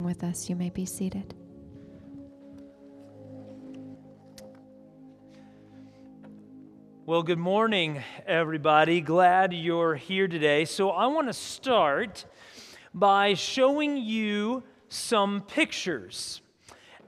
with 0.00 0.24
us. 0.24 0.50
You 0.50 0.56
may 0.56 0.70
be 0.70 0.84
seated. 0.84 1.34
Well, 7.06 7.22
good 7.22 7.38
morning, 7.38 8.02
everybody. 8.26 9.00
Glad 9.00 9.54
you're 9.54 9.94
here 9.94 10.26
today. 10.26 10.64
So, 10.64 10.90
I 10.90 11.06
want 11.06 11.28
to 11.28 11.32
start 11.32 12.24
by 12.92 13.34
showing 13.34 13.96
you 13.96 14.64
some 14.88 15.42
pictures. 15.42 16.42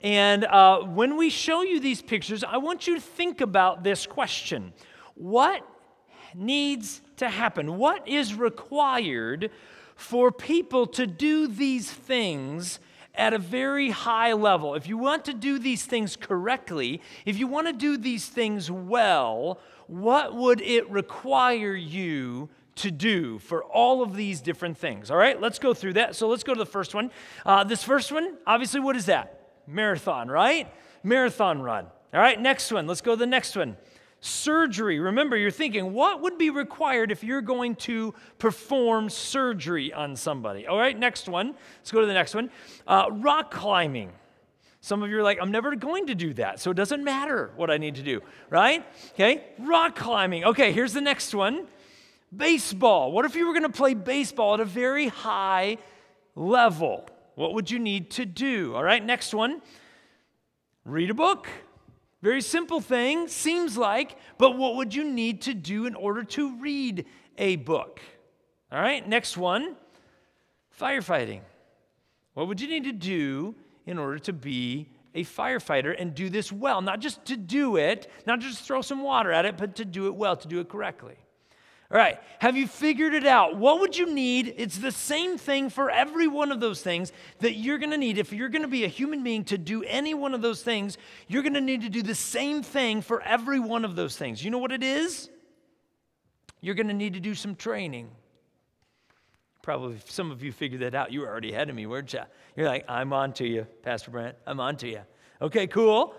And 0.01 0.45
uh, 0.45 0.83
when 0.83 1.17
we 1.17 1.29
show 1.29 1.63
you 1.63 1.81
these 1.81 2.03
pictures, 2.03 2.45
I 2.45 2.59
want 2.59 2.87
you 2.87 2.95
to 2.95 3.01
think 3.01 3.41
about 3.41 3.83
this 3.83 4.07
question 4.07 4.73
What 5.17 5.67
needs 6.37 7.01
to 7.17 7.29
happen? 7.29 7.79
What 7.79 8.07
is 8.07 8.35
required 8.35 9.51
for 9.97 10.31
people 10.31 10.87
to 10.87 11.07
do 11.07 11.49
these 11.49 11.91
things 11.91 12.79
at 13.15 13.33
a 13.33 13.39
very 13.39 13.91
high 13.91 14.35
level. 14.35 14.75
If 14.75 14.87
you 14.87 14.99
want 14.99 15.25
to 15.25 15.35
do 15.35 15.59
these 15.59 15.85
things 15.85 16.17
correctly, 16.17 17.01
if 17.25 17.39
you 17.39 17.47
want 17.47 17.67
to 17.67 17.73
do 17.73 17.97
these 17.97 18.29
things 18.29 18.71
well, 18.71 19.59
what 19.87 20.35
would 20.35 20.61
it 20.61 20.89
require 20.91 21.75
you 21.75 22.51
to 22.77 22.91
do 22.91 23.39
for 23.39 23.65
all 23.65 24.03
of 24.03 24.15
these 24.15 24.43
different 24.43 24.77
things? 24.77 25.11
All 25.11 25.17
right, 25.17 25.41
let's 25.41 25.59
go 25.59 25.73
through 25.73 25.95
that. 25.95 26.15
So 26.15 26.29
let's 26.29 26.45
go 26.45 26.53
to 26.53 26.59
the 26.59 26.67
first 26.67 26.95
one. 26.95 27.11
Uh, 27.45 27.65
this 27.65 27.83
first 27.83 28.13
one, 28.13 28.37
obviously, 28.47 28.81
what 28.81 28.97
is 28.97 29.07
that? 29.07 29.41
Marathon, 29.67 30.29
right? 30.29 30.71
Marathon 31.03 31.63
run. 31.63 31.87
All 32.13 32.21
right, 32.21 32.41
next 32.41 32.71
one. 32.71 32.87
Let's 32.87 33.01
go 33.01 33.13
to 33.13 33.17
the 33.17 33.27
next 33.27 33.57
one 33.57 33.77
surgery. 34.27 34.99
Remember, 34.99 35.37
you're 35.37 35.51
thinking, 35.51 35.93
what 35.93 36.21
would 36.23 36.37
be 36.37 36.51
required 36.51 37.11
if 37.11 37.23
you're 37.25 37.41
going 37.41 37.77
to 37.77 38.15
perform 38.39 39.09
surgery 39.09 39.93
on 39.93 40.17
somebody? 40.17 40.67
All 40.67 40.79
right, 40.79 40.99
next 40.99 41.29
one. 41.29 41.55
Let's 41.79 41.93
go 41.93 42.01
to 42.01 42.07
the 42.07 42.15
next 42.15 42.35
one. 42.35 42.51
Uh, 42.87 43.09
rock 43.11 43.51
climbing. 43.51 44.13
Some 44.81 45.03
of 45.03 45.11
you 45.11 45.19
are 45.19 45.23
like, 45.23 45.39
I'm 45.41 45.51
never 45.51 45.75
going 45.75 46.07
to 46.07 46.15
do 46.15 46.33
that, 46.35 46.61
so 46.61 46.71
it 46.71 46.75
doesn't 46.75 47.03
matter 47.03 47.51
what 47.57 47.71
I 47.71 47.77
need 47.77 47.97
to 47.97 48.03
do, 48.03 48.21
right? 48.51 48.85
Okay, 49.15 49.43
rock 49.59 49.97
climbing. 49.97 50.45
Okay, 50.45 50.73
here's 50.73 50.93
the 50.93 51.01
next 51.01 51.35
one 51.35 51.67
baseball. 52.37 53.13
What 53.13 53.25
if 53.25 53.35
you 53.35 53.47
were 53.47 53.53
going 53.53 53.63
to 53.65 53.69
play 53.69 53.95
baseball 53.95 54.55
at 54.55 54.61
a 54.61 54.65
very 54.65 55.09
high 55.09 55.79
level? 56.35 57.09
What 57.35 57.55
would 57.55 57.71
you 57.71 57.79
need 57.79 58.11
to 58.13 58.27
do? 58.27 58.75
All 58.75 58.83
right, 58.83 59.05
next 59.05 59.35
one 59.35 59.63
read 60.85 61.11
a 61.11 61.15
book. 61.15 61.49
Very 62.27 62.43
simple 62.43 62.81
thing, 62.81 63.29
seems 63.29 63.79
like, 63.79 64.17
but 64.37 64.59
what 64.59 64.75
would 64.75 64.93
you 64.93 65.05
need 65.05 65.43
to 65.43 65.55
do 65.55 65.87
in 65.87 65.95
order 65.95 66.25
to 66.25 66.57
read 66.57 67.07
a 67.39 67.55
book? 67.55 68.01
All 68.73 68.81
right, 68.81 69.09
next 69.09 69.37
one 69.37 69.77
firefighting. 70.77 71.43
What 72.35 72.49
would 72.49 72.61
you 72.61 72.67
need 72.67 72.83
to 72.83 72.93
do 72.93 73.55
in 73.87 73.97
order 73.97 74.19
to 74.19 74.33
be 74.33 74.89
a 75.15 75.23
firefighter 75.23 75.95
and 75.97 76.17
do 76.17 76.29
this 76.29 76.51
well? 76.51 76.83
Not 76.83 76.99
just 76.99 77.25
to 77.27 77.37
do 77.37 77.77
it, 77.77 78.11
not 78.27 78.41
just 78.41 78.65
throw 78.65 78.83
some 78.83 79.05
water 79.05 79.31
at 79.31 79.45
it, 79.45 79.57
but 79.57 79.77
to 79.77 79.85
do 79.85 80.09
it 80.09 80.17
well, 80.17 80.37
to 80.37 80.49
do 80.49 80.59
it 80.59 80.69
correctly. 80.69 81.15
All 81.89 81.99
right, 81.99 82.19
have 82.41 82.57
you 82.57 82.67
figured 82.67 83.15
it 83.15 83.27
out? 83.27 83.57
What 83.57 83.81
would 83.81 83.97
you 83.97 84.13
need? 84.13 84.55
It's 84.57 84.79
the 84.79 84.91
same 84.91 85.39
thing 85.39 85.71
for 85.71 85.89
every 85.89 86.27
one 86.27 86.51
of 86.51 86.59
those 86.59 86.83
things 86.83 87.13
that 87.39 87.55
you're 87.55 87.79
to 87.79 87.97
need. 87.97 88.19
If 88.19 88.33
you're 88.33 88.49
to 88.49 88.67
be 88.67 88.85
a 88.85 88.89
human 88.89 89.23
being 89.23 89.45
to 89.45 89.59
do 89.59 89.85
any 89.85 90.13
one 90.13 90.35
of 90.35 90.43
those 90.43 90.63
things, 90.63 90.99
you're 91.29 91.45
to 91.45 91.61
need 91.61 91.83
to 91.83 91.89
do 91.89 92.03
the 92.03 92.15
same 92.15 92.65
thing 92.65 93.03
for 93.03 93.23
every 93.23 93.61
one 93.61 93.85
of 93.85 93.95
those 93.95 94.17
things. 94.17 94.45
You 94.45 94.51
know 94.51 94.59
what 94.59 94.73
it 94.73 94.83
is? 94.83 95.31
You're 96.61 96.75
to 96.89 96.95
need 96.95 97.15
to 97.15 97.21
do 97.21 97.37
some 97.37 97.55
training. 97.55 98.11
Probably 99.63 99.99
some 100.07 100.33
of 100.33 100.43
you 100.43 100.51
figured 100.51 100.81
that 100.81 100.97
out. 100.97 101.13
You 101.13 101.21
were 101.21 101.29
already 101.29 101.53
ahead 101.53 101.71
of 101.71 101.77
me, 101.77 101.87
weren't 101.87 102.13
you? 102.13 102.23
You're 102.57 102.67
like, 102.67 102.85
I'm 102.89 103.13
on 103.13 103.33
to 103.35 103.47
you, 103.47 103.67
Pastor 103.83 104.11
Brent. 104.11 104.37
I'm 104.45 104.59
on 104.59 104.77
to 104.79 104.89
you. 104.89 105.01
Okay, 105.41 105.69
cool. 105.69 106.17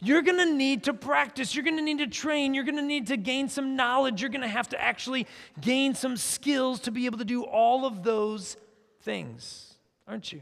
You're 0.00 0.22
going 0.22 0.38
to 0.38 0.52
need 0.52 0.84
to 0.84 0.94
practice. 0.94 1.54
You're 1.54 1.64
going 1.64 1.76
to 1.76 1.82
need 1.82 1.98
to 1.98 2.06
train. 2.06 2.54
You're 2.54 2.64
going 2.64 2.76
to 2.76 2.82
need 2.82 3.08
to 3.08 3.16
gain 3.16 3.48
some 3.48 3.74
knowledge. 3.74 4.20
You're 4.20 4.30
going 4.30 4.42
to 4.42 4.48
have 4.48 4.68
to 4.70 4.80
actually 4.80 5.26
gain 5.60 5.94
some 5.94 6.16
skills 6.16 6.80
to 6.80 6.90
be 6.90 7.06
able 7.06 7.18
to 7.18 7.24
do 7.24 7.42
all 7.44 7.84
of 7.84 8.04
those 8.04 8.56
things, 9.02 9.74
aren't 10.06 10.32
you? 10.32 10.40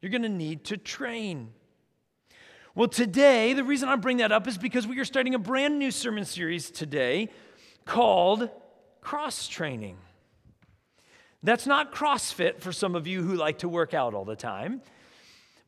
You're 0.00 0.10
going 0.10 0.22
to 0.22 0.28
need 0.28 0.64
to 0.64 0.76
train. 0.76 1.52
Well, 2.74 2.88
today, 2.88 3.52
the 3.54 3.64
reason 3.64 3.88
I 3.88 3.96
bring 3.96 4.18
that 4.18 4.32
up 4.32 4.46
is 4.46 4.58
because 4.58 4.86
we 4.86 4.98
are 5.00 5.04
starting 5.04 5.34
a 5.34 5.38
brand 5.38 5.78
new 5.78 5.90
sermon 5.90 6.24
series 6.24 6.70
today 6.70 7.30
called 7.84 8.50
Cross 9.00 9.48
Training. 9.48 9.96
That's 11.42 11.66
not 11.66 11.92
CrossFit 11.92 12.60
for 12.60 12.72
some 12.72 12.94
of 12.94 13.06
you 13.06 13.22
who 13.22 13.34
like 13.34 13.58
to 13.58 13.68
work 13.68 13.94
out 13.94 14.14
all 14.14 14.24
the 14.24 14.36
time. 14.36 14.82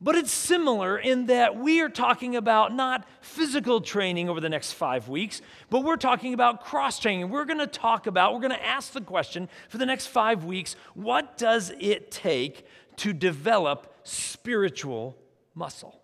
But 0.01 0.15
it's 0.15 0.31
similar 0.31 0.97
in 0.97 1.25
that 1.25 1.57
we 1.57 1.81
are 1.81 1.89
talking 1.89 2.37
about 2.37 2.73
not 2.73 3.05
physical 3.19 3.81
training 3.81 4.29
over 4.29 4.39
the 4.39 4.47
next 4.47 4.71
five 4.71 5.09
weeks, 5.09 5.41
but 5.69 5.83
we're 5.83 5.97
talking 5.97 6.33
about 6.33 6.63
cross 6.63 6.99
training. 6.99 7.29
We're 7.29 7.43
going 7.43 7.59
to 7.59 7.67
talk 7.67 8.07
about, 8.07 8.33
we're 8.33 8.39
going 8.39 8.51
to 8.51 8.65
ask 8.65 8.93
the 8.93 9.01
question 9.01 9.49
for 9.67 9.77
the 9.77 9.85
next 9.85 10.07
five 10.07 10.45
weeks 10.45 10.77
what 10.93 11.37
does 11.37 11.73
it 11.79 12.11
take 12.11 12.65
to 12.97 13.11
develop 13.11 13.93
spiritual 14.03 15.17
muscle? 15.53 16.01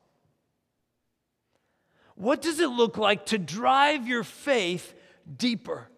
What 2.15 2.41
does 2.41 2.59
it 2.59 2.69
look 2.69 2.97
like 2.97 3.27
to 3.27 3.37
drive 3.37 4.07
your 4.07 4.23
faith 4.23 4.93
deeper? 5.37 5.89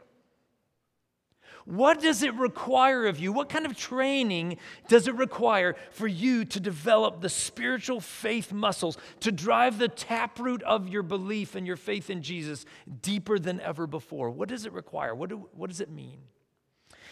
What 1.68 2.00
does 2.00 2.24
it 2.24 2.34
require 2.36 3.08
of 3.08 3.20
you? 3.20 3.34
What 3.34 3.50
kind 3.50 3.66
of 3.66 3.76
training 3.76 4.58
does 4.88 5.10
it 5.10 5.16
require 5.16 5.76
for 5.92 6.08
you 6.08 6.46
to 6.46 6.62
develop 6.62 7.20
the 7.20 7.28
spiritual 7.28 8.00
faith 8.00 8.54
muscles, 8.54 8.98
to 9.20 9.34
drive 9.34 9.78
the 9.78 9.90
taproot 9.90 10.64
of 10.64 10.88
your 10.88 11.04
belief 11.04 11.56
and 11.56 11.68
your 11.68 11.76
faith 11.76 12.10
in 12.10 12.22
Jesus 12.22 12.66
deeper 13.02 13.38
than 13.38 13.60
ever 13.60 13.86
before? 13.86 14.30
What 14.30 14.48
does 14.48 14.66
it 14.66 14.72
require? 14.72 15.14
What, 15.14 15.30
do, 15.30 15.50
what 15.52 15.70
does 15.70 15.82
it 15.82 15.92
mean? 15.92 16.20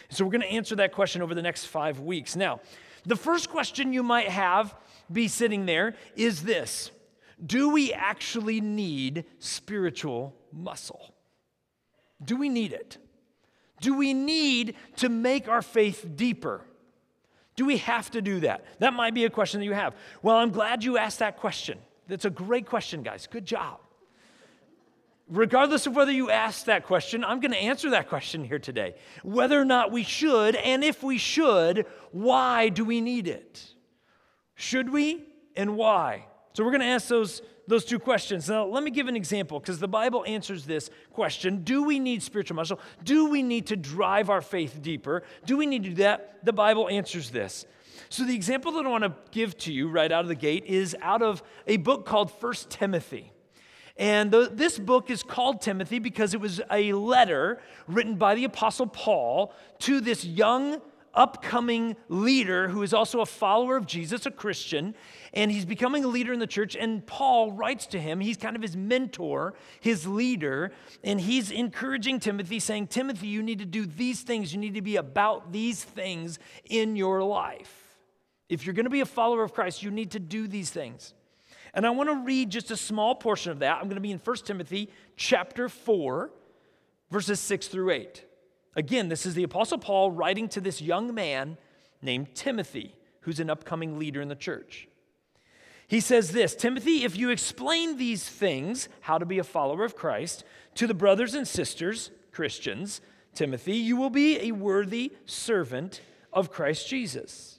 So, 0.08 0.24
we're 0.24 0.30
going 0.30 0.40
to 0.40 0.46
answer 0.52 0.76
that 0.76 0.92
question 0.92 1.20
over 1.20 1.34
the 1.34 1.42
next 1.42 1.66
five 1.66 2.00
weeks. 2.00 2.34
Now, 2.34 2.60
the 3.04 3.16
first 3.16 3.50
question 3.50 3.92
you 3.92 4.02
might 4.02 4.28
have 4.28 4.74
be 5.12 5.28
sitting 5.28 5.66
there 5.66 5.96
is 6.16 6.44
this 6.44 6.92
Do 7.44 7.68
we 7.68 7.92
actually 7.92 8.62
need 8.62 9.26
spiritual 9.38 10.34
muscle? 10.50 11.14
Do 12.24 12.36
we 12.36 12.48
need 12.48 12.72
it? 12.72 12.96
Do 13.80 13.94
we 13.94 14.14
need 14.14 14.74
to 14.96 15.08
make 15.08 15.48
our 15.48 15.62
faith 15.62 16.06
deeper? 16.16 16.62
Do 17.56 17.64
we 17.64 17.78
have 17.78 18.10
to 18.12 18.22
do 18.22 18.40
that? 18.40 18.64
That 18.80 18.94
might 18.94 19.14
be 19.14 19.24
a 19.24 19.30
question 19.30 19.60
that 19.60 19.66
you 19.66 19.72
have. 19.72 19.94
Well, 20.22 20.36
I'm 20.36 20.50
glad 20.50 20.84
you 20.84 20.98
asked 20.98 21.20
that 21.20 21.38
question. 21.38 21.78
That's 22.06 22.24
a 22.24 22.30
great 22.30 22.66
question, 22.66 23.02
guys. 23.02 23.26
Good 23.26 23.46
job. 23.46 23.80
Regardless 25.28 25.86
of 25.86 25.96
whether 25.96 26.12
you 26.12 26.30
asked 26.30 26.66
that 26.66 26.84
question, 26.84 27.24
I'm 27.24 27.40
going 27.40 27.50
to 27.50 27.58
answer 27.58 27.90
that 27.90 28.08
question 28.08 28.44
here 28.44 28.60
today. 28.60 28.94
Whether 29.24 29.60
or 29.60 29.64
not 29.64 29.90
we 29.90 30.04
should, 30.04 30.54
and 30.54 30.84
if 30.84 31.02
we 31.02 31.18
should, 31.18 31.86
why 32.12 32.68
do 32.68 32.84
we 32.84 33.00
need 33.00 33.26
it? 33.26 33.66
Should 34.54 34.90
we, 34.90 35.24
and 35.56 35.76
why? 35.76 36.26
So 36.52 36.64
we're 36.64 36.70
going 36.70 36.82
to 36.82 36.86
ask 36.86 37.08
those 37.08 37.42
those 37.66 37.84
two 37.84 37.98
questions. 37.98 38.48
Now, 38.48 38.66
let 38.66 38.82
me 38.82 38.90
give 38.90 39.08
an 39.08 39.16
example 39.16 39.60
because 39.60 39.78
the 39.78 39.88
Bible 39.88 40.24
answers 40.26 40.64
this 40.64 40.90
question 41.12 41.62
Do 41.64 41.82
we 41.84 41.98
need 41.98 42.22
spiritual 42.22 42.56
muscle? 42.56 42.80
Do 43.04 43.28
we 43.28 43.42
need 43.42 43.66
to 43.68 43.76
drive 43.76 44.30
our 44.30 44.40
faith 44.40 44.80
deeper? 44.82 45.22
Do 45.44 45.56
we 45.56 45.66
need 45.66 45.84
to 45.84 45.90
do 45.90 45.94
that? 45.96 46.44
The 46.44 46.52
Bible 46.52 46.88
answers 46.88 47.30
this. 47.30 47.66
So, 48.08 48.24
the 48.24 48.34
example 48.34 48.72
that 48.72 48.86
I 48.86 48.88
want 48.88 49.04
to 49.04 49.14
give 49.30 49.56
to 49.58 49.72
you 49.72 49.88
right 49.88 50.10
out 50.10 50.22
of 50.22 50.28
the 50.28 50.34
gate 50.34 50.64
is 50.66 50.96
out 51.02 51.22
of 51.22 51.42
a 51.66 51.76
book 51.78 52.06
called 52.06 52.30
First 52.30 52.70
Timothy. 52.70 53.32
And 53.96 54.30
the, 54.30 54.50
this 54.52 54.78
book 54.78 55.10
is 55.10 55.22
called 55.22 55.62
Timothy 55.62 55.98
because 55.98 56.34
it 56.34 56.40
was 56.40 56.60
a 56.70 56.92
letter 56.92 57.60
written 57.88 58.16
by 58.16 58.34
the 58.34 58.44
Apostle 58.44 58.86
Paul 58.86 59.54
to 59.80 60.00
this 60.00 60.24
young 60.24 60.82
upcoming 61.16 61.96
leader 62.08 62.68
who 62.68 62.82
is 62.82 62.94
also 62.94 63.20
a 63.20 63.26
follower 63.26 63.76
of 63.76 63.86
Jesus, 63.86 64.26
a 64.26 64.30
Christian, 64.30 64.94
and 65.32 65.50
he's 65.50 65.64
becoming 65.64 66.04
a 66.04 66.08
leader 66.08 66.32
in 66.32 66.38
the 66.38 66.46
church. 66.46 66.76
And 66.76 67.04
Paul 67.06 67.52
writes 67.52 67.86
to 67.88 68.00
him, 68.00 68.20
he's 68.20 68.36
kind 68.36 68.54
of 68.54 68.62
his 68.62 68.76
mentor, 68.76 69.54
his 69.80 70.06
leader, 70.06 70.72
and 71.02 71.20
he's 71.20 71.50
encouraging 71.50 72.20
Timothy, 72.20 72.60
saying, 72.60 72.88
Timothy, 72.88 73.26
you 73.26 73.42
need 73.42 73.58
to 73.58 73.66
do 73.66 73.86
these 73.86 74.20
things, 74.20 74.52
you 74.52 74.60
need 74.60 74.74
to 74.74 74.82
be 74.82 74.96
about 74.96 75.52
these 75.52 75.82
things 75.82 76.38
in 76.64 76.96
your 76.96 77.22
life. 77.22 77.82
If 78.48 78.64
you're 78.64 78.74
going 78.74 78.84
to 78.84 78.90
be 78.90 79.00
a 79.00 79.06
follower 79.06 79.42
of 79.42 79.52
Christ, 79.52 79.82
you 79.82 79.90
need 79.90 80.12
to 80.12 80.20
do 80.20 80.46
these 80.46 80.70
things. 80.70 81.14
And 81.74 81.86
I 81.86 81.90
want 81.90 82.08
to 82.08 82.24
read 82.24 82.50
just 82.50 82.70
a 82.70 82.76
small 82.76 83.14
portion 83.14 83.52
of 83.52 83.58
that. 83.58 83.76
I'm 83.76 83.84
going 83.84 83.96
to 83.96 84.00
be 84.00 84.12
in 84.12 84.18
1 84.18 84.36
Timothy 84.44 84.90
chapter 85.16 85.68
4, 85.68 86.30
verses 87.10 87.40
6 87.40 87.68
through 87.68 87.90
8. 87.90 88.24
Again, 88.76 89.08
this 89.08 89.26
is 89.26 89.34
the 89.34 89.42
Apostle 89.42 89.78
Paul 89.78 90.12
writing 90.12 90.48
to 90.50 90.60
this 90.60 90.80
young 90.80 91.14
man 91.14 91.56
named 92.02 92.34
Timothy, 92.34 92.94
who's 93.20 93.40
an 93.40 93.50
upcoming 93.50 93.98
leader 93.98 94.20
in 94.20 94.28
the 94.28 94.36
church. 94.36 94.86
He 95.88 96.00
says 96.00 96.30
this 96.30 96.54
Timothy, 96.54 97.04
if 97.04 97.16
you 97.16 97.30
explain 97.30 97.96
these 97.96 98.28
things, 98.28 98.88
how 99.00 99.18
to 99.18 99.26
be 99.26 99.38
a 99.38 99.44
follower 99.44 99.84
of 99.84 99.96
Christ, 99.96 100.44
to 100.74 100.86
the 100.86 100.94
brothers 100.94 101.34
and 101.34 101.48
sisters, 101.48 102.10
Christians, 102.30 103.00
Timothy, 103.34 103.76
you 103.76 103.96
will 103.96 104.10
be 104.10 104.38
a 104.40 104.52
worthy 104.52 105.12
servant 105.24 106.00
of 106.32 106.52
Christ 106.52 106.88
Jesus 106.88 107.56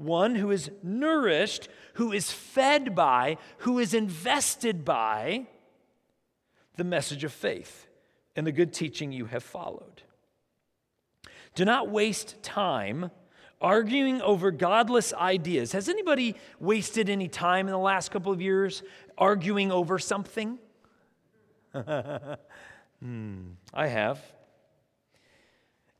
one 0.00 0.34
who 0.34 0.50
is 0.50 0.70
nourished, 0.82 1.68
who 1.94 2.10
is 2.12 2.32
fed 2.32 2.94
by, 2.94 3.36
who 3.58 3.78
is 3.78 3.92
invested 3.92 4.84
by 4.84 5.46
the 6.76 6.84
message 6.84 7.22
of 7.22 7.32
faith 7.32 7.86
and 8.34 8.46
the 8.46 8.52
good 8.52 8.72
teaching 8.72 9.12
you 9.12 9.26
have 9.26 9.42
followed. 9.42 10.02
Do 11.54 11.64
not 11.64 11.90
waste 11.90 12.42
time 12.42 13.10
arguing 13.60 14.22
over 14.22 14.50
godless 14.50 15.12
ideas. 15.12 15.72
Has 15.72 15.88
anybody 15.88 16.34
wasted 16.58 17.10
any 17.10 17.28
time 17.28 17.66
in 17.66 17.72
the 17.72 17.78
last 17.78 18.10
couple 18.10 18.32
of 18.32 18.40
years 18.40 18.82
arguing 19.18 19.70
over 19.70 19.98
something? 19.98 20.58
hmm, 21.72 22.36
I 23.74 23.86
have. 23.86 24.20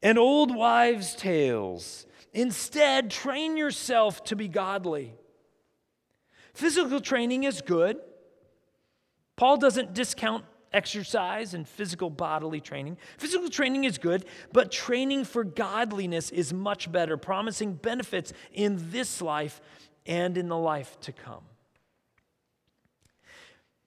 And 0.02 0.18
old 0.18 0.54
wives' 0.54 1.14
tales. 1.14 2.06
Instead, 2.32 3.10
train 3.10 3.56
yourself 3.56 4.24
to 4.24 4.36
be 4.36 4.48
godly. 4.48 5.14
Physical 6.54 7.00
training 7.00 7.44
is 7.44 7.60
good. 7.60 7.98
Paul 9.36 9.56
doesn't 9.56 9.94
discount 9.94 10.44
exercise 10.72 11.54
and 11.54 11.68
physical 11.68 12.10
bodily 12.10 12.60
training. 12.60 12.96
Physical 13.18 13.48
training 13.48 13.84
is 13.84 13.98
good, 13.98 14.24
but 14.52 14.70
training 14.70 15.24
for 15.24 15.44
godliness 15.44 16.30
is 16.30 16.52
much 16.52 16.90
better, 16.90 17.16
promising 17.16 17.74
benefits 17.74 18.32
in 18.52 18.90
this 18.90 19.20
life 19.20 19.60
and 20.06 20.38
in 20.38 20.48
the 20.48 20.56
life 20.56 20.98
to 21.00 21.12
come. 21.12 21.42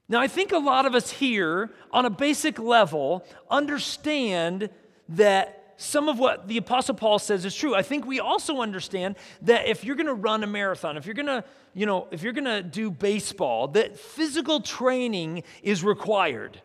Now, 0.09 0.19
I 0.19 0.27
think 0.27 0.51
a 0.51 0.57
lot 0.57 0.85
of 0.85 0.95
us 0.95 1.11
here, 1.11 1.71
on 1.91 2.05
a 2.05 2.09
basic 2.09 2.59
level, 2.59 3.25
understand 3.49 4.69
that 5.09 5.75
some 5.77 6.07
of 6.07 6.19
what 6.19 6.47
the 6.47 6.57
Apostle 6.57 6.95
Paul 6.95 7.19
says 7.19 7.45
is 7.45 7.55
true. 7.55 7.73
I 7.73 7.81
think 7.81 8.05
we 8.05 8.19
also 8.19 8.61
understand 8.61 9.15
that 9.41 9.67
if 9.67 9.83
you're 9.83 9.95
going 9.95 10.07
to 10.07 10.13
run 10.13 10.43
a 10.43 10.47
marathon, 10.47 10.97
if 10.97 11.05
you're 11.05 11.15
going 11.15 11.25
to, 11.25 11.43
you 11.73 11.85
know, 11.85 12.07
if 12.11 12.21
you're 12.21 12.33
going 12.33 12.45
to 12.45 12.61
do 12.61 12.91
baseball, 12.91 13.69
that 13.69 13.97
physical 13.97 14.61
training 14.61 15.43
is 15.61 15.83
required. 15.83 16.61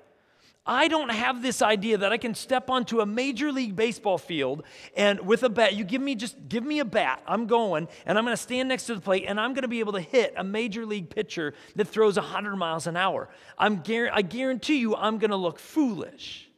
I 0.68 0.86
don't 0.88 1.10
have 1.10 1.40
this 1.40 1.62
idea 1.62 1.96
that 1.96 2.12
I 2.12 2.18
can 2.18 2.34
step 2.34 2.68
onto 2.68 3.00
a 3.00 3.06
major 3.06 3.50
league 3.50 3.74
baseball 3.74 4.18
field 4.18 4.64
and 4.94 5.18
with 5.20 5.42
a 5.42 5.48
bat, 5.48 5.74
you 5.74 5.82
give 5.82 6.02
me 6.02 6.14
just 6.14 6.36
give 6.46 6.62
me 6.62 6.78
a 6.80 6.84
bat. 6.84 7.22
I'm 7.26 7.46
going 7.46 7.88
and 8.04 8.18
I'm 8.18 8.24
going 8.24 8.36
to 8.36 8.42
stand 8.42 8.68
next 8.68 8.84
to 8.84 8.94
the 8.94 9.00
plate 9.00 9.24
and 9.26 9.40
I'm 9.40 9.54
going 9.54 9.62
to 9.62 9.68
be 9.68 9.80
able 9.80 9.94
to 9.94 10.00
hit 10.00 10.34
a 10.36 10.44
major 10.44 10.84
league 10.84 11.08
pitcher 11.08 11.54
that 11.76 11.88
throws 11.88 12.16
100 12.16 12.54
miles 12.56 12.86
an 12.86 12.98
hour. 12.98 13.30
I'm 13.56 13.82
I 13.88 14.20
guarantee 14.20 14.76
you 14.76 14.94
I'm 14.94 15.16
going 15.16 15.30
to 15.30 15.36
look 15.36 15.58
foolish. 15.58 16.50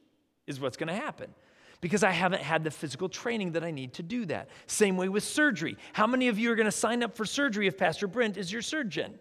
Is 0.48 0.58
what's 0.58 0.76
going 0.76 0.88
to 0.88 0.94
happen 0.94 1.32
because 1.80 2.02
I 2.02 2.10
haven't 2.10 2.42
had 2.42 2.64
the 2.64 2.72
physical 2.72 3.08
training 3.08 3.52
that 3.52 3.62
I 3.62 3.70
need 3.70 3.94
to 3.94 4.02
do 4.02 4.26
that. 4.26 4.48
Same 4.66 4.96
way 4.96 5.08
with 5.08 5.22
surgery. 5.22 5.76
How 5.92 6.08
many 6.08 6.26
of 6.26 6.38
you 6.38 6.50
are 6.50 6.56
going 6.56 6.66
to 6.66 6.72
sign 6.72 7.04
up 7.04 7.16
for 7.16 7.24
surgery 7.24 7.68
if 7.68 7.78
Pastor 7.78 8.08
Brent 8.08 8.36
is 8.36 8.52
your 8.52 8.62
surgeon? 8.62 9.18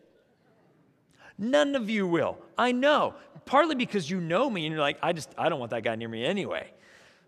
None 1.39 1.75
of 1.75 1.89
you 1.89 2.05
will. 2.05 2.37
I 2.57 2.73
know. 2.73 3.15
Partly 3.45 3.73
because 3.73 4.09
you 4.09 4.19
know 4.19 4.49
me 4.49 4.65
and 4.65 4.73
you're 4.73 4.81
like, 4.81 4.99
I 5.01 5.13
just, 5.13 5.33
I 5.37 5.47
don't 5.47 5.57
want 5.57 5.71
that 5.71 5.83
guy 5.83 5.95
near 5.95 6.09
me 6.09 6.25
anyway, 6.25 6.71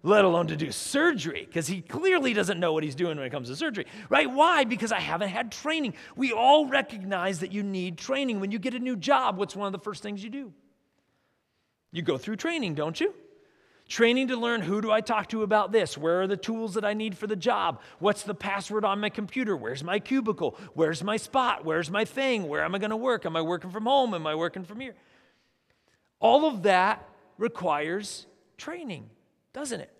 let 0.03 0.25
alone 0.25 0.47
to 0.47 0.57
do 0.57 0.69
surgery, 0.71 1.45
because 1.45 1.65
he 1.65 1.81
clearly 1.81 2.33
doesn't 2.33 2.59
know 2.59 2.73
what 2.73 2.83
he's 2.83 2.93
doing 2.93 3.17
when 3.17 3.25
it 3.25 3.29
comes 3.29 3.47
to 3.47 3.55
surgery, 3.55 3.85
right? 4.09 4.29
Why? 4.29 4.65
Because 4.65 4.91
I 4.91 4.99
haven't 4.99 5.29
had 5.29 5.51
training. 5.51 5.93
We 6.17 6.33
all 6.33 6.67
recognize 6.67 7.39
that 7.39 7.53
you 7.53 7.63
need 7.63 7.97
training. 7.97 8.41
When 8.41 8.51
you 8.51 8.59
get 8.59 8.73
a 8.73 8.79
new 8.79 8.97
job, 8.97 9.37
what's 9.37 9.55
one 9.55 9.65
of 9.65 9.71
the 9.71 9.79
first 9.79 10.03
things 10.03 10.21
you 10.23 10.29
do? 10.29 10.53
You 11.93 12.01
go 12.01 12.17
through 12.17 12.35
training, 12.35 12.75
don't 12.75 12.99
you? 12.99 13.13
Training 13.91 14.29
to 14.29 14.37
learn 14.37 14.61
who 14.61 14.79
do 14.79 14.89
I 14.89 15.01
talk 15.01 15.27
to 15.31 15.43
about 15.43 15.73
this? 15.73 15.97
Where 15.97 16.21
are 16.21 16.27
the 16.27 16.37
tools 16.37 16.75
that 16.75 16.85
I 16.85 16.93
need 16.93 17.17
for 17.17 17.27
the 17.27 17.35
job? 17.35 17.81
What's 17.99 18.23
the 18.23 18.33
password 18.33 18.85
on 18.85 19.01
my 19.01 19.09
computer? 19.09 19.53
Where's 19.57 19.83
my 19.83 19.99
cubicle? 19.99 20.57
Where's 20.75 21.03
my 21.03 21.17
spot? 21.17 21.65
Where's 21.65 21.91
my 21.91 22.05
thing? 22.05 22.47
Where 22.47 22.63
am 22.63 22.73
I 22.73 22.77
going 22.77 22.91
to 22.91 22.95
work? 22.95 23.25
Am 23.25 23.35
I 23.35 23.41
working 23.41 23.69
from 23.69 23.83
home? 23.83 24.13
Am 24.13 24.25
I 24.25 24.33
working 24.33 24.63
from 24.63 24.79
here? 24.79 24.95
All 26.21 26.45
of 26.45 26.63
that 26.63 27.05
requires 27.37 28.27
training, 28.55 29.09
doesn't 29.51 29.81
it? 29.81 29.91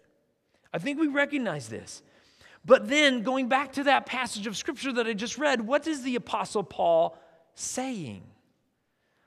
I 0.73 0.77
think 0.77 0.97
we 0.97 1.07
recognize 1.07 1.67
this. 1.67 2.01
But 2.63 2.87
then, 2.87 3.23
going 3.23 3.49
back 3.49 3.73
to 3.73 3.83
that 3.83 4.05
passage 4.05 4.47
of 4.47 4.55
scripture 4.55 4.94
that 4.94 5.05
I 5.05 5.11
just 5.11 5.37
read, 5.37 5.67
what 5.67 5.85
is 5.85 6.01
the 6.01 6.15
Apostle 6.15 6.63
Paul 6.63 7.17
saying? 7.55 8.23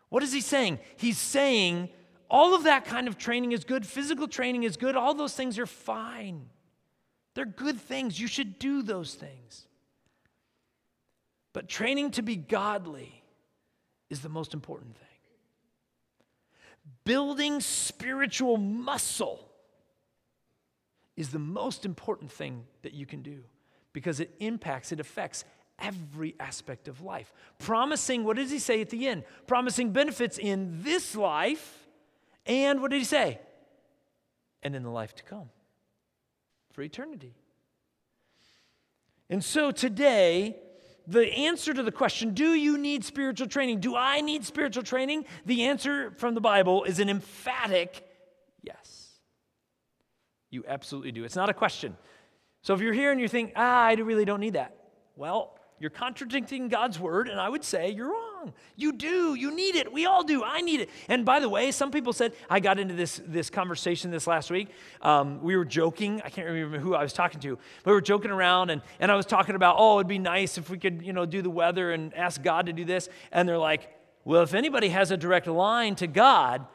What 0.09 0.23
is 0.23 0.33
he 0.33 0.41
saying? 0.41 0.79
He's 0.97 1.19
saying, 1.19 1.91
all 2.31 2.55
of 2.55 2.65
that 2.65 2.85
kind 2.85 3.09
of 3.09 3.19
training 3.19 3.53
is 3.53 3.65
good. 3.65 3.87
Physical 3.87 4.29
training 4.29 4.63
is 4.63 4.77
good. 4.77 4.97
All 4.97 5.15
those 5.15 5.35
things 5.35 5.59
are 5.59 5.67
fine. 5.67 6.49
They're 7.35 7.45
good 7.45 7.81
things. 7.81 8.19
You 8.19 8.27
should 8.27 8.59
do 8.59 8.83
those 8.83 9.15
things. 9.15 9.67
But 11.53 11.69
training 11.69 12.13
to 12.13 12.23
be 12.23 12.37
godly 12.37 13.23
is 14.11 14.21
the 14.21 14.29
most 14.29 14.55
important 14.55 14.97
thing. 14.97 15.07
Building 17.05 17.61
spiritual 17.61 18.57
muscle 18.57 19.49
is 21.17 21.31
the 21.31 21.39
most 21.39 21.85
important 21.85 22.31
thing 22.31 22.65
that 22.83 22.95
you 22.95 23.07
can 23.07 23.23
do 23.23 23.45
because 23.93 24.21
it 24.21 24.35
impacts, 24.41 24.91
it 24.91 25.01
affects 25.01 25.45
every 25.79 26.35
aspect 26.41 26.89
of 26.89 27.01
life. 27.01 27.33
Promising, 27.59 28.25
what 28.25 28.37
does 28.37 28.51
he 28.51 28.59
say 28.59 28.81
at 28.81 28.91
the 28.91 29.07
end? 29.07 29.25
Promising 29.47 29.91
benefits 29.91 30.39
in 30.39 30.83
this 30.83 31.15
life 31.15 31.84
and 32.47 32.81
what 32.81 32.91
did 32.91 32.99
he 32.99 33.05
say? 33.05 33.41
And 34.63 34.75
in 34.75 34.83
the 34.83 34.91
life 34.91 35.15
to 35.17 35.23
come 35.23 35.51
for 36.73 36.83
eternity. 36.83 37.35
And 39.31 39.43
so 39.43 39.71
today, 39.71 40.57
the 41.07 41.31
answer 41.33 41.73
to 41.73 41.83
the 41.83 41.93
question, 41.93 42.35
do 42.35 42.55
you 42.55 42.79
need 42.79 43.05
spiritual 43.05 43.47
training? 43.47 43.81
Do 43.81 43.97
I 43.97 44.21
need 44.21 44.45
spiritual 44.45 44.83
training? 44.83 45.25
The 45.47 45.65
answer 45.65 46.13
from 46.13 46.35
the 46.35 46.41
Bible 46.41 46.85
is 46.85 46.99
an 46.99 47.09
emphatic 47.09 48.07
yes. 48.63 49.11
You 50.51 50.65
absolutely 50.67 51.13
do. 51.13 51.25
It's 51.25 51.37
not 51.37 51.49
a 51.49 51.55
question. 51.55 51.97
So 52.63 52.75
if 52.75 52.81
you're 52.81 52.95
here 52.95 53.13
and 53.13 53.21
you 53.21 53.29
think, 53.29 53.53
ah, 53.57 53.85
I 53.85 53.95
really 53.95 54.25
don't 54.25 54.41
need 54.41 54.55
that, 54.55 54.77
well, 55.17 55.59
you're 55.79 55.91
contradicting 55.91 56.69
God's 56.69 56.99
word, 56.99 57.29
and 57.29 57.39
I 57.39 57.49
would 57.49 57.65
say 57.65 57.91
you're 57.91 58.09
wrong. 58.09 58.34
You 58.77 58.93
do. 58.93 59.35
You 59.35 59.55
need 59.55 59.77
it. 59.77 59.93
We 59.93 60.07
all 60.07 60.25
do. 60.25 60.43
I 60.43 60.61
need 60.61 60.81
it. 60.81 60.91
And 61.09 61.25
by 61.25 61.41
the 61.41 61.49
way, 61.49 61.71
some 61.71 61.91
people 61.91 62.13
said, 62.13 62.33
I 62.51 62.61
got 62.61 62.79
into 62.79 62.95
this, 62.95 63.21
this 63.27 63.51
conversation 63.51 64.11
this 64.11 64.27
last 64.27 64.51
week. 64.51 64.69
Um, 65.03 65.43
we 65.43 65.57
were 65.57 65.65
joking. 65.65 66.21
I 66.25 66.31
can't 66.31 66.47
remember 66.47 66.79
who 66.79 66.95
I 66.95 67.03
was 67.03 67.13
talking 67.13 67.41
to. 67.41 67.57
But 67.83 67.91
we 67.91 67.93
were 67.93 68.01
joking 68.01 68.31
around, 68.31 68.71
and, 68.71 68.83
and 69.01 69.11
I 69.11 69.15
was 69.15 69.27
talking 69.27 69.55
about, 69.55 69.77
oh, 69.79 69.99
it'd 69.99 70.09
be 70.09 70.19
nice 70.19 70.59
if 70.59 70.71
we 70.71 70.79
could, 70.79 71.03
you 71.03 71.13
know, 71.13 71.27
do 71.27 71.43
the 71.43 71.51
weather 71.51 71.93
and 71.93 72.15
ask 72.15 72.43
God 72.43 72.67
to 72.67 72.73
do 72.73 72.85
this. 72.85 73.09
And 73.33 73.49
they're 73.49 73.59
like, 73.59 73.89
well, 74.25 74.43
if 74.43 74.55
anybody 74.55 74.89
has 74.89 75.11
a 75.11 75.17
direct 75.17 75.47
line 75.47 75.95
to 75.97 76.07
God, 76.07 76.67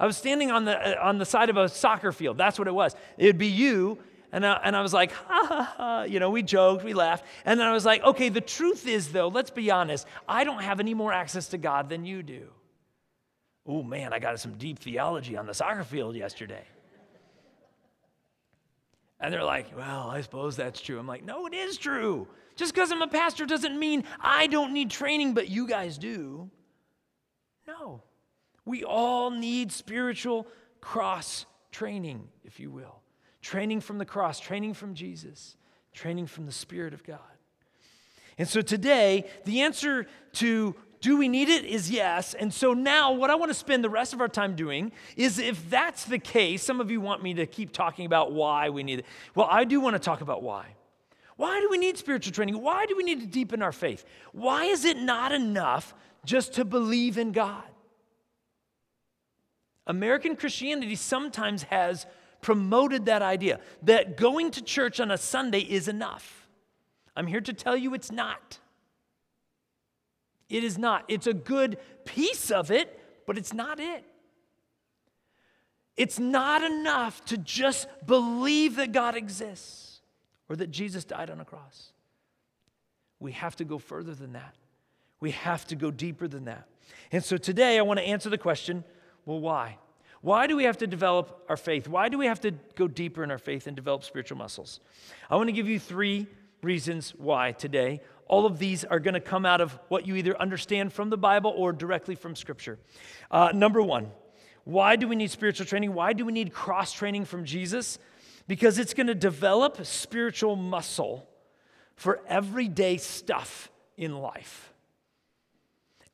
I 0.00 0.06
was 0.06 0.16
standing 0.16 0.50
on 0.50 0.64
the, 0.64 1.00
on 1.00 1.18
the 1.18 1.24
side 1.24 1.50
of 1.50 1.56
a 1.56 1.68
soccer 1.68 2.12
field. 2.12 2.38
That's 2.38 2.58
what 2.58 2.68
it 2.68 2.74
was. 2.74 2.94
It'd 3.16 3.38
be 3.38 3.48
you 3.48 3.98
and 4.32 4.44
I, 4.44 4.60
and 4.62 4.76
I 4.76 4.82
was 4.82 4.92
like, 4.92 5.12
ha 5.12 5.46
ha 5.46 5.74
ha. 5.76 6.02
You 6.02 6.20
know, 6.20 6.30
we 6.30 6.42
joked, 6.42 6.84
we 6.84 6.92
laughed. 6.92 7.24
And 7.44 7.58
then 7.58 7.66
I 7.66 7.72
was 7.72 7.86
like, 7.86 8.02
okay, 8.02 8.28
the 8.28 8.40
truth 8.40 8.86
is, 8.86 9.12
though, 9.12 9.28
let's 9.28 9.50
be 9.50 9.70
honest, 9.70 10.06
I 10.28 10.44
don't 10.44 10.62
have 10.62 10.80
any 10.80 10.94
more 10.94 11.12
access 11.12 11.48
to 11.48 11.58
God 11.58 11.88
than 11.88 12.04
you 12.04 12.22
do. 12.22 12.48
Oh, 13.66 13.82
man, 13.82 14.12
I 14.12 14.18
got 14.18 14.38
some 14.40 14.54
deep 14.54 14.78
theology 14.78 15.36
on 15.36 15.46
the 15.46 15.54
soccer 15.54 15.84
field 15.84 16.14
yesterday. 16.14 16.64
And 19.20 19.32
they're 19.32 19.44
like, 19.44 19.76
well, 19.76 20.08
I 20.10 20.20
suppose 20.20 20.56
that's 20.56 20.80
true. 20.80 20.98
I'm 20.98 21.06
like, 21.06 21.24
no, 21.24 21.46
it 21.46 21.54
is 21.54 21.76
true. 21.76 22.28
Just 22.54 22.74
because 22.74 22.92
I'm 22.92 23.02
a 23.02 23.08
pastor 23.08 23.46
doesn't 23.46 23.78
mean 23.78 24.04
I 24.20 24.46
don't 24.46 24.72
need 24.72 24.90
training, 24.90 25.34
but 25.34 25.48
you 25.48 25.66
guys 25.66 25.98
do. 25.98 26.50
No. 27.66 28.02
We 28.64 28.84
all 28.84 29.30
need 29.30 29.72
spiritual 29.72 30.46
cross 30.80 31.46
training, 31.72 32.28
if 32.44 32.60
you 32.60 32.70
will 32.70 32.97
training 33.48 33.80
from 33.80 33.96
the 33.96 34.04
cross, 34.04 34.38
training 34.38 34.74
from 34.74 34.92
Jesus, 34.92 35.56
training 35.94 36.26
from 36.26 36.44
the 36.44 36.52
Spirit 36.52 36.92
of 36.92 37.02
God. 37.02 37.18
And 38.36 38.46
so 38.46 38.60
today, 38.60 39.24
the 39.46 39.62
answer 39.62 40.06
to 40.34 40.74
do 41.00 41.16
we 41.16 41.28
need 41.28 41.48
it 41.48 41.64
is 41.64 41.90
yes. 41.90 42.34
And 42.34 42.52
so 42.52 42.74
now, 42.74 43.12
what 43.12 43.30
I 43.30 43.36
want 43.36 43.48
to 43.48 43.54
spend 43.54 43.82
the 43.82 43.88
rest 43.88 44.12
of 44.12 44.20
our 44.20 44.28
time 44.28 44.54
doing 44.54 44.92
is 45.16 45.38
if 45.38 45.70
that's 45.70 46.04
the 46.04 46.18
case, 46.18 46.62
some 46.62 46.78
of 46.78 46.90
you 46.90 47.00
want 47.00 47.22
me 47.22 47.32
to 47.34 47.46
keep 47.46 47.72
talking 47.72 48.04
about 48.04 48.32
why 48.32 48.68
we 48.68 48.82
need 48.82 48.98
it. 48.98 49.06
Well, 49.34 49.48
I 49.50 49.64
do 49.64 49.80
want 49.80 49.94
to 49.94 49.98
talk 49.98 50.20
about 50.20 50.42
why. 50.42 50.66
Why 51.36 51.58
do 51.60 51.68
we 51.70 51.78
need 51.78 51.96
spiritual 51.96 52.34
training? 52.34 52.60
Why 52.60 52.84
do 52.84 52.98
we 52.98 53.02
need 53.02 53.20
to 53.20 53.26
deepen 53.26 53.62
our 53.62 53.72
faith? 53.72 54.04
Why 54.32 54.64
is 54.64 54.84
it 54.84 54.98
not 54.98 55.32
enough 55.32 55.94
just 56.26 56.52
to 56.54 56.66
believe 56.66 57.16
in 57.16 57.32
God? 57.32 57.64
American 59.86 60.36
Christianity 60.36 60.96
sometimes 60.96 61.62
has 61.62 62.04
promoted 62.40 63.06
that 63.06 63.22
idea 63.22 63.60
that 63.82 64.16
going 64.16 64.50
to 64.52 64.62
church 64.62 65.00
on 65.00 65.10
a 65.10 65.18
Sunday 65.18 65.60
is 65.60 65.88
enough. 65.88 66.46
I'm 67.16 67.26
here 67.26 67.40
to 67.40 67.52
tell 67.52 67.76
you 67.76 67.94
it's 67.94 68.12
not. 68.12 68.58
It 70.48 70.64
is 70.64 70.78
not. 70.78 71.04
It's 71.08 71.26
a 71.26 71.34
good 71.34 71.78
piece 72.04 72.50
of 72.50 72.70
it, 72.70 72.98
but 73.26 73.36
it's 73.36 73.52
not 73.52 73.80
it. 73.80 74.04
It's 75.96 76.18
not 76.18 76.62
enough 76.62 77.24
to 77.26 77.36
just 77.36 77.88
believe 78.06 78.76
that 78.76 78.92
God 78.92 79.16
exists 79.16 80.00
or 80.48 80.56
that 80.56 80.70
Jesus 80.70 81.04
died 81.04 81.28
on 81.28 81.40
a 81.40 81.44
cross. 81.44 81.92
we 83.20 83.32
have 83.32 83.56
to 83.56 83.64
go 83.64 83.78
further 83.78 84.14
than 84.14 84.32
that. 84.34 84.54
We 85.20 85.32
have 85.32 85.66
to 85.66 85.74
go 85.74 85.90
deeper 85.90 86.28
than 86.28 86.44
that. 86.44 86.68
And 87.10 87.24
so 87.24 87.36
today 87.36 87.78
I 87.78 87.82
want 87.82 87.98
to 87.98 88.06
answer 88.06 88.30
the 88.30 88.38
question 88.38 88.84
well, 89.26 89.40
why? 89.40 89.76
Why 90.20 90.46
do 90.46 90.56
we 90.56 90.64
have 90.64 90.78
to 90.78 90.86
develop 90.86 91.44
our 91.48 91.56
faith? 91.56 91.86
Why 91.86 92.08
do 92.08 92.18
we 92.18 92.26
have 92.26 92.40
to 92.40 92.52
go 92.74 92.88
deeper 92.88 93.22
in 93.22 93.30
our 93.30 93.38
faith 93.38 93.66
and 93.66 93.76
develop 93.76 94.02
spiritual 94.02 94.38
muscles? 94.38 94.80
I 95.30 95.36
want 95.36 95.48
to 95.48 95.52
give 95.52 95.68
you 95.68 95.78
three 95.78 96.26
reasons 96.62 97.14
why 97.16 97.52
today. 97.52 98.00
All 98.26 98.44
of 98.44 98.58
these 98.58 98.84
are 98.84 99.00
going 99.00 99.14
to 99.14 99.20
come 99.20 99.46
out 99.46 99.60
of 99.60 99.78
what 99.88 100.06
you 100.06 100.16
either 100.16 100.38
understand 100.40 100.92
from 100.92 101.08
the 101.08 101.16
Bible 101.16 101.54
or 101.56 101.72
directly 101.72 102.14
from 102.14 102.34
Scripture. 102.36 102.78
Uh, 103.30 103.52
number 103.54 103.80
one, 103.80 104.10
why 104.64 104.96
do 104.96 105.08
we 105.08 105.16
need 105.16 105.30
spiritual 105.30 105.66
training? 105.66 105.94
Why 105.94 106.12
do 106.12 106.26
we 106.26 106.32
need 106.32 106.52
cross 106.52 106.92
training 106.92 107.24
from 107.24 107.44
Jesus? 107.44 107.98
Because 108.46 108.78
it's 108.78 108.92
going 108.92 109.06
to 109.06 109.14
develop 109.14 109.84
spiritual 109.86 110.56
muscle 110.56 111.28
for 111.96 112.20
everyday 112.28 112.96
stuff 112.96 113.70
in 113.96 114.18
life. 114.18 114.72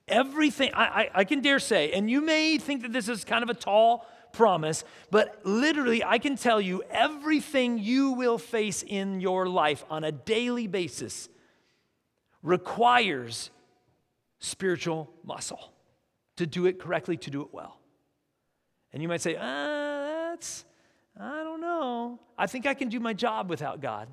Everything, 0.06 0.70
I, 0.74 0.84
I, 0.84 1.10
I, 1.14 1.24
can 1.24 1.40
dare 1.40 1.58
say, 1.58 1.92
and 1.92 2.10
you 2.10 2.20
may 2.20 2.58
think 2.58 2.82
that 2.82 2.92
this 2.92 3.08
is 3.08 3.24
kind 3.24 3.42
of 3.42 3.48
a 3.48 3.54
tall 3.54 4.06
promise, 4.32 4.84
but 5.10 5.40
literally, 5.44 6.04
I 6.04 6.18
can 6.18 6.36
tell 6.36 6.60
you 6.60 6.82
everything 6.90 7.78
you 7.78 8.10
will 8.10 8.36
face 8.36 8.82
in 8.82 9.20
your 9.20 9.46
life 9.48 9.84
on 9.88 10.04
a 10.04 10.12
daily 10.12 10.66
basis 10.66 11.28
requires 12.42 13.50
spiritual 14.40 15.10
muscle 15.24 15.72
to 16.36 16.46
do 16.46 16.66
it 16.66 16.78
correctly, 16.78 17.16
to 17.16 17.30
do 17.30 17.40
it 17.40 17.48
well. 17.52 17.78
And 18.92 19.02
you 19.02 19.08
might 19.08 19.22
say, 19.22 19.36
uh, 19.36 20.30
that's, 20.30 20.64
I 21.18 21.42
don't 21.42 21.60
know. 21.60 22.20
I 22.36 22.46
think 22.46 22.66
I 22.66 22.74
can 22.74 22.88
do 22.88 23.00
my 23.00 23.14
job 23.14 23.48
without 23.48 23.80
God. 23.80 24.08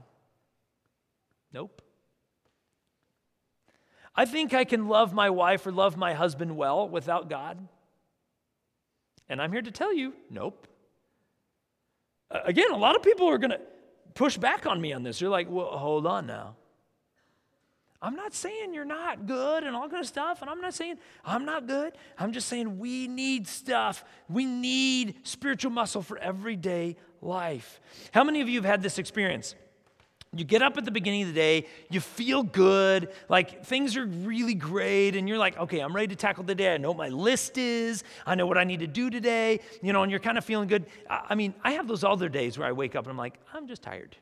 Nope. 1.52 1.82
I 4.16 4.26
think 4.26 4.54
I 4.54 4.64
can 4.64 4.88
love 4.88 5.14
my 5.14 5.30
wife 5.30 5.66
or 5.66 5.72
love 5.72 5.98
my 5.98 6.14
husband 6.14 6.58
well 6.58 6.88
without 6.88 7.30
God. 7.30 7.68
And 9.30 9.42
I'm 9.42 9.52
here 9.52 9.62
to 9.62 9.72
tell 9.72 9.94
you, 9.94 10.14
nope. 10.30 10.68
Again, 12.30 12.72
a 12.72 12.78
lot 12.78 12.96
of 12.96 13.04
people 13.04 13.28
are 13.30 13.38
going 13.38 13.52
to 13.52 13.62
push 14.14 14.38
back 14.38 14.66
on 14.66 14.80
me 14.80 14.94
on 14.94 15.04
this. 15.04 15.22
You're 15.22 15.30
like, 15.30 15.50
well, 15.50 15.78
hold 15.78 16.06
on 16.06 16.28
now. 16.28 16.56
I'm 18.02 18.16
not 18.16 18.34
saying 18.34 18.74
you're 18.74 18.84
not 18.84 19.28
good 19.28 19.64
and 19.64 19.76
all 19.76 19.88
kind 19.88 20.02
of 20.02 20.08
stuff, 20.08 20.42
and 20.42 20.50
I'm 20.50 20.60
not 20.60 20.74
saying 20.74 20.98
I'm 21.24 21.46
not 21.46 21.68
good. 21.68 21.94
I'm 22.18 22.34
just 22.34 22.48
saying 22.48 22.80
we 22.80 23.08
need 23.08 23.48
stuff. 23.48 24.04
We 24.28 24.44
need 24.46 25.28
spiritual 25.28 25.72
muscle 25.72 26.02
for 26.02 26.18
everyday 26.18 26.98
life. 27.22 27.80
How 28.12 28.24
many 28.24 28.42
of 28.42 28.50
you 28.50 28.60
have 28.60 28.66
had 28.66 28.82
this 28.82 28.98
experience? 28.98 29.54
You 30.34 30.46
get 30.46 30.62
up 30.62 30.78
at 30.78 30.86
the 30.86 30.92
beginning 30.92 31.24
of 31.24 31.28
the 31.28 31.34
day, 31.34 31.68
you 31.90 32.00
feel 32.00 32.42
good, 32.42 33.10
like 33.28 33.66
things 33.66 33.98
are 33.98 34.06
really 34.06 34.54
great, 34.54 35.18
and 35.18 35.28
you're 35.28 35.38
like, 35.38 35.58
okay, 35.58 35.80
I'm 35.80 35.94
ready 35.94 36.08
to 36.08 36.16
tackle 36.16 36.46
the 36.46 36.56
day. 36.56 36.74
I 36.74 36.78
know 36.78 36.92
what 36.92 36.98
my 36.98 37.10
list 37.10 37.58
is, 37.58 38.06
I 38.26 38.36
know 38.36 38.48
what 38.48 38.58
I 38.58 38.64
need 38.64 38.80
to 38.80 38.88
do 38.88 39.10
today, 39.10 39.60
you 39.82 39.92
know, 39.92 40.04
and 40.04 40.10
you're 40.10 40.22
kind 40.22 40.38
of 40.38 40.46
feeling 40.46 40.70
good. 40.70 40.86
I 41.10 41.36
mean, 41.36 41.54
I 41.66 41.74
have 41.74 41.86
those 41.86 42.06
other 42.06 42.30
days 42.30 42.58
where 42.58 42.66
I 42.66 42.72
wake 42.72 42.96
up 42.96 43.04
and 43.04 43.12
I'm 43.12 43.18
like, 43.18 43.40
I'm 43.54 43.68
just 43.68 43.82
tired 43.82 44.16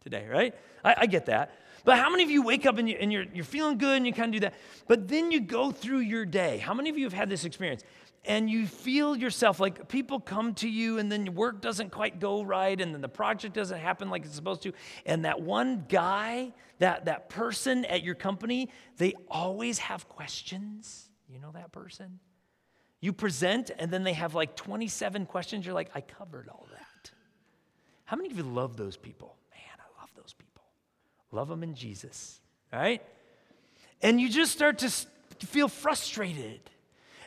today, 0.00 0.26
right? 0.28 0.56
I, 0.84 0.96
I 1.02 1.06
get 1.06 1.26
that. 1.26 1.54
But 1.84 1.98
how 1.98 2.10
many 2.10 2.24
of 2.24 2.30
you 2.30 2.42
wake 2.42 2.66
up 2.66 2.78
and, 2.78 2.88
you, 2.88 2.96
and 2.98 3.12
you're, 3.12 3.26
you're 3.32 3.44
feeling 3.44 3.78
good 3.78 3.96
and 3.96 4.06
you 4.06 4.12
kind 4.12 4.34
of 4.34 4.40
do 4.40 4.46
that? 4.46 4.54
But 4.88 5.06
then 5.06 5.30
you 5.30 5.38
go 5.38 5.70
through 5.70 6.00
your 6.00 6.24
day. 6.24 6.58
How 6.58 6.74
many 6.74 6.90
of 6.90 6.98
you 6.98 7.04
have 7.04 7.12
had 7.12 7.30
this 7.30 7.44
experience? 7.44 7.84
And 8.24 8.48
you 8.48 8.66
feel 8.66 9.16
yourself 9.16 9.60
like 9.60 9.88
people 9.88 10.20
come 10.20 10.54
to 10.54 10.68
you 10.68 10.98
and 10.98 11.10
then 11.10 11.26
your 11.26 11.34
work 11.34 11.60
doesn't 11.60 11.90
quite 11.90 12.20
go 12.20 12.42
right 12.42 12.80
and 12.80 12.94
then 12.94 13.00
the 13.00 13.08
project 13.08 13.54
doesn't 13.54 13.78
happen 13.78 14.10
like 14.10 14.24
it's 14.24 14.34
supposed 14.34 14.62
to. 14.62 14.72
And 15.04 15.24
that 15.24 15.40
one 15.40 15.84
guy 15.88 16.52
that 16.78 17.04
that 17.04 17.28
person 17.28 17.84
at 17.84 18.02
your 18.02 18.14
company 18.14 18.70
they 18.96 19.14
always 19.30 19.78
have 19.78 20.08
questions. 20.08 21.08
You 21.28 21.40
know 21.40 21.52
that 21.52 21.72
person? 21.72 22.18
You 23.00 23.12
present 23.12 23.70
and 23.78 23.90
then 23.90 24.04
they 24.04 24.14
have 24.14 24.34
like 24.34 24.56
27 24.56 25.26
questions. 25.26 25.66
You're 25.66 25.74
like 25.74 25.90
i 25.94 26.00
covered 26.00 26.48
all 26.48 26.66
that. 26.72 27.10
How 28.04 28.16
many 28.16 28.30
of 28.30 28.36
you 28.36 28.44
love 28.44 28.76
those 28.76 28.96
people? 28.96 29.36
Man 29.50 29.78
i 29.78 30.00
love 30.00 30.10
those 30.16 30.32
people. 30.32 30.64
Love 31.30 31.48
them 31.48 31.62
in 31.62 31.74
jesus 31.74 32.40
right? 32.74 33.02
And 34.02 34.20
you 34.20 34.28
just 34.28 34.52
start 34.52 34.78
to 34.78 34.90
feel 35.46 35.68
frustrated 35.68 36.60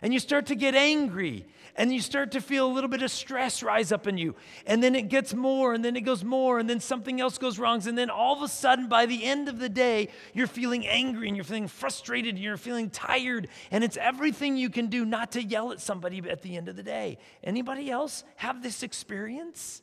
and 0.01 0.13
you 0.13 0.20
start 0.20 0.46
to 0.48 0.56
get 0.56 0.75
angry 0.75 1.46
and 1.77 1.94
you 1.94 2.01
start 2.01 2.32
to 2.32 2.42
feel 2.42 2.66
a 2.66 2.74
little 2.74 2.89
bit 2.89 3.01
of 3.01 3.12
stress 3.12 3.62
rise 3.62 3.92
up 3.92 4.08
in 4.08 4.18
you 4.18 4.36
and 4.66 4.82
then 4.82 4.96
it 4.96 5.10
gets 5.10 5.34
more 5.34 5.74
and 5.74 5.86
then 5.86 5.96
it 5.96 6.01
goes 6.01 6.24
more 6.24 6.60
and 6.60 6.70
then 6.70 6.80
something 6.80 7.22
else 7.22 7.38
goes 7.38 7.60
wrong 7.60 7.86
and 7.88 7.98
then 7.98 8.10
all 8.10 8.36
of 8.36 8.42
a 8.42 8.48
sudden 8.48 8.88
by 8.88 9.06
the 9.06 9.24
end 9.24 9.48
of 9.48 9.60
the 9.60 9.70
day 9.70 10.10
you're 10.34 10.48
feeling 10.48 10.86
angry 10.88 11.27
and 11.27 11.38
you're 11.38 11.44
feeling 11.44 11.68
frustrated 11.68 12.36
and 12.36 12.44
you're 12.44 12.58
feeling 12.58 12.89
tired 12.89 13.48
and 13.72 13.84
it's 13.84 13.98
everything 13.98 14.58
you 14.58 14.70
can 14.70 14.88
do 14.88 15.06
not 15.06 15.32
to 15.32 15.44
yell 15.44 15.72
at 15.72 15.80
somebody 15.80 16.18
at 16.30 16.42
the 16.42 16.58
end 16.58 16.68
of 16.68 16.75
the 16.75 16.84
day. 16.84 17.18
Anybody 17.44 17.92
else 17.92 18.24
have 18.38 18.63
this 18.63 18.82
experience? 18.82 19.82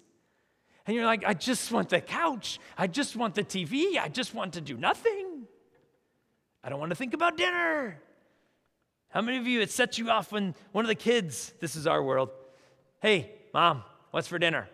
And 0.87 0.95
you're 0.95 1.07
like 1.07 1.25
i 1.25 1.33
just 1.33 1.71
want 1.71 1.89
the 1.89 2.01
couch. 2.01 2.59
I 2.77 2.87
just 2.89 3.17
want 3.17 3.35
the 3.35 3.45
tv 3.45 3.99
i 3.99 4.09
just 4.09 4.35
want 4.35 4.55
to 4.55 4.61
do 4.61 4.77
nothing. 4.77 5.47
I 6.63 6.71
don't 6.71 6.81
want 6.81 6.91
to 6.91 6.97
think 6.97 7.15
about 7.15 7.37
dinner 7.37 8.01
how 9.15 9.23
many 9.23 9.39
of 9.39 9.47
you, 9.47 9.61
it 9.61 9.71
sets 9.71 9.97
you 9.97 10.11
off 10.11 10.33
when 10.33 10.57
one 10.73 10.85
of 10.85 10.89
the 10.89 10.97
kids, 10.97 11.55
this 11.61 11.77
is 11.77 11.87
our 11.87 12.03
world, 12.03 12.31
hey, 13.01 13.31
mom, 13.53 13.85
what's 14.11 14.27
for 14.27 14.41
dinner? 14.41 14.69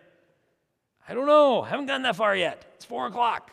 I 1.07 1.13
don't 1.13 1.27
know. 1.27 1.61
Haven't 1.61 1.85
gotten 1.85 2.01
that 2.01 2.15
far 2.15 2.35
yet. 2.35 2.65
It's 2.75 2.83
four 2.83 3.05
o'clock. 3.05 3.51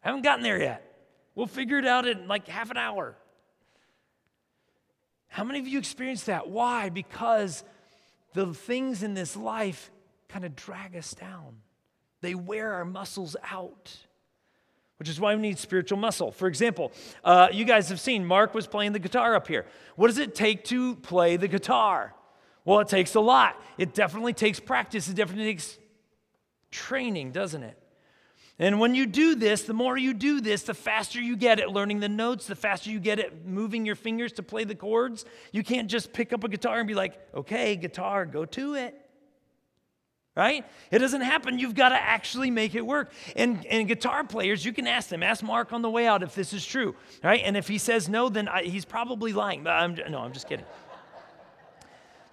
Haven't 0.00 0.22
gotten 0.22 0.42
there 0.42 0.58
yet. 0.58 0.88
We'll 1.34 1.46
figure 1.46 1.78
it 1.78 1.86
out 1.86 2.08
in 2.08 2.26
like 2.28 2.48
half 2.48 2.70
an 2.70 2.78
hour. 2.78 3.14
How 5.28 5.44
many 5.44 5.58
of 5.58 5.68
you 5.68 5.78
experience 5.78 6.24
that? 6.24 6.48
Why? 6.48 6.88
Because 6.88 7.62
the 8.32 8.54
things 8.54 9.02
in 9.02 9.12
this 9.12 9.36
life 9.36 9.90
kind 10.28 10.46
of 10.46 10.56
drag 10.56 10.96
us 10.96 11.12
down, 11.12 11.56
they 12.22 12.34
wear 12.34 12.72
our 12.72 12.86
muscles 12.86 13.36
out 13.50 13.94
which 15.02 15.08
is 15.08 15.18
why 15.18 15.34
we 15.34 15.42
need 15.42 15.58
spiritual 15.58 15.98
muscle. 15.98 16.30
For 16.30 16.46
example, 16.46 16.92
uh, 17.24 17.48
you 17.50 17.64
guys 17.64 17.88
have 17.88 17.98
seen 17.98 18.24
Mark 18.24 18.54
was 18.54 18.68
playing 18.68 18.92
the 18.92 19.00
guitar 19.00 19.34
up 19.34 19.48
here. 19.48 19.66
What 19.96 20.06
does 20.06 20.18
it 20.18 20.32
take 20.32 20.62
to 20.66 20.94
play 20.94 21.36
the 21.36 21.48
guitar? 21.48 22.14
Well, 22.64 22.78
it 22.78 22.86
takes 22.86 23.16
a 23.16 23.20
lot. 23.20 23.60
It 23.78 23.94
definitely 23.94 24.32
takes 24.32 24.60
practice, 24.60 25.08
it 25.08 25.16
definitely 25.16 25.46
takes 25.46 25.76
training, 26.70 27.32
doesn't 27.32 27.64
it? 27.64 27.76
And 28.60 28.78
when 28.78 28.94
you 28.94 29.06
do 29.06 29.34
this, 29.34 29.62
the 29.64 29.74
more 29.74 29.98
you 29.98 30.14
do 30.14 30.40
this, 30.40 30.62
the 30.62 30.72
faster 30.72 31.20
you 31.20 31.36
get 31.36 31.58
at 31.58 31.72
learning 31.72 31.98
the 31.98 32.08
notes, 32.08 32.46
the 32.46 32.54
faster 32.54 32.88
you 32.88 33.00
get 33.00 33.18
at 33.18 33.44
moving 33.44 33.84
your 33.84 33.96
fingers 33.96 34.30
to 34.34 34.44
play 34.44 34.62
the 34.62 34.76
chords. 34.76 35.24
You 35.50 35.64
can't 35.64 35.90
just 35.90 36.12
pick 36.12 36.32
up 36.32 36.44
a 36.44 36.48
guitar 36.48 36.78
and 36.78 36.86
be 36.86 36.94
like, 36.94 37.18
okay, 37.34 37.74
guitar, 37.74 38.24
go 38.24 38.44
to 38.44 38.74
it 38.74 39.01
right? 40.34 40.64
It 40.90 40.98
doesn't 40.98 41.20
happen. 41.20 41.58
You've 41.58 41.74
got 41.74 41.90
to 41.90 41.94
actually 41.96 42.50
make 42.50 42.74
it 42.74 42.86
work. 42.86 43.12
And, 43.36 43.64
and 43.66 43.86
guitar 43.86 44.24
players, 44.24 44.64
you 44.64 44.72
can 44.72 44.86
ask 44.86 45.08
them. 45.08 45.22
Ask 45.22 45.42
Mark 45.42 45.72
on 45.72 45.82
the 45.82 45.90
way 45.90 46.06
out 46.06 46.22
if 46.22 46.34
this 46.34 46.52
is 46.52 46.64
true, 46.64 46.94
right? 47.22 47.42
And 47.44 47.56
if 47.56 47.68
he 47.68 47.78
says 47.78 48.08
no, 48.08 48.28
then 48.28 48.48
I, 48.48 48.62
he's 48.62 48.84
probably 48.84 49.32
lying. 49.32 49.66
I'm, 49.66 49.94
no, 50.08 50.20
I'm 50.20 50.32
just 50.32 50.48
kidding. 50.48 50.66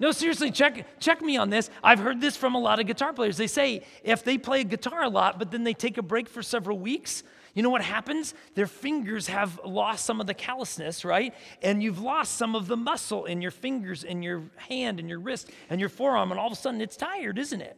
No, 0.01 0.13
seriously, 0.13 0.49
check, 0.49 0.99
check 1.01 1.21
me 1.21 1.35
on 1.35 1.49
this. 1.49 1.69
I've 1.83 1.99
heard 1.99 2.21
this 2.21 2.37
from 2.37 2.55
a 2.55 2.59
lot 2.59 2.79
of 2.79 2.87
guitar 2.87 3.11
players. 3.11 3.35
They 3.35 3.47
say 3.47 3.85
if 4.01 4.23
they 4.23 4.37
play 4.37 4.63
guitar 4.63 5.03
a 5.03 5.09
lot, 5.09 5.37
but 5.37 5.51
then 5.51 5.65
they 5.65 5.73
take 5.73 5.97
a 5.97 6.01
break 6.01 6.29
for 6.29 6.41
several 6.41 6.79
weeks, 6.79 7.21
you 7.53 7.63
know 7.63 7.69
what 7.69 7.81
happens? 7.81 8.33
Their 8.55 8.67
fingers 8.67 9.27
have 9.27 9.59
lost 9.65 10.05
some 10.05 10.21
of 10.21 10.27
the 10.27 10.33
callousness, 10.33 11.03
right? 11.03 11.33
And 11.61 11.83
you've 11.83 11.99
lost 11.99 12.37
some 12.37 12.55
of 12.55 12.67
the 12.67 12.77
muscle 12.77 13.25
in 13.25 13.41
your 13.41 13.51
fingers 13.51 14.05
and 14.05 14.23
your 14.23 14.43
hand 14.55 15.01
and 15.01 15.09
your 15.09 15.19
wrist 15.19 15.49
and 15.69 15.81
your 15.81 15.89
forearm, 15.89 16.31
and 16.31 16.39
all 16.39 16.47
of 16.47 16.53
a 16.53 16.55
sudden 16.55 16.79
it's 16.79 16.95
tired, 16.95 17.37
isn't 17.37 17.59
it? 17.59 17.75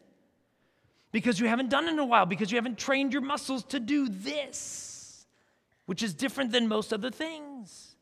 Because 1.11 1.39
you 1.39 1.47
haven't 1.47 1.69
done 1.69 1.87
it 1.87 1.91
in 1.91 1.99
a 1.99 2.05
while, 2.05 2.25
because 2.25 2.51
you 2.51 2.57
haven't 2.57 2.77
trained 2.77 3.13
your 3.13 3.21
muscles 3.21 3.63
to 3.65 3.79
do 3.79 4.07
this, 4.07 5.25
which 5.85 6.03
is 6.03 6.13
different 6.13 6.51
than 6.51 6.67
most 6.67 6.93
other 6.93 7.11
things. 7.11 7.95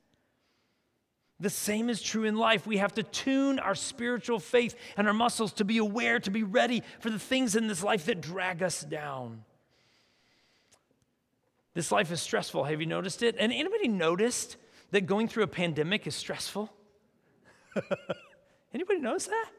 The 1.40 1.50
same 1.50 1.90
is 1.90 2.02
true 2.02 2.26
in 2.26 2.36
life. 2.36 2.68
We 2.68 2.78
have 2.78 2.94
to 2.96 3.04
tune 3.04 3.60
our 3.60 3.76
spiritual 3.76 4.40
faith 4.40 4.76
and 4.98 5.08
our 5.08 5.14
muscles 5.14 5.54
to 5.54 5.66
be 5.66 5.78
aware, 5.78 6.20
to 6.20 6.32
be 6.32 6.44
ready 6.44 6.84
for 7.00 7.10
the 7.10 7.20
things 7.20 7.56
in 7.56 7.68
this 7.68 7.82
life 7.82 8.06
that 8.06 8.20
drag 8.20 8.62
us 8.62 8.82
down. 8.82 9.46
This 11.74 11.92
life 11.92 12.12
is 12.12 12.22
stressful. 12.22 12.66
Have 12.66 12.82
you 12.82 12.88
noticed 12.88 13.24
it? 13.24 13.38
And 13.40 13.54
anybody 13.54 13.88
noticed 13.88 14.58
that 14.92 15.06
going 15.06 15.30
through 15.30 15.44
a 15.44 15.48
pandemic 15.48 16.08
is 16.08 16.16
stressful? 16.16 16.74
anybody 18.74 19.00
notice 19.00 19.28
that? 19.28 19.50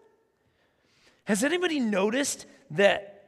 Has 1.25 1.45
anybody 1.45 1.81
noticed 1.81 2.45
that 2.73 3.20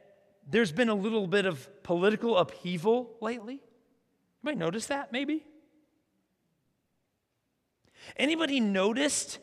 there's 0.49 0.71
been 0.71 0.89
a 0.89 0.95
little 0.95 1.27
bit 1.27 1.45
of 1.45 1.83
political 1.83 2.37
upheaval 2.37 3.15
lately. 3.21 3.55
You 3.55 3.61
might 4.43 4.57
notice 4.57 4.87
that, 4.87 5.11
maybe. 5.11 5.45
Anybody 8.17 8.59
noticed 8.59 9.39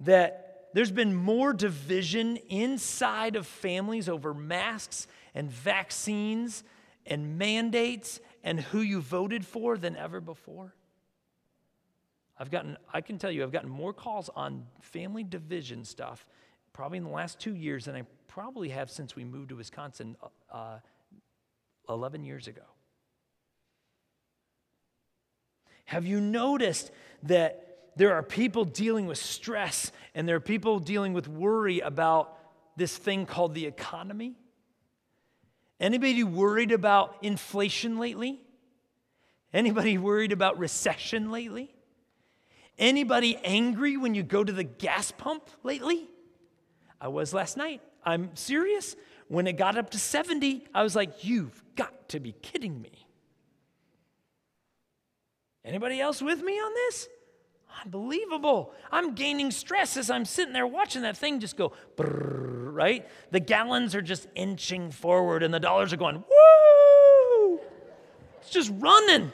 that 0.00 0.68
there's 0.74 0.90
been 0.90 1.14
more 1.14 1.52
division 1.52 2.36
inside 2.48 3.36
of 3.36 3.46
families 3.46 4.08
over 4.08 4.34
masks 4.34 5.06
and 5.34 5.50
vaccines 5.50 6.64
and 7.06 7.38
mandates 7.38 8.20
and 8.44 8.60
who 8.60 8.80
you 8.80 9.00
voted 9.00 9.44
for 9.44 9.78
than 9.78 9.96
ever 9.96 10.20
before? 10.20 10.74
I've 12.38 12.50
gotten, 12.50 12.76
I 12.92 13.00
can 13.00 13.16
tell 13.18 13.30
you, 13.30 13.42
I've 13.42 13.52
gotten 13.52 13.70
more 13.70 13.94
calls 13.94 14.28
on 14.36 14.66
family 14.82 15.24
division 15.24 15.84
stuff 15.84 16.26
probably 16.76 16.98
in 16.98 17.04
the 17.04 17.10
last 17.10 17.40
two 17.40 17.54
years 17.54 17.86
than 17.86 17.96
I 17.96 18.02
probably 18.28 18.68
have 18.68 18.90
since 18.90 19.16
we 19.16 19.24
moved 19.24 19.48
to 19.48 19.56
Wisconsin 19.56 20.14
uh, 20.52 20.76
11 21.88 22.22
years 22.22 22.48
ago. 22.48 22.60
Have 25.86 26.04
you 26.04 26.20
noticed 26.20 26.90
that 27.22 27.78
there 27.96 28.12
are 28.12 28.22
people 28.22 28.66
dealing 28.66 29.06
with 29.06 29.16
stress 29.16 29.90
and 30.14 30.28
there 30.28 30.36
are 30.36 30.40
people 30.40 30.78
dealing 30.78 31.14
with 31.14 31.28
worry 31.28 31.80
about 31.80 32.36
this 32.76 32.94
thing 32.94 33.24
called 33.24 33.54
the 33.54 33.64
economy? 33.64 34.34
Anybody 35.80 36.24
worried 36.24 36.72
about 36.72 37.16
inflation 37.22 37.98
lately? 37.98 38.38
Anybody 39.50 39.96
worried 40.10 40.32
about 40.32 40.58
recession 40.58 41.30
lately? 41.30 41.74
Anybody 42.78 43.38
angry 43.42 43.96
when 43.96 44.14
you 44.14 44.22
go 44.22 44.44
to 44.44 44.52
the 44.52 44.64
gas 44.64 45.10
pump 45.10 45.48
lately? 45.62 46.10
I 47.00 47.08
was 47.08 47.34
last 47.34 47.56
night. 47.56 47.80
I'm 48.04 48.34
serious. 48.34 48.96
When 49.28 49.46
it 49.46 49.54
got 49.54 49.76
up 49.76 49.90
to 49.90 49.98
70, 49.98 50.66
I 50.74 50.82
was 50.82 50.94
like, 50.94 51.24
you've 51.24 51.62
got 51.74 52.08
to 52.10 52.20
be 52.20 52.32
kidding 52.32 52.80
me. 52.80 53.06
Anybody 55.64 56.00
else 56.00 56.22
with 56.22 56.42
me 56.42 56.52
on 56.54 56.72
this? 56.74 57.08
Unbelievable. 57.84 58.72
I'm 58.90 59.14
gaining 59.14 59.50
stress 59.50 59.96
as 59.96 60.10
I'm 60.10 60.24
sitting 60.24 60.52
there 60.52 60.66
watching 60.66 61.02
that 61.02 61.16
thing 61.16 61.40
just 61.40 61.56
go, 61.56 61.72
brrr, 61.96 62.72
right? 62.72 63.08
The 63.32 63.40
gallons 63.40 63.94
are 63.94 64.02
just 64.02 64.28
inching 64.34 64.90
forward 64.90 65.42
and 65.42 65.52
the 65.52 65.60
dollars 65.60 65.92
are 65.92 65.96
going, 65.96 66.16
woo! 66.16 67.60
It's 68.40 68.50
just 68.50 68.72
running, 68.78 69.32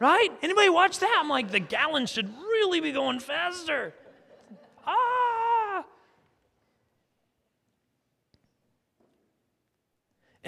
right? 0.00 0.30
Anybody 0.42 0.68
watch 0.68 0.98
that? 0.98 1.16
I'm 1.18 1.28
like, 1.28 1.50
the 1.50 1.60
gallons 1.60 2.10
should 2.10 2.28
really 2.36 2.80
be 2.80 2.92
going 2.92 3.20
faster. 3.20 3.94
Ah! 4.84 5.84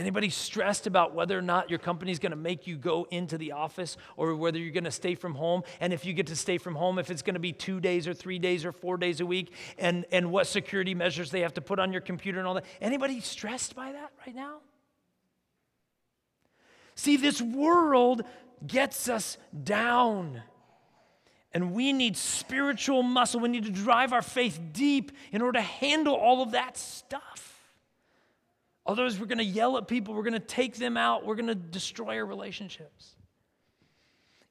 Anybody 0.01 0.31
stressed 0.31 0.87
about 0.87 1.15
whether 1.15 1.39
or 1.39 1.43
not 1.43 1.69
your 1.69 1.79
company 1.79 2.11
is 2.11 2.19
going 2.19 2.31
to 2.31 2.37
make 2.37 2.67
you 2.67 2.79
go 2.79 3.07
into 3.11 3.37
the 3.37 3.53
office 3.53 3.99
or 4.17 4.35
whether 4.35 4.59
you're 4.59 4.73
going 4.73 4.85
to 4.85 4.91
stay 4.91 5.15
from 5.15 5.35
home? 5.35 5.63
And 5.79 5.93
if 5.93 6.07
you 6.07 6.15
get 6.15 6.29
to 6.29 6.37
stay 6.37 6.57
from 6.57 6.75
home, 6.75 6.99
if 6.99 7.11
it's 7.11 7.21
going 7.21 7.35
to 7.35 7.41
be 7.41 7.53
two 7.53 7.81
days 7.81 8.09
or 8.09 8.15
three 8.15 8.39
days 8.39 8.65
or 8.65 8.73
four 8.73 8.97
days 8.97 9.21
a 9.21 9.27
week, 9.27 9.53
and, 9.77 10.07
and 10.11 10.33
what 10.33 10.47
security 10.47 10.95
measures 10.95 11.31
they 11.31 11.41
have 11.43 11.53
to 11.53 11.61
put 11.61 11.79
on 11.79 11.93
your 11.93 12.01
computer 12.01 12.39
and 12.39 12.49
all 12.49 12.55
that? 12.55 12.65
Anybody 12.81 13.21
stressed 13.21 13.77
by 13.77 13.93
that 13.93 14.11
right 14.27 14.35
now? 14.35 14.61
See, 16.95 17.19
this 17.19 17.43
world 17.43 18.23
gets 18.67 19.07
us 19.07 19.37
down. 19.65 20.43
And 21.53 21.75
we 21.75 21.93
need 21.93 22.17
spiritual 22.17 23.03
muscle. 23.03 23.39
We 23.39 23.51
need 23.51 23.67
to 23.67 23.71
drive 23.71 24.15
our 24.15 24.23
faith 24.23 24.59
deep 24.73 25.13
in 25.31 25.43
order 25.43 25.59
to 25.59 25.65
handle 25.65 26.15
all 26.15 26.43
of 26.43 26.53
that 26.53 26.79
stuff. 26.79 27.50
Otherwise, 28.91 29.21
we're 29.21 29.27
going 29.27 29.39
to 29.39 29.45
yell 29.45 29.77
at 29.77 29.87
people, 29.87 30.15
we're 30.15 30.25
going 30.25 30.33
to 30.33 30.41
take 30.41 30.75
them 30.75 30.97
out, 30.97 31.25
we're 31.25 31.37
going 31.37 31.47
to 31.47 31.55
destroy 31.55 32.17
our 32.17 32.27
relationships. 32.27 33.15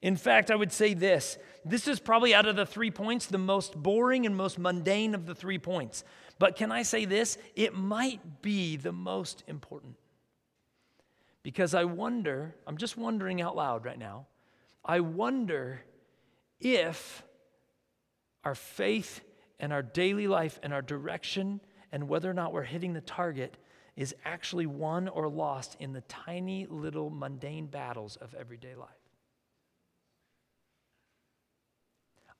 In 0.01 0.15
fact, 0.15 0.49
I 0.49 0.55
would 0.55 0.71
say 0.71 0.93
this 0.93 1.37
this 1.65 1.89
is 1.89 1.99
probably 1.99 2.33
out 2.33 2.45
of 2.45 2.55
the 2.55 2.65
three 2.65 2.89
points 2.89 3.25
the 3.25 3.37
most 3.37 3.75
boring 3.75 4.25
and 4.25 4.33
most 4.33 4.57
mundane 4.57 5.13
of 5.13 5.25
the 5.25 5.35
three 5.35 5.59
points. 5.59 6.05
But 6.39 6.55
can 6.55 6.71
I 6.71 6.83
say 6.83 7.03
this? 7.03 7.37
It 7.53 7.73
might 7.73 8.41
be 8.41 8.77
the 8.77 8.93
most 8.93 9.43
important. 9.45 9.97
Because 11.43 11.73
I 11.73 11.83
wonder, 11.83 12.55
I'm 12.65 12.77
just 12.77 12.95
wondering 12.95 13.41
out 13.41 13.57
loud 13.57 13.83
right 13.83 13.99
now, 13.99 14.27
I 14.85 15.01
wonder 15.01 15.81
if 16.61 17.23
our 18.45 18.55
faith 18.55 19.19
and 19.59 19.73
our 19.73 19.83
daily 19.83 20.27
life 20.27 20.61
and 20.63 20.73
our 20.73 20.81
direction 20.81 21.59
and 21.91 22.07
whether 22.07 22.31
or 22.31 22.33
not 22.33 22.53
we're 22.53 22.63
hitting 22.63 22.93
the 22.93 23.01
target 23.01 23.57
is 23.99 24.15
actually 24.23 24.65
won 24.65 25.09
or 25.09 25.27
lost 25.27 25.75
in 25.81 25.91
the 25.91 25.99
tiny 26.01 26.65
little 26.67 27.09
mundane 27.09 27.65
battles 27.65 28.15
of 28.15 28.33
everyday 28.33 28.73
life. 28.73 28.87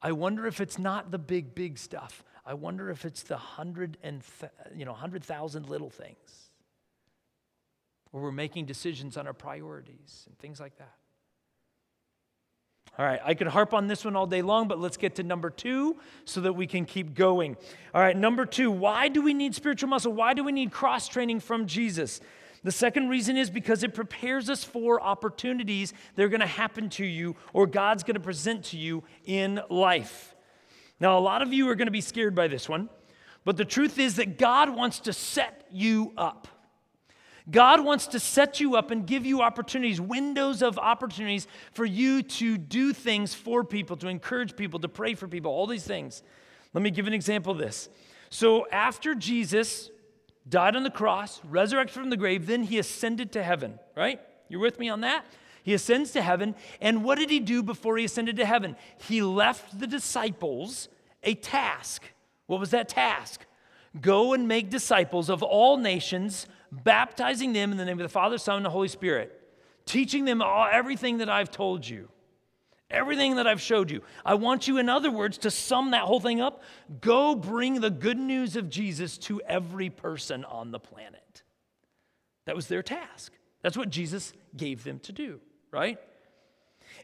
I 0.02 0.14
wonder 0.14 0.48
if 0.48 0.62
it's 0.62 0.80
not 0.80 1.12
the 1.12 1.20
big, 1.20 1.54
big 1.54 1.78
stuff. 1.78 2.24
I 2.46 2.54
wonder 2.54 2.90
if 2.90 3.04
it's 3.04 3.24
the 3.24 3.36
hundred 3.36 3.98
and 4.02 4.24
th- 4.40 4.54
you 4.74 4.86
know 4.86 4.94
hundred 4.94 5.22
thousand 5.22 5.70
little 5.70 5.90
things, 5.90 6.50
where 8.12 8.24
we're 8.24 8.32
making 8.32 8.66
decisions 8.66 9.18
on 9.18 9.28
our 9.28 9.34
priorities 9.34 10.24
and 10.28 10.40
things 10.40 10.62
like 10.62 10.78
that. 10.78 10.96
All 13.00 13.06
right, 13.06 13.22
I 13.24 13.34
could 13.34 13.48
harp 13.48 13.74
on 13.74 13.88
this 13.88 14.04
one 14.04 14.18
all 14.18 14.28
day 14.28 14.42
long, 14.42 14.68
but 14.68 14.78
let's 14.78 14.98
get 14.98 15.16
to 15.16 15.24
number 15.24 15.50
two 15.50 15.96
so 16.26 16.42
that 16.42 16.52
we 16.52 16.68
can 16.68 16.84
keep 16.84 17.14
going. 17.14 17.56
All 17.96 18.02
right, 18.02 18.16
number 18.16 18.46
two, 18.46 18.70
why 18.70 19.08
do 19.08 19.22
we 19.22 19.34
need 19.34 19.56
spiritual 19.56 19.88
muscle? 19.88 20.12
Why 20.12 20.34
do 20.34 20.44
we 20.44 20.52
need 20.52 20.74
cross 20.74 21.08
training 21.08 21.40
from 21.40 21.66
Jesus? 21.66 22.20
The 22.62 22.74
second 22.74 23.08
reason 23.08 23.38
is 23.38 23.50
because 23.50 23.84
it 23.84 23.94
prepares 23.94 24.50
us 24.50 24.66
for 24.66 25.02
opportunities 25.02 25.94
that 26.16 26.24
are 26.24 26.28
going 26.28 26.42
to 26.42 26.46
happen 26.46 26.90
to 26.90 27.06
you 27.06 27.38
or 27.54 27.68
God's 27.68 28.04
going 28.04 28.16
to 28.16 28.20
present 28.20 28.66
to 28.66 28.78
you 28.78 29.06
in 29.24 29.62
life. 29.70 30.36
Now, 31.00 31.18
a 31.18 31.22
lot 31.22 31.42
of 31.42 31.54
you 31.54 31.70
are 31.70 31.76
going 31.76 31.88
to 31.88 31.92
be 31.92 32.02
scared 32.02 32.36
by 32.36 32.50
this 32.50 32.68
one, 32.68 32.90
but 33.46 33.56
the 33.56 33.64
truth 33.64 33.98
is 33.98 34.18
that 34.18 34.38
God 34.38 34.76
wants 34.76 35.00
to 35.02 35.14
set 35.14 35.66
you 35.72 36.12
up. 36.18 36.50
God 37.52 37.84
wants 37.84 38.08
to 38.08 38.20
set 38.20 38.60
you 38.60 38.76
up 38.76 38.92
and 38.92 39.06
give 39.06 39.26
you 39.26 39.42
opportunities, 39.42 40.00
windows 40.00 40.62
of 40.62 40.78
opportunities 40.78 41.48
for 41.72 41.86
you 41.86 42.22
to 42.22 42.58
do 42.58 42.94
things 42.94 43.34
for 43.34 43.64
people, 43.64 43.98
to 43.98 44.08
encourage 44.08 44.56
people, 44.56 44.80
to 44.80 44.90
pray 44.90 45.16
for 45.16 45.28
people, 45.28 45.52
all 45.52 45.68
these 45.68 45.86
things. 45.86 46.22
Let 46.74 46.84
me 46.84 46.92
give 46.92 47.08
an 47.08 47.14
example 47.14 47.52
of 47.52 47.58
this. 47.58 47.90
So, 48.30 48.68
after 48.72 49.16
Jesus 49.16 49.90
died 50.48 50.76
on 50.76 50.84
the 50.84 50.92
cross, 50.92 51.42
resurrected 51.44 51.94
from 51.94 52.10
the 52.10 52.18
grave, 52.18 52.46
then 52.46 52.64
he 52.64 52.78
ascended 52.78 53.32
to 53.34 53.44
heaven, 53.44 53.80
right? 53.96 54.20
You're 54.50 54.60
with 54.60 54.80
me 54.80 54.90
on 54.90 55.02
that? 55.02 55.26
He 55.64 55.74
ascends 55.74 56.12
to 56.12 56.22
heaven. 56.22 56.56
And 56.82 57.04
what 57.04 57.18
did 57.18 57.30
he 57.30 57.40
do 57.40 57.64
before 57.64 57.98
he 57.98 58.06
ascended 58.06 58.38
to 58.38 58.46
heaven? 58.46 58.76
He 59.08 59.22
left 59.22 59.80
the 59.80 59.88
disciples 59.88 60.90
a 61.24 61.36
task. 61.36 62.04
What 62.48 62.60
was 62.60 62.72
that 62.72 62.90
task? 62.90 63.46
Go 64.00 64.34
and 64.34 64.48
make 64.48 64.70
disciples 64.70 65.30
of 65.30 65.44
all 65.44 65.78
nations 65.78 66.48
baptizing 66.72 67.54
them 67.54 67.72
in 67.72 67.78
the 67.78 67.86
name 67.86 68.00
of 68.00 68.04
the 68.04 68.10
Father, 68.10 68.38
Son, 68.38 68.58
and 68.58 68.66
the 68.66 68.70
Holy 68.70 68.88
Spirit, 68.88 69.36
teaching 69.86 70.26
them 70.26 70.42
all, 70.42 70.68
everything 70.72 71.18
that 71.18 71.30
I've 71.30 71.52
told 71.52 71.88
you, 71.88 72.10
everything 72.90 73.36
that 73.36 73.48
I've 73.48 73.62
showed 73.62 73.92
you. 73.92 74.02
I 74.26 74.36
want 74.36 74.68
you, 74.68 74.78
in 74.78 74.90
other 74.90 75.12
words, 75.12 75.38
to 75.40 75.52
sum 75.52 75.92
that 75.92 76.04
whole 76.04 76.20
thing 76.20 76.42
up 76.42 76.64
go 77.02 77.36
bring 77.36 77.82
the 77.82 77.90
good 77.90 78.18
news 78.18 78.56
of 78.56 78.70
Jesus 78.70 79.18
to 79.20 79.42
every 79.42 79.90
person 79.90 80.46
on 80.46 80.72
the 80.72 80.80
planet. 80.80 81.44
That 82.46 82.56
was 82.56 82.68
their 82.68 82.84
task. 82.84 83.34
That's 83.62 83.78
what 83.78 83.90
Jesus 83.90 84.34
gave 84.56 84.84
them 84.84 85.00
to 85.00 85.12
do, 85.12 85.40
right? 85.72 86.00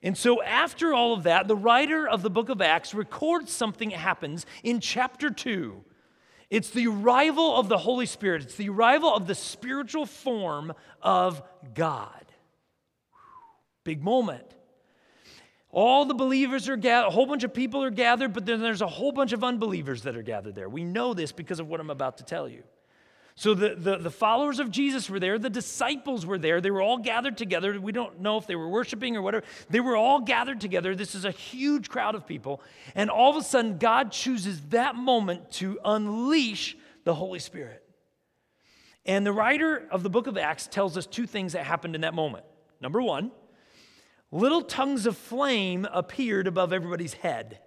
And 0.01 0.17
so, 0.17 0.41
after 0.41 0.93
all 0.93 1.13
of 1.13 1.23
that, 1.23 1.47
the 1.47 1.55
writer 1.55 2.07
of 2.07 2.21
the 2.21 2.29
book 2.29 2.49
of 2.49 2.61
Acts 2.61 2.93
records 2.93 3.51
something 3.51 3.89
that 3.89 3.97
happens 3.97 4.45
in 4.63 4.79
chapter 4.79 5.29
2 5.29 5.83
it's 6.55 6.69
the 6.69 6.87
arrival 6.87 7.57
of 7.57 7.67
the 7.67 7.77
Holy 7.77 8.05
Spirit, 8.05 8.43
it's 8.43 8.55
the 8.55 8.69
arrival 8.69 9.13
of 9.13 9.27
the 9.27 9.35
spiritual 9.35 10.05
form 10.05 10.71
of 11.01 11.43
God. 11.73 12.25
Big 13.83 14.01
moment. 14.01 14.45
All 15.69 16.05
the 16.05 16.13
believers 16.13 16.69
are 16.69 16.77
gathered, 16.77 17.07
a 17.07 17.11
whole 17.11 17.25
bunch 17.25 17.43
of 17.43 17.53
people 17.53 17.83
are 17.83 17.91
gathered, 17.91 18.31
but 18.31 18.45
then 18.45 18.61
there's 18.61 18.81
a 18.81 18.87
whole 18.87 19.11
bunch 19.11 19.33
of 19.33 19.43
unbelievers 19.43 20.03
that 20.03 20.15
are 20.15 20.21
gathered 20.21 20.55
there. 20.55 20.69
We 20.69 20.85
know 20.85 21.13
this 21.13 21.33
because 21.33 21.59
of 21.59 21.67
what 21.67 21.81
I'm 21.81 21.89
about 21.89 22.19
to 22.19 22.23
tell 22.23 22.47
you. 22.47 22.63
So 23.37 23.53
the, 23.53 23.75
the, 23.75 23.97
the, 23.97 24.11
followers 24.11 24.59
of 24.59 24.71
Jesus 24.71 25.09
were 25.09 25.19
there, 25.19 25.37
the 25.37 25.49
disciples 25.49 26.25
were 26.25 26.37
there. 26.37 26.61
They 26.61 26.71
were 26.71 26.81
all 26.81 26.97
gathered 26.97 27.37
together. 27.37 27.79
We 27.81 27.91
don't 27.91 28.21
know 28.21 28.37
if 28.37 28.47
they 28.47 28.55
were 28.55 28.69
worshiping 28.69 29.17
or 29.17 29.21
whatever. 29.21 29.45
They 29.69 29.81
were 29.81 29.97
all 29.97 30.21
gathered 30.21 30.61
together. 30.61 30.95
This 30.95 31.15
is 31.15 31.25
a 31.25 31.31
huge 31.31 31.89
crowd 31.89 32.15
of 32.15 32.25
people. 32.25 32.61
And 32.95 33.09
all 33.09 33.31
of 33.31 33.35
a 33.35 33.43
sudden, 33.43 33.77
God 33.77 34.13
chooses 34.13 34.61
that 34.69 34.95
moment 34.95 35.51
to 35.53 35.77
unleash 35.83 36.77
the 37.03 37.13
Holy 37.13 37.39
Spirit. 37.39 37.83
And 39.05 39.25
the 39.25 39.33
writer 39.33 39.85
of 39.91 40.01
the 40.01 40.09
book 40.09 40.27
of 40.27 40.37
Acts 40.37 40.67
tells 40.67 40.95
us 40.95 41.05
two 41.05 41.27
things 41.27 41.53
that 41.53 41.65
happened 41.65 41.93
in 41.93 42.01
that 42.01 42.13
moment. 42.13 42.45
Number 42.79 43.01
one, 43.01 43.31
little 44.31 44.61
tongues 44.61 45.05
of 45.05 45.17
flame 45.17 45.85
appeared 45.91 46.47
above 46.47 46.71
everybody's 46.71 47.13
head. 47.13 47.59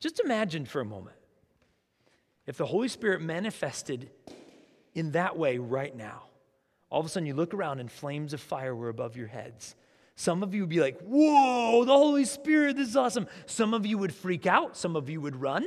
Just 0.00 0.20
imagine 0.20 0.66
for 0.66 0.82
a 0.82 0.84
moment 0.84 1.16
if 2.46 2.56
the 2.56 2.66
Holy 2.66 2.88
Spirit 2.88 3.20
manifested 3.20 4.10
in 4.94 5.12
that 5.12 5.36
way 5.36 5.58
right 5.58 5.94
now, 5.96 6.24
all 6.90 7.00
of 7.00 7.06
a 7.06 7.08
sudden 7.08 7.26
you 7.26 7.34
look 7.34 7.54
around 7.54 7.80
and 7.80 7.90
flames 7.90 8.32
of 8.32 8.40
fire 8.40 8.74
were 8.74 8.88
above 8.88 9.16
your 9.16 9.26
heads. 9.26 9.74
Some 10.16 10.42
of 10.42 10.54
you 10.54 10.62
would 10.62 10.70
be 10.70 10.80
like, 10.80 11.00
Whoa, 11.00 11.84
the 11.84 11.92
Holy 11.92 12.24
Spirit, 12.24 12.76
this 12.76 12.88
is 12.88 12.96
awesome. 12.96 13.26
Some 13.46 13.74
of 13.74 13.84
you 13.84 13.98
would 13.98 14.14
freak 14.14 14.46
out, 14.46 14.76
some 14.76 14.94
of 14.94 15.10
you 15.10 15.20
would 15.20 15.36
run. 15.36 15.64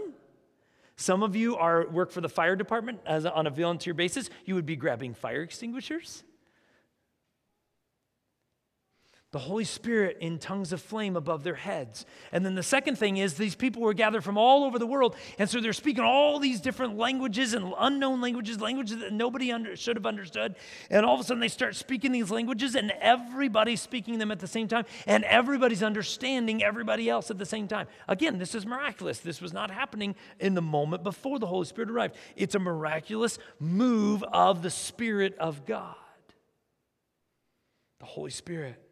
Some 1.00 1.22
of 1.22 1.36
you 1.36 1.56
are 1.58 1.88
work 1.88 2.12
for 2.12 2.22
the 2.22 2.30
fire 2.30 2.56
department 2.56 3.02
as 3.06 3.26
on 3.26 3.46
a 3.46 3.52
volunteer 3.52 3.94
basis. 3.94 4.32
You 4.46 4.56
would 4.56 4.66
be 4.66 4.76
grabbing 4.76 5.14
fire 5.14 5.44
extinguishers. 5.44 6.24
The 9.34 9.40
Holy 9.40 9.66
Spirit 9.66 10.18
in 10.22 10.40
tongues 10.40 10.72
of 10.72 10.82
flame 10.82 11.18
above 11.18 11.44
their 11.44 11.56
heads. 11.56 12.06
And 12.32 12.46
then 12.46 12.56
the 12.56 12.64
second 12.64 12.98
thing 12.98 13.18
is 13.18 13.34
these 13.34 13.56
people 13.56 13.82
were 13.82 13.94
gathered 13.94 14.24
from 14.24 14.38
all 14.38 14.64
over 14.64 14.80
the 14.80 14.88
world. 14.88 15.18
And 15.38 15.50
so 15.50 15.60
they're 15.60 15.74
speaking 15.74 16.06
all 16.06 16.40
these 16.40 16.62
different 16.62 16.98
languages 16.98 17.54
and 17.54 17.74
unknown 17.78 18.22
languages, 18.22 18.62
languages 18.62 19.00
that 19.00 19.12
nobody 19.12 19.52
under, 19.52 19.76
should 19.76 19.98
have 19.98 20.06
understood. 20.06 20.56
And 20.90 21.06
all 21.06 21.14
of 21.14 21.20
a 21.20 21.24
sudden 21.26 21.42
they 21.42 21.50
start 21.50 21.76
speaking 21.76 22.14
these 22.14 22.32
languages, 22.32 22.74
and 22.76 22.92
everybody's 23.02 23.82
speaking 23.82 24.18
them 24.18 24.32
at 24.32 24.40
the 24.40 24.48
same 24.48 24.70
time, 24.70 24.86
and 25.06 25.26
everybody's 25.26 25.84
understanding 25.84 26.64
everybody 26.64 27.10
else 27.10 27.30
at 27.30 27.38
the 27.38 27.46
same 27.46 27.68
time. 27.68 27.88
Again, 28.08 28.38
this 28.38 28.56
is 28.56 28.66
miraculous. 28.66 29.20
This 29.20 29.42
was 29.42 29.52
not 29.52 29.70
happening 29.70 30.16
in 30.40 30.54
the 30.54 30.62
moment 30.62 31.04
before 31.04 31.38
the 31.38 31.48
Holy 31.48 31.66
Spirit 31.66 31.90
arrived. 31.90 32.16
It's 32.38 32.56
a 32.56 32.60
miraculous 32.60 33.40
move 33.60 34.24
of 34.24 34.62
the 34.62 34.72
Spirit 34.72 35.38
of 35.38 35.66
God. 35.66 35.96
The 38.00 38.06
Holy 38.06 38.32
Spirit. 38.32 38.87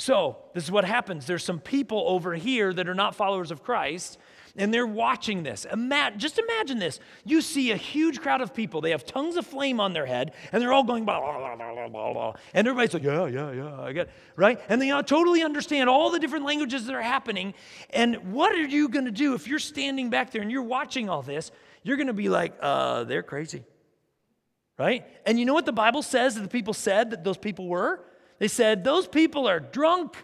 So, 0.00 0.38
this 0.54 0.64
is 0.64 0.70
what 0.70 0.86
happens. 0.86 1.26
There's 1.26 1.44
some 1.44 1.60
people 1.60 2.04
over 2.06 2.34
here 2.34 2.72
that 2.72 2.88
are 2.88 2.94
not 2.94 3.14
followers 3.14 3.50
of 3.50 3.62
Christ, 3.62 4.16
and 4.56 4.72
they're 4.72 4.86
watching 4.86 5.42
this. 5.42 5.66
Ima- 5.70 6.12
just 6.16 6.38
imagine 6.38 6.78
this. 6.78 7.00
You 7.22 7.42
see 7.42 7.70
a 7.70 7.76
huge 7.76 8.22
crowd 8.22 8.40
of 8.40 8.54
people. 8.54 8.80
They 8.80 8.92
have 8.92 9.04
tongues 9.04 9.36
of 9.36 9.46
flame 9.46 9.78
on 9.78 9.92
their 9.92 10.06
head, 10.06 10.32
and 10.52 10.62
they're 10.62 10.72
all 10.72 10.84
going, 10.84 11.04
blah, 11.04 11.20
blah, 11.20 11.54
blah, 11.54 11.88
blah, 11.88 12.12
blah, 12.14 12.32
And 12.54 12.66
everybody's 12.66 12.94
like, 12.94 13.02
yeah, 13.02 13.26
yeah, 13.26 13.52
yeah, 13.52 13.78
I 13.78 13.92
get 13.92 14.06
it. 14.06 14.12
Right? 14.36 14.58
And 14.70 14.80
they 14.80 14.90
all 14.90 15.02
totally 15.02 15.42
understand 15.42 15.90
all 15.90 16.08
the 16.08 16.18
different 16.18 16.46
languages 16.46 16.86
that 16.86 16.94
are 16.94 17.02
happening. 17.02 17.52
And 17.90 18.32
what 18.32 18.54
are 18.54 18.66
you 18.66 18.88
going 18.88 19.04
to 19.04 19.10
do 19.10 19.34
if 19.34 19.46
you're 19.46 19.58
standing 19.58 20.08
back 20.08 20.30
there 20.30 20.40
and 20.40 20.50
you're 20.50 20.62
watching 20.62 21.10
all 21.10 21.20
this? 21.20 21.52
You're 21.82 21.98
going 21.98 22.06
to 22.06 22.14
be 22.14 22.30
like, 22.30 22.54
uh, 22.62 23.04
they're 23.04 23.22
crazy. 23.22 23.64
Right? 24.78 25.04
And 25.26 25.38
you 25.38 25.44
know 25.44 25.52
what 25.52 25.66
the 25.66 25.74
Bible 25.74 26.00
says 26.00 26.36
that 26.36 26.40
the 26.40 26.48
people 26.48 26.72
said 26.72 27.10
that 27.10 27.22
those 27.22 27.36
people 27.36 27.68
were? 27.68 28.02
They 28.40 28.48
said, 28.48 28.82
Those 28.82 29.06
people 29.06 29.46
are 29.46 29.60
drunk. 29.60 30.16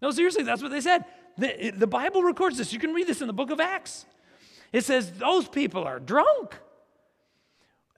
No, 0.00 0.12
seriously, 0.12 0.44
that's 0.44 0.62
what 0.62 0.70
they 0.70 0.80
said. 0.80 1.04
The, 1.36 1.72
the 1.74 1.86
Bible 1.88 2.22
records 2.22 2.58
this. 2.58 2.72
You 2.72 2.78
can 2.78 2.92
read 2.92 3.08
this 3.08 3.20
in 3.20 3.26
the 3.26 3.32
book 3.32 3.50
of 3.50 3.58
Acts. 3.58 4.06
It 4.72 4.84
says, 4.84 5.10
Those 5.12 5.48
people 5.48 5.82
are 5.82 5.98
drunk. 5.98 6.54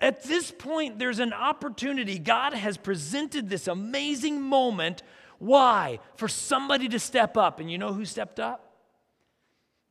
At 0.00 0.22
this 0.24 0.50
point, 0.50 0.98
there's 0.98 1.18
an 1.18 1.32
opportunity. 1.32 2.18
God 2.18 2.54
has 2.54 2.76
presented 2.76 3.48
this 3.48 3.68
amazing 3.68 4.40
moment. 4.40 5.02
Why? 5.38 5.98
For 6.16 6.28
somebody 6.28 6.88
to 6.88 6.98
step 6.98 7.36
up. 7.36 7.60
And 7.60 7.70
you 7.70 7.78
know 7.78 7.92
who 7.92 8.04
stepped 8.04 8.38
up? 8.38 8.76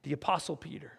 The 0.04 0.14
Apostle 0.14 0.56
Peter. 0.56 0.94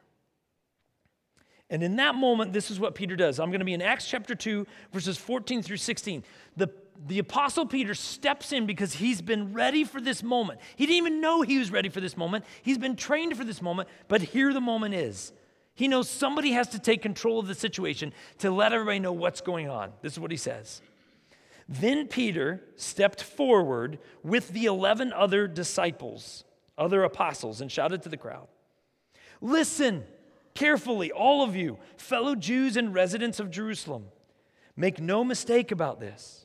And 1.71 1.83
in 1.83 1.97
that 1.97 2.15
moment, 2.15 2.53
this 2.53 2.71
is 2.71 2.79
what 2.79 2.95
Peter 2.95 3.17
does. 3.17 3.41
I'm 3.41 3.51
going 3.51 3.61
to 3.61 3.65
be 3.65 3.73
in 3.73 3.83
Acts 3.83 4.09
chapter 4.09 4.35
2, 4.35 4.67
verses 4.93 5.17
14 5.17 5.63
through 5.63 5.79
16. 5.79 6.25
The 6.57 6.69
the 7.07 7.19
apostle 7.19 7.67
Peter 7.67 7.95
steps 7.95 8.53
in 8.53 8.67
because 8.67 8.95
he's 8.95 9.21
been 9.21 9.53
ready 9.53 9.85
for 9.85 10.01
this 10.01 10.23
moment. 10.23 10.61
He 10.77 10.87
didn't 10.87 10.99
even 10.99 11.21
know 11.21 11.43
he 11.43 11.59
was 11.59 11.71
ready 11.71 11.89
for 11.89 12.01
this 12.01 12.17
moment. 12.17 12.45
He's 12.63 12.79
been 12.79 12.97
trained 12.97 13.37
for 13.37 13.45
this 13.45 13.61
moment, 13.61 13.89
but 14.09 14.23
here 14.23 14.53
the 14.53 14.61
moment 14.61 14.95
is. 14.95 15.33
He 15.75 15.89
knows 15.89 16.09
somebody 16.09 16.53
has 16.53 16.69
to 16.69 16.79
take 16.79 17.03
control 17.03 17.39
of 17.39 17.47
the 17.47 17.55
situation 17.55 18.13
to 18.39 18.51
let 18.51 18.73
everybody 18.73 19.01
know 19.01 19.13
what's 19.13 19.41
going 19.41 19.69
on. 19.69 19.93
This 20.03 20.15
is 20.15 20.21
what 20.21 20.31
he 20.31 20.37
says. 20.37 20.81
Then 21.69 22.07
Peter 22.07 22.63
stepped 22.77 23.23
forward 23.23 23.99
with 24.23 24.51
the 24.51 24.67
11 24.67 25.13
other 25.13 25.47
disciples, 25.47 26.45
other 26.79 27.03
apostles, 27.03 27.61
and 27.61 27.71
shouted 27.71 28.03
to 28.03 28.09
the 28.09 28.17
crowd 28.17 28.47
Listen 29.41 30.05
carefully, 30.55 31.11
all 31.11 31.43
of 31.43 31.57
you, 31.57 31.79
fellow 31.97 32.35
Jews 32.35 32.77
and 32.77 32.95
residents 32.95 33.41
of 33.41 33.51
Jerusalem. 33.51 34.07
Make 34.77 35.01
no 35.01 35.25
mistake 35.25 35.71
about 35.71 36.01
this. 36.01 36.44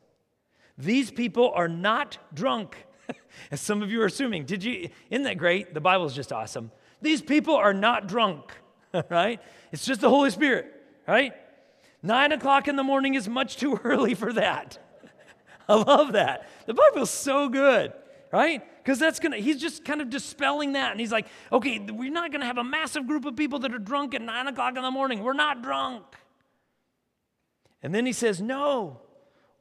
These 0.80 1.12
people 1.12 1.52
are 1.54 1.68
not 1.68 2.18
drunk, 2.34 2.78
as 3.52 3.60
some 3.60 3.84
of 3.84 3.92
you 3.92 4.02
are 4.02 4.06
assuming. 4.06 4.46
Did 4.46 4.64
you? 4.64 4.90
Isn't 5.12 5.24
that 5.24 5.38
great? 5.38 5.74
The 5.74 5.82
Bible 5.82 6.06
is 6.06 6.14
just 6.14 6.32
awesome. 6.32 6.72
These 7.02 7.22
people 7.22 7.56
are 7.56 7.74
not 7.74 8.08
drunk, 8.08 8.54
right? 9.10 9.42
It's 9.74 9.86
just 9.86 10.00
the 10.00 10.10
Holy 10.10 10.30
Spirit, 10.30 10.74
right? 11.06 11.34
Nine 12.02 12.32
o'clock 12.32 12.70
in 12.70 12.78
the 12.78 12.84
morning 12.84 13.16
is 13.16 13.28
much 13.28 13.58
too 13.58 13.78
early 13.84 14.16
for 14.16 14.32
that. 14.34 14.80
I 15.68 15.76
love 15.76 16.14
that. 16.14 16.50
The 16.66 16.74
Bible's 16.74 17.12
so 17.12 17.50
good, 17.50 17.92
right? 18.32 18.64
Because 18.78 19.00
that's 19.00 19.20
gonna, 19.20 19.38
he's 19.38 19.62
just 19.62 19.84
kind 19.84 20.02
of 20.02 20.10
dispelling 20.10 20.74
that. 20.74 20.92
And 20.92 21.00
he's 21.00 21.12
like, 21.12 21.28
okay, 21.52 21.78
we're 21.80 22.10
not 22.10 22.32
gonna 22.32 22.46
have 22.46 22.58
a 22.58 22.64
massive 22.64 23.06
group 23.06 23.26
of 23.26 23.36
people 23.36 23.60
that 23.60 23.74
are 23.74 23.80
drunk 23.80 24.16
at 24.16 24.22
nine 24.22 24.48
o'clock 24.48 24.78
in 24.78 24.82
the 24.82 24.92
morning. 24.92 25.24
We're 25.24 25.34
not 25.34 25.62
drunk. 25.62 26.06
And 27.84 27.94
then 27.94 28.06
he 28.06 28.14
says, 28.14 28.42
no, 28.42 29.02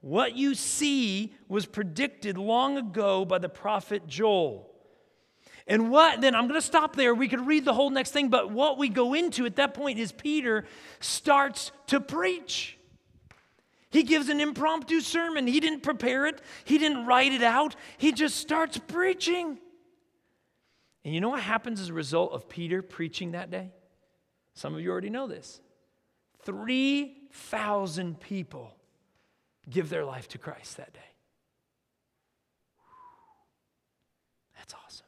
what 0.00 0.36
you 0.36 0.54
see 0.54 1.34
was 1.48 1.66
predicted 1.66 2.38
long 2.38 2.76
ago 2.76 3.24
by 3.24 3.38
the 3.38 3.48
prophet 3.48 4.06
Joel. 4.06 4.68
And 5.66 5.90
what, 5.90 6.20
then 6.20 6.34
I'm 6.34 6.48
going 6.48 6.58
to 6.58 6.66
stop 6.66 6.96
there. 6.96 7.14
We 7.14 7.28
could 7.28 7.46
read 7.46 7.64
the 7.64 7.74
whole 7.74 7.90
next 7.90 8.12
thing, 8.12 8.28
but 8.28 8.50
what 8.50 8.78
we 8.78 8.88
go 8.88 9.12
into 9.12 9.44
at 9.44 9.56
that 9.56 9.74
point 9.74 9.98
is 9.98 10.12
Peter 10.12 10.64
starts 11.00 11.72
to 11.88 12.00
preach. 12.00 12.78
He 13.90 14.02
gives 14.02 14.28
an 14.28 14.40
impromptu 14.40 15.00
sermon. 15.00 15.46
He 15.46 15.60
didn't 15.60 15.82
prepare 15.82 16.26
it, 16.26 16.40
he 16.64 16.78
didn't 16.78 17.06
write 17.06 17.32
it 17.32 17.42
out. 17.42 17.76
He 17.98 18.12
just 18.12 18.36
starts 18.36 18.78
preaching. 18.78 19.58
And 21.04 21.14
you 21.14 21.20
know 21.20 21.30
what 21.30 21.40
happens 21.40 21.80
as 21.80 21.88
a 21.90 21.94
result 21.94 22.32
of 22.32 22.48
Peter 22.48 22.82
preaching 22.82 23.32
that 23.32 23.50
day? 23.50 23.70
Some 24.54 24.74
of 24.74 24.80
you 24.80 24.90
already 24.90 25.10
know 25.10 25.26
this 25.26 25.60
3,000 26.44 28.20
people 28.20 28.77
give 29.70 29.88
their 29.88 30.04
life 30.04 30.28
to 30.28 30.38
Christ 30.38 30.76
that 30.76 30.92
day. 30.92 31.00
That's 34.56 34.74
awesome. 34.74 35.06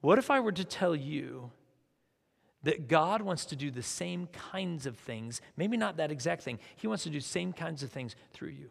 What 0.00 0.18
if 0.18 0.30
I 0.30 0.40
were 0.40 0.52
to 0.52 0.64
tell 0.64 0.94
you 0.94 1.50
that 2.62 2.88
God 2.88 3.22
wants 3.22 3.44
to 3.46 3.56
do 3.56 3.70
the 3.70 3.82
same 3.82 4.26
kinds 4.28 4.86
of 4.86 4.96
things, 4.96 5.40
maybe 5.56 5.76
not 5.76 5.98
that 5.98 6.10
exact 6.10 6.42
thing, 6.42 6.58
He 6.76 6.86
wants 6.86 7.04
to 7.04 7.10
do 7.10 7.20
same 7.20 7.52
kinds 7.52 7.82
of 7.82 7.90
things 7.90 8.16
through 8.32 8.50
you? 8.50 8.70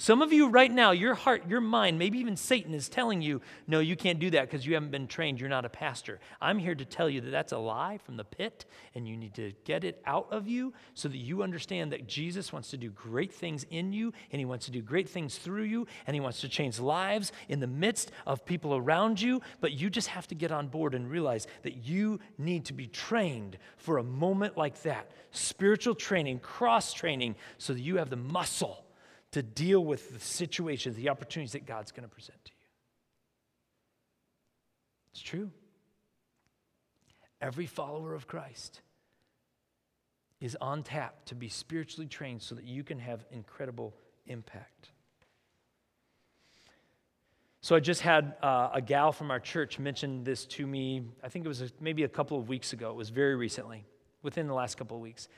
Some 0.00 0.22
of 0.22 0.32
you 0.32 0.48
right 0.48 0.72
now, 0.72 0.92
your 0.92 1.14
heart, 1.14 1.46
your 1.46 1.60
mind, 1.60 1.98
maybe 1.98 2.20
even 2.20 2.34
Satan 2.34 2.72
is 2.72 2.88
telling 2.88 3.20
you, 3.20 3.42
no, 3.66 3.80
you 3.80 3.96
can't 3.96 4.18
do 4.18 4.30
that 4.30 4.48
because 4.48 4.64
you 4.64 4.72
haven't 4.72 4.92
been 4.92 5.06
trained. 5.06 5.38
You're 5.38 5.50
not 5.50 5.66
a 5.66 5.68
pastor. 5.68 6.20
I'm 6.40 6.58
here 6.58 6.74
to 6.74 6.86
tell 6.86 7.10
you 7.10 7.20
that 7.20 7.30
that's 7.30 7.52
a 7.52 7.58
lie 7.58 7.98
from 7.98 8.16
the 8.16 8.24
pit, 8.24 8.64
and 8.94 9.06
you 9.06 9.14
need 9.14 9.34
to 9.34 9.52
get 9.66 9.84
it 9.84 10.00
out 10.06 10.28
of 10.30 10.48
you 10.48 10.72
so 10.94 11.06
that 11.08 11.18
you 11.18 11.42
understand 11.42 11.92
that 11.92 12.06
Jesus 12.06 12.50
wants 12.50 12.70
to 12.70 12.78
do 12.78 12.88
great 12.88 13.30
things 13.30 13.66
in 13.68 13.92
you, 13.92 14.14
and 14.32 14.40
he 14.40 14.46
wants 14.46 14.64
to 14.64 14.70
do 14.70 14.80
great 14.80 15.06
things 15.06 15.36
through 15.36 15.64
you, 15.64 15.86
and 16.06 16.14
he 16.14 16.20
wants 16.20 16.40
to 16.40 16.48
change 16.48 16.80
lives 16.80 17.30
in 17.50 17.60
the 17.60 17.66
midst 17.66 18.10
of 18.26 18.46
people 18.46 18.74
around 18.74 19.20
you. 19.20 19.42
But 19.60 19.72
you 19.72 19.90
just 19.90 20.08
have 20.08 20.26
to 20.28 20.34
get 20.34 20.50
on 20.50 20.68
board 20.68 20.94
and 20.94 21.10
realize 21.10 21.46
that 21.62 21.84
you 21.84 22.20
need 22.38 22.64
to 22.64 22.72
be 22.72 22.86
trained 22.86 23.58
for 23.76 23.98
a 23.98 24.02
moment 24.02 24.56
like 24.56 24.80
that 24.80 25.10
spiritual 25.32 25.94
training, 25.94 26.38
cross 26.38 26.94
training, 26.94 27.36
so 27.58 27.74
that 27.74 27.80
you 27.80 27.98
have 27.98 28.08
the 28.08 28.16
muscle 28.16 28.86
to 29.32 29.42
deal 29.42 29.84
with 29.84 30.12
the 30.12 30.20
situations, 30.20 30.96
the 30.96 31.08
opportunities 31.08 31.52
that 31.52 31.66
God's 31.66 31.92
going 31.92 32.08
to 32.08 32.14
present 32.14 32.44
to 32.44 32.50
you. 32.50 32.66
It's 35.12 35.22
true. 35.22 35.50
Every 37.40 37.66
follower 37.66 38.14
of 38.14 38.26
Christ 38.26 38.80
is 40.40 40.56
on 40.60 40.82
tap 40.82 41.24
to 41.26 41.34
be 41.34 41.48
spiritually 41.48 42.06
trained 42.06 42.42
so 42.42 42.54
that 42.54 42.64
you 42.64 42.82
can 42.82 42.98
have 42.98 43.24
incredible 43.30 43.94
impact. 44.26 44.90
So 47.62 47.76
I 47.76 47.80
just 47.80 48.00
had 48.00 48.34
uh, 48.42 48.70
a 48.72 48.80
gal 48.80 49.12
from 49.12 49.30
our 49.30 49.38
church 49.38 49.78
mention 49.78 50.24
this 50.24 50.46
to 50.46 50.66
me. 50.66 51.02
I 51.22 51.28
think 51.28 51.44
it 51.44 51.48
was 51.48 51.72
maybe 51.78 52.04
a 52.04 52.08
couple 52.08 52.38
of 52.38 52.48
weeks 52.48 52.72
ago. 52.72 52.90
It 52.90 52.96
was 52.96 53.10
very 53.10 53.36
recently, 53.36 53.84
within 54.22 54.46
the 54.46 54.54
last 54.54 54.78
couple 54.78 54.96
of 54.96 55.02
weeks. 55.02 55.28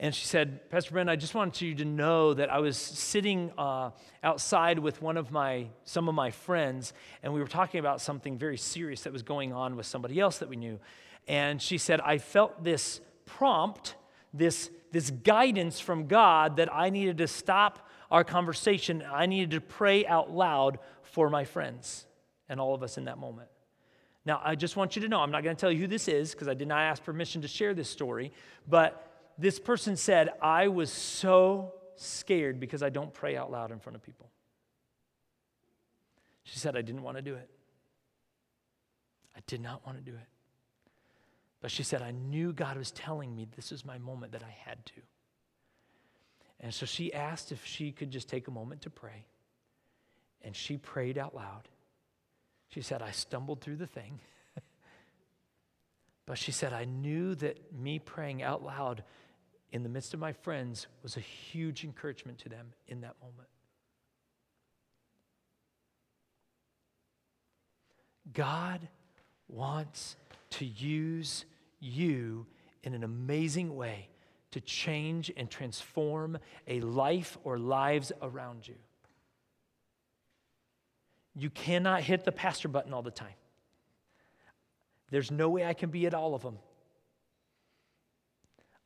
And 0.00 0.14
she 0.14 0.26
said, 0.26 0.70
Pastor 0.70 0.92
Brent, 0.92 1.10
I 1.10 1.16
just 1.16 1.34
wanted 1.34 1.60
you 1.60 1.74
to 1.76 1.84
know 1.84 2.32
that 2.32 2.52
I 2.52 2.60
was 2.60 2.76
sitting 2.76 3.50
uh, 3.58 3.90
outside 4.22 4.78
with 4.78 5.02
one 5.02 5.16
of 5.16 5.32
my, 5.32 5.66
some 5.84 6.08
of 6.08 6.14
my 6.14 6.30
friends, 6.30 6.92
and 7.22 7.34
we 7.34 7.40
were 7.40 7.48
talking 7.48 7.80
about 7.80 8.00
something 8.00 8.38
very 8.38 8.56
serious 8.56 9.02
that 9.02 9.12
was 9.12 9.22
going 9.24 9.52
on 9.52 9.74
with 9.74 9.86
somebody 9.86 10.20
else 10.20 10.38
that 10.38 10.48
we 10.48 10.54
knew. 10.54 10.78
And 11.26 11.60
she 11.60 11.78
said, 11.78 12.00
I 12.00 12.18
felt 12.18 12.62
this 12.62 13.00
prompt, 13.26 13.96
this, 14.32 14.70
this 14.92 15.10
guidance 15.10 15.80
from 15.80 16.06
God 16.06 16.58
that 16.58 16.72
I 16.72 16.90
needed 16.90 17.18
to 17.18 17.26
stop 17.26 17.88
our 18.08 18.22
conversation. 18.22 19.02
I 19.10 19.26
needed 19.26 19.50
to 19.50 19.60
pray 19.60 20.06
out 20.06 20.30
loud 20.30 20.78
for 21.02 21.28
my 21.28 21.44
friends 21.44 22.06
and 22.48 22.60
all 22.60 22.72
of 22.72 22.84
us 22.84 22.98
in 22.98 23.06
that 23.06 23.18
moment. 23.18 23.48
Now, 24.24 24.40
I 24.44 24.54
just 24.54 24.76
want 24.76 24.94
you 24.94 25.02
to 25.02 25.08
know, 25.08 25.20
I'm 25.20 25.30
not 25.30 25.42
going 25.42 25.56
to 25.56 25.60
tell 25.60 25.72
you 25.72 25.80
who 25.80 25.86
this 25.86 26.06
is 26.06 26.32
because 26.32 26.48
I 26.48 26.54
did 26.54 26.68
not 26.68 26.80
ask 26.80 27.02
permission 27.02 27.42
to 27.42 27.48
share 27.48 27.74
this 27.74 27.88
story, 27.88 28.32
but 28.68 29.07
this 29.38 29.60
person 29.60 29.96
said, 29.96 30.30
I 30.42 30.68
was 30.68 30.90
so 30.90 31.74
scared 31.96 32.58
because 32.58 32.82
I 32.82 32.90
don't 32.90 33.12
pray 33.12 33.36
out 33.36 33.50
loud 33.50 33.70
in 33.70 33.78
front 33.78 33.96
of 33.96 34.02
people. 34.02 34.30
She 36.42 36.58
said, 36.58 36.76
I 36.76 36.82
didn't 36.82 37.02
want 37.02 37.16
to 37.16 37.22
do 37.22 37.34
it. 37.34 37.48
I 39.36 39.40
did 39.46 39.60
not 39.60 39.86
want 39.86 39.98
to 39.98 40.04
do 40.04 40.16
it. 40.16 40.26
But 41.60 41.70
she 41.70 41.82
said, 41.82 42.02
I 42.02 42.10
knew 42.10 42.52
God 42.52 42.76
was 42.76 42.90
telling 42.90 43.34
me 43.34 43.46
this 43.54 43.70
was 43.70 43.84
my 43.84 43.98
moment 43.98 44.32
that 44.32 44.42
I 44.42 44.54
had 44.68 44.84
to. 44.86 45.00
And 46.60 46.74
so 46.74 46.86
she 46.86 47.12
asked 47.12 47.52
if 47.52 47.64
she 47.64 47.92
could 47.92 48.10
just 48.10 48.28
take 48.28 48.48
a 48.48 48.50
moment 48.50 48.82
to 48.82 48.90
pray. 48.90 49.26
And 50.42 50.54
she 50.54 50.76
prayed 50.76 51.18
out 51.18 51.34
loud. 51.34 51.68
She 52.68 52.80
said, 52.80 53.02
I 53.02 53.10
stumbled 53.10 53.60
through 53.60 53.76
the 53.76 53.86
thing. 53.86 54.20
but 56.26 56.38
she 56.38 56.52
said, 56.52 56.72
I 56.72 56.84
knew 56.84 57.34
that 57.36 57.72
me 57.72 57.98
praying 57.98 58.42
out 58.42 58.64
loud 58.64 59.04
in 59.72 59.82
the 59.82 59.88
midst 59.88 60.14
of 60.14 60.20
my 60.20 60.32
friends 60.32 60.86
was 61.02 61.16
a 61.16 61.20
huge 61.20 61.84
encouragement 61.84 62.38
to 62.38 62.48
them 62.48 62.72
in 62.86 63.02
that 63.02 63.14
moment. 63.20 63.48
God 68.32 68.88
wants 69.48 70.16
to 70.50 70.64
use 70.64 71.44
you 71.80 72.46
in 72.82 72.94
an 72.94 73.04
amazing 73.04 73.74
way 73.76 74.08
to 74.50 74.60
change 74.60 75.30
and 75.36 75.50
transform 75.50 76.38
a 76.66 76.80
life 76.80 77.36
or 77.44 77.58
lives 77.58 78.12
around 78.22 78.66
you. 78.66 78.76
You 81.34 81.50
cannot 81.50 82.02
hit 82.02 82.24
the 82.24 82.32
pastor 82.32 82.68
button 82.68 82.92
all 82.92 83.02
the 83.02 83.10
time. 83.10 83.34
There's 85.10 85.30
no 85.30 85.48
way 85.48 85.64
I 85.64 85.74
can 85.74 85.90
be 85.90 86.06
at 86.06 86.14
all 86.14 86.34
of 86.34 86.42
them. 86.42 86.58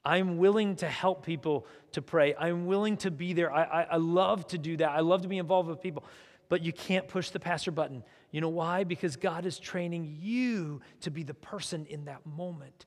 I'm 0.04 0.38
willing 0.38 0.76
to 0.76 0.88
help 0.88 1.24
people 1.24 1.66
to 1.92 2.02
pray. 2.02 2.34
I'm 2.34 2.66
willing 2.66 2.96
to 2.98 3.10
be 3.10 3.32
there. 3.34 3.52
I, 3.52 3.62
I, 3.62 3.82
I, 3.92 3.96
love 3.96 4.46
to 4.48 4.58
do 4.58 4.76
that. 4.78 4.90
I 4.90 5.00
love 5.00 5.22
to 5.22 5.28
be 5.28 5.38
involved 5.38 5.68
with 5.68 5.80
people. 5.80 6.04
But 6.48 6.62
you 6.62 6.72
can't 6.72 7.06
push 7.06 7.30
the 7.30 7.38
pastor 7.38 7.70
button. 7.70 8.02
You 8.30 8.40
know 8.40 8.48
why? 8.48 8.84
Because 8.84 9.16
God 9.16 9.46
is 9.46 9.58
training 9.58 10.16
you 10.20 10.80
to 11.02 11.10
be 11.10 11.22
the 11.22 11.34
person 11.34 11.86
in 11.86 12.06
that 12.06 12.26
moment 12.26 12.86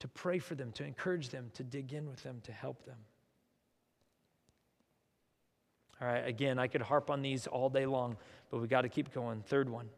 to 0.00 0.08
pray 0.08 0.38
for 0.38 0.54
them, 0.54 0.70
to 0.72 0.84
encourage 0.84 1.30
them, 1.30 1.50
to 1.54 1.64
dig 1.64 1.92
in 1.92 2.08
with 2.08 2.22
them, 2.22 2.40
to 2.44 2.52
help 2.52 2.84
them. 2.84 2.98
All 6.00 6.06
right, 6.06 6.26
again, 6.26 6.58
I 6.58 6.68
could 6.68 6.82
harp 6.82 7.10
on 7.10 7.22
these 7.22 7.46
all 7.46 7.68
day 7.68 7.86
long, 7.86 8.16
but 8.50 8.60
we 8.60 8.68
got 8.68 8.82
to 8.82 8.88
keep 8.88 9.12
going. 9.12 9.42
Third 9.42 9.68
one. 9.68 9.88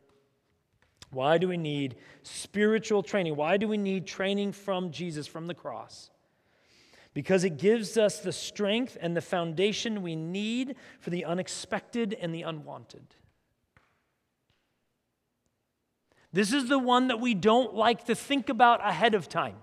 Why 1.11 1.39
do 1.39 1.49
we 1.49 1.57
need 1.57 1.97
spiritual 2.23 3.03
training? 3.03 3.37
Why 3.37 3.57
do 3.57 3.69
we 3.69 3.77
need 3.77 4.07
training 4.07 4.53
from 4.53 4.91
Jesus, 4.91 5.27
from 5.27 5.47
the 5.47 5.55
cross? 5.55 6.11
Because 7.13 7.43
it 7.43 7.59
gives 7.59 7.97
us 7.97 8.21
the 8.21 8.33
strength 8.33 8.97
and 9.01 9.17
the 9.17 9.21
foundation 9.21 10.03
we 10.03 10.15
need 10.15 10.77
for 11.01 11.11
the 11.11 11.25
unexpected 11.25 12.17
and 12.21 12.35
the 12.35 12.43
unwanted. 12.43 13.03
This 16.33 16.53
is 16.53 16.69
the 16.69 16.79
one 16.79 17.09
that 17.09 17.21
we 17.21 17.35
don't 17.35 17.75
like 17.75 18.05
to 18.05 18.15
think 18.15 18.49
about 18.49 18.87
ahead 18.87 19.15
of 19.15 19.29
time. 19.29 19.57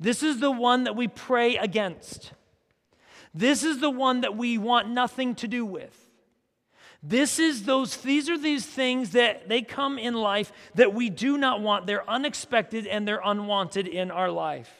This 0.00 0.22
is 0.22 0.40
the 0.40 0.50
one 0.50 0.84
that 0.84 0.96
we 0.96 1.08
pray 1.08 1.56
against. 1.56 2.32
This 3.34 3.62
is 3.62 3.80
the 3.80 3.90
one 3.90 4.22
that 4.22 4.36
we 4.36 4.56
want 4.56 4.88
nothing 4.88 5.34
to 5.36 5.48
do 5.48 5.66
with. 5.66 6.08
This 7.02 7.38
is 7.38 7.64
those 7.64 7.96
these 7.98 8.28
are 8.28 8.38
these 8.38 8.66
things 8.66 9.10
that 9.12 9.48
they 9.48 9.62
come 9.62 9.98
in 9.98 10.14
life 10.14 10.52
that 10.74 10.94
we 10.94 11.10
do 11.10 11.38
not 11.38 11.60
want. 11.60 11.86
They're 11.86 12.08
unexpected 12.08 12.86
and 12.86 13.06
they're 13.06 13.20
unwanted 13.24 13.86
in 13.86 14.10
our 14.10 14.30
life. 14.30 14.72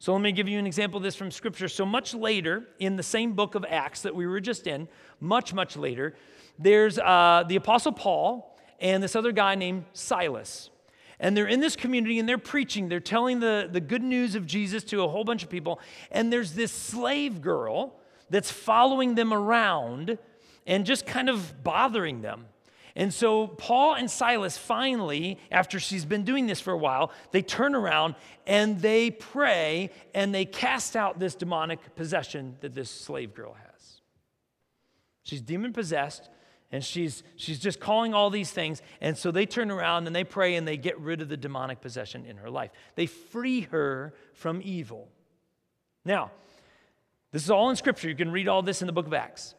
So 0.00 0.12
let 0.12 0.22
me 0.22 0.30
give 0.30 0.48
you 0.48 0.58
an 0.60 0.66
example 0.66 0.98
of 0.98 1.02
this 1.02 1.16
from 1.16 1.30
scripture. 1.32 1.68
So 1.68 1.84
much 1.84 2.14
later 2.14 2.68
in 2.78 2.96
the 2.96 3.02
same 3.02 3.32
book 3.32 3.56
of 3.56 3.64
Acts 3.68 4.02
that 4.02 4.14
we 4.14 4.26
were 4.26 4.40
just 4.40 4.68
in, 4.68 4.86
much 5.18 5.52
much 5.52 5.76
later, 5.76 6.14
there's 6.56 6.98
uh, 6.98 7.44
the 7.48 7.56
apostle 7.56 7.92
Paul 7.92 8.56
and 8.78 9.02
this 9.02 9.16
other 9.16 9.32
guy 9.32 9.56
named 9.56 9.84
Silas. 9.92 10.70
And 11.18 11.36
they're 11.36 11.48
in 11.48 11.58
this 11.58 11.74
community 11.74 12.20
and 12.20 12.28
they're 12.28 12.38
preaching, 12.38 12.88
they're 12.88 13.00
telling 13.00 13.40
the, 13.40 13.68
the 13.70 13.80
good 13.80 14.04
news 14.04 14.36
of 14.36 14.46
Jesus 14.46 14.84
to 14.84 15.02
a 15.02 15.08
whole 15.08 15.24
bunch 15.24 15.42
of 15.42 15.50
people. 15.50 15.80
And 16.12 16.32
there's 16.32 16.52
this 16.52 16.70
slave 16.70 17.42
girl 17.42 17.96
that's 18.30 18.52
following 18.52 19.16
them 19.16 19.32
around 19.32 20.16
and 20.64 20.86
just 20.86 21.06
kind 21.06 21.28
of 21.28 21.64
bothering 21.64 22.22
them. 22.22 22.46
And 22.98 23.14
so 23.14 23.46
Paul 23.46 23.94
and 23.94 24.10
Silas 24.10 24.58
finally, 24.58 25.38
after 25.52 25.78
she's 25.78 26.04
been 26.04 26.24
doing 26.24 26.48
this 26.48 26.60
for 26.60 26.72
a 26.72 26.76
while, 26.76 27.12
they 27.30 27.42
turn 27.42 27.76
around 27.76 28.16
and 28.44 28.80
they 28.80 29.12
pray 29.12 29.90
and 30.14 30.34
they 30.34 30.44
cast 30.44 30.96
out 30.96 31.20
this 31.20 31.36
demonic 31.36 31.94
possession 31.94 32.56
that 32.60 32.74
this 32.74 32.90
slave 32.90 33.34
girl 33.34 33.52
has. 33.54 34.00
She's 35.22 35.40
demon 35.40 35.72
possessed 35.72 36.28
and 36.72 36.84
she's 36.84 37.22
she's 37.36 37.60
just 37.60 37.78
calling 37.78 38.14
all 38.14 38.30
these 38.30 38.50
things. 38.50 38.82
And 39.00 39.16
so 39.16 39.30
they 39.30 39.46
turn 39.46 39.70
around 39.70 40.08
and 40.08 40.16
they 40.16 40.24
pray 40.24 40.56
and 40.56 40.66
they 40.66 40.76
get 40.76 40.98
rid 40.98 41.22
of 41.22 41.28
the 41.28 41.36
demonic 41.36 41.80
possession 41.80 42.26
in 42.26 42.38
her 42.38 42.50
life. 42.50 42.72
They 42.96 43.06
free 43.06 43.60
her 43.70 44.12
from 44.32 44.60
evil. 44.64 45.06
Now 46.04 46.32
this 47.30 47.44
is 47.44 47.50
all 47.50 47.70
in 47.70 47.76
scripture. 47.76 48.08
You 48.08 48.16
can 48.16 48.32
read 48.32 48.48
all 48.48 48.62
this 48.62 48.82
in 48.82 48.86
the 48.86 48.92
book 48.92 49.06
of 49.06 49.14
acts 49.14 49.54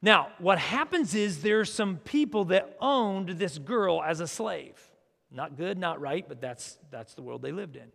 now 0.00 0.28
what 0.38 0.58
happens 0.58 1.14
is 1.14 1.42
there's 1.42 1.72
some 1.72 1.96
people 1.98 2.46
that 2.46 2.76
owned 2.80 3.30
this 3.30 3.58
girl 3.58 4.02
as 4.02 4.20
a 4.20 4.26
slave 4.26 4.90
not 5.30 5.56
good 5.56 5.78
not 5.78 6.00
right 6.00 6.28
but 6.28 6.40
that's 6.40 6.78
that's 6.90 7.14
the 7.14 7.22
world 7.22 7.42
they 7.42 7.52
lived 7.52 7.76
in 7.76 7.90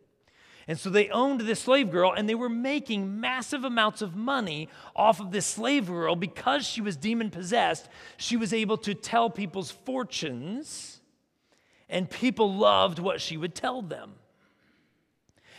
and 0.68 0.80
so 0.80 0.90
they 0.90 1.10
owned 1.10 1.42
this 1.42 1.62
slave 1.62 1.92
girl 1.92 2.14
and 2.14 2.28
they 2.28 2.36
were 2.36 2.50
making 2.50 3.20
massive 3.20 3.66
amounts 3.66 4.02
of 4.02 4.16
money 4.16 4.70
off 4.96 5.20
of 5.20 5.32
this 5.32 5.46
slave 5.46 5.88
girl 5.88 6.16
because 6.16 6.66
she 6.66 6.82
was 6.82 6.96
demon 6.96 7.30
possessed. 7.30 7.90
She 8.18 8.38
was 8.38 8.54
able 8.54 8.78
to 8.78 8.94
tell 8.94 9.30
people's 9.30 9.72
fortunes, 9.72 11.02
and 11.90 12.10
people 12.10 12.56
loved 12.56 13.00
what 13.00 13.20
she 13.20 13.36
would 13.36 13.56
tell 13.56 13.82
them. 13.82 14.14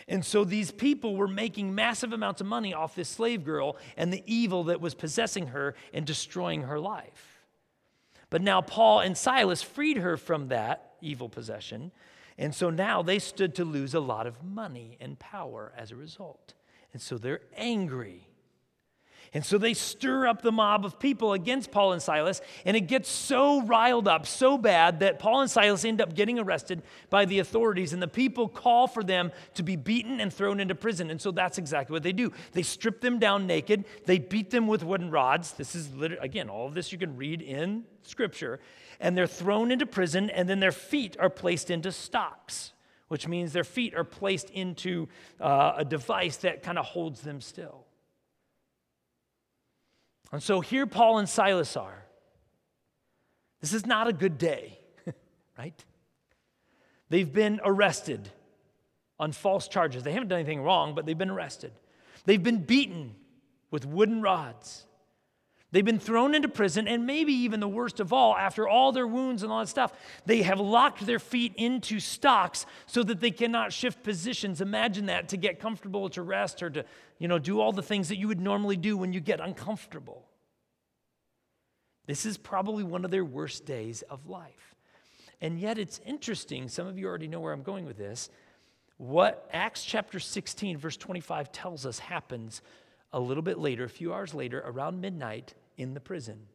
And 0.09 0.25
so 0.25 0.45
these 0.45 0.71
people 0.71 1.17
were 1.17 1.29
making 1.29 1.75
massive 1.75 2.13
amounts 2.13 2.41
of 2.41 2.47
money 2.47 2.75
off 2.75 2.95
this 2.95 3.09
slave 3.09 3.45
girl 3.45 3.77
and 3.97 4.13
the 4.13 4.23
evil 4.27 4.65
that 4.65 4.81
was 4.81 4.95
possessing 4.95 5.49
her 5.49 5.75
and 5.93 6.07
destroying 6.07 6.63
her 6.63 6.79
life. 6.79 7.47
But 8.31 8.43
now 8.43 8.61
Paul 8.61 9.01
and 9.01 9.17
Silas 9.17 9.63
freed 9.63 9.99
her 9.99 10.17
from 10.17 10.49
that 10.49 10.95
evil 11.01 11.29
possession 11.29 11.93
and 12.39 12.55
so 12.55 12.71
now 12.71 13.03
they 13.03 13.19
stood 13.19 13.55
to 13.57 13.65
lose 13.65 13.95
a 13.95 14.01
lot 14.01 14.27
of 14.27 14.43
money 14.43 14.97
and 15.01 15.19
power 15.19 15.73
as 15.77 15.91
a 15.91 15.97
result. 15.97 16.55
And 16.93 17.01
so 17.01 17.17
they're 17.17 17.43
angry. 17.57 18.29
And 19.35 19.45
so 19.45 19.59
they 19.59 19.75
stir 19.75 20.29
up 20.29 20.43
the 20.43 20.53
mob 20.53 20.85
of 20.85 21.01
people 21.01 21.33
against 21.33 21.73
Paul 21.73 21.93
and 21.93 22.01
Silas, 22.01 22.41
and 22.65 22.77
it 22.77 22.83
gets 22.83 23.11
so 23.11 23.63
riled 23.63 24.07
up, 24.07 24.27
so 24.27 24.57
bad, 24.57 25.01
that 25.01 25.19
Paul 25.19 25.41
and 25.41 25.51
Silas 25.51 25.85
end 25.85 26.01
up 26.01 26.15
getting 26.15 26.39
arrested 26.39 26.83
by 27.11 27.25
the 27.25 27.41
authorities, 27.41 27.93
and 27.93 28.01
the 28.01 28.09
people 28.09 28.49
call 28.49 28.87
for 28.87 29.03
them 29.03 29.33
to 29.55 29.65
be 29.65 29.75
beaten 29.75 30.21
and 30.21 30.33
thrown 30.33 30.61
into 30.61 30.77
prison. 30.77 31.11
And 31.11 31.21
so 31.21 31.33
that's 31.33 31.59
exactly 31.59 31.93
what 31.93 32.05
they 32.05 32.13
do. 32.13 32.33
They 32.53 32.63
strip 32.63 33.01
them 33.01 33.19
down 33.19 33.49
naked, 33.49 33.85
they 34.07 34.19
beat 34.19 34.51
them 34.51 34.69
with 34.69 34.85
wooden 34.85 35.11
rods. 35.11 35.53
This 35.53 35.75
is 35.75 35.93
literally, 35.93 36.25
again, 36.25 36.49
all 36.49 36.67
of 36.67 36.75
this 36.75 36.93
you 36.93 36.99
can 36.99 37.17
read 37.17 37.43
in 37.43 37.85
Scripture 38.03 38.61
and 39.01 39.17
they're 39.17 39.27
thrown 39.27 39.73
into 39.73 39.87
prison, 39.87 40.31
and 40.31 40.49
then 40.49 40.61
their 40.61 40.73
feet 40.73 41.17
are 41.19 41.29
placed 41.29 41.71
into 41.71 41.91
stocks, 41.91 42.73
which 43.09 43.27
means 43.27 43.53
their 43.53 43.65
feet 43.65 43.95
are 43.95 44.05
placed 44.05 44.51
into 44.51 45.09
uh, 45.41 45.75
a 45.79 45.85
device 45.85 46.37
that 46.39 46.63
kind 46.63 46.79
of 46.79 46.85
holds 46.85 47.21
them 47.23 47.41
still. 47.41 47.84
And 50.33 50.43
so 50.43 50.61
here 50.61 50.87
Paul 50.87 51.19
and 51.19 51.29
Silas 51.29 51.77
are. 51.77 52.05
This 53.61 53.73
is 53.73 53.87
not 53.87 54.09
a 54.09 54.13
good 54.13 54.37
day, 54.37 54.79
right? 55.59 55.85
They've 57.09 57.33
been 57.33 57.61
arrested 57.65 58.29
on 59.19 59.33
false 59.33 59.69
charges. 59.69 60.03
They 60.03 60.13
haven't 60.13 60.29
done 60.29 60.41
anything 60.41 60.63
wrong, 60.63 60.95
but 60.95 61.07
they've 61.07 61.17
been 61.17 61.31
arrested. 61.31 61.73
They've 62.25 62.43
been 62.43 62.59
beaten 62.59 63.15
with 63.71 63.87
wooden 63.87 64.23
rods. 64.23 64.87
They've 65.75 65.85
been 65.85 65.99
thrown 65.99 66.37
into 66.37 66.47
prison, 66.47 66.87
and 66.87 67.05
maybe 67.05 67.33
even 67.33 67.59
the 67.59 67.67
worst 67.67 67.99
of 67.99 68.13
all, 68.13 68.37
after 68.37 68.69
all 68.69 68.93
their 68.93 69.09
wounds 69.09 69.43
and 69.43 69.51
all 69.51 69.59
that 69.59 69.67
stuff, 69.67 69.93
they 70.25 70.43
have 70.43 70.61
locked 70.61 71.05
their 71.05 71.19
feet 71.19 71.53
into 71.57 71.99
stocks 71.99 72.65
so 72.87 73.03
that 73.03 73.19
they 73.19 73.33
cannot 73.33 73.73
shift 73.73 74.05
positions. 74.05 74.61
Imagine 74.61 75.07
that 75.07 75.31
to 75.31 75.37
get 75.37 75.59
comfortable, 75.59 76.09
to 76.11 76.23
rest, 76.23 76.63
or 76.63 76.71
to 76.71 76.85
you 77.19 77.27
know, 77.27 77.41
do 77.41 77.61
all 77.61 77.73
the 77.73 77.83
things 77.83 78.09
that 78.11 78.19
you 78.19 78.29
would 78.29 78.41
normally 78.41 78.77
do 78.77 78.97
when 78.97 79.13
you 79.13 79.19
get 79.19 79.41
uncomfortable. 79.41 80.25
This 82.07 82.25
is 82.25 82.39
probably 82.39 82.85
one 82.85 83.05
of 83.05 83.11
their 83.11 83.25
worst 83.25 83.67
days 83.67 84.03
of 84.03 84.29
life. 84.29 84.77
And 85.41 85.59
yet, 85.59 85.77
it's 85.77 86.01
interesting, 86.07 86.69
some 86.69 86.87
of 86.87 87.01
you 87.01 87.09
already 87.09 87.27
know 87.27 87.41
where 87.41 87.53
I'm 87.53 87.65
going 87.65 87.85
with 87.85 87.99
this. 87.99 88.31
What 88.97 89.51
Acts 89.53 89.85
chapter 89.85 90.21
16, 90.21 90.79
verse 90.79 90.97
25 90.97 91.51
tells 91.51 91.85
us 91.85 91.99
happens 91.99 92.63
a 93.13 93.19
little 93.19 93.43
bit 93.43 93.59
later, 93.59 93.83
a 93.83 93.89
few 93.89 94.15
hours 94.15 94.35
later, 94.35 94.63
around 94.65 95.01
midnight 95.01 95.55
in 95.77 95.95
the 95.95 96.01
prison. 96.01 96.47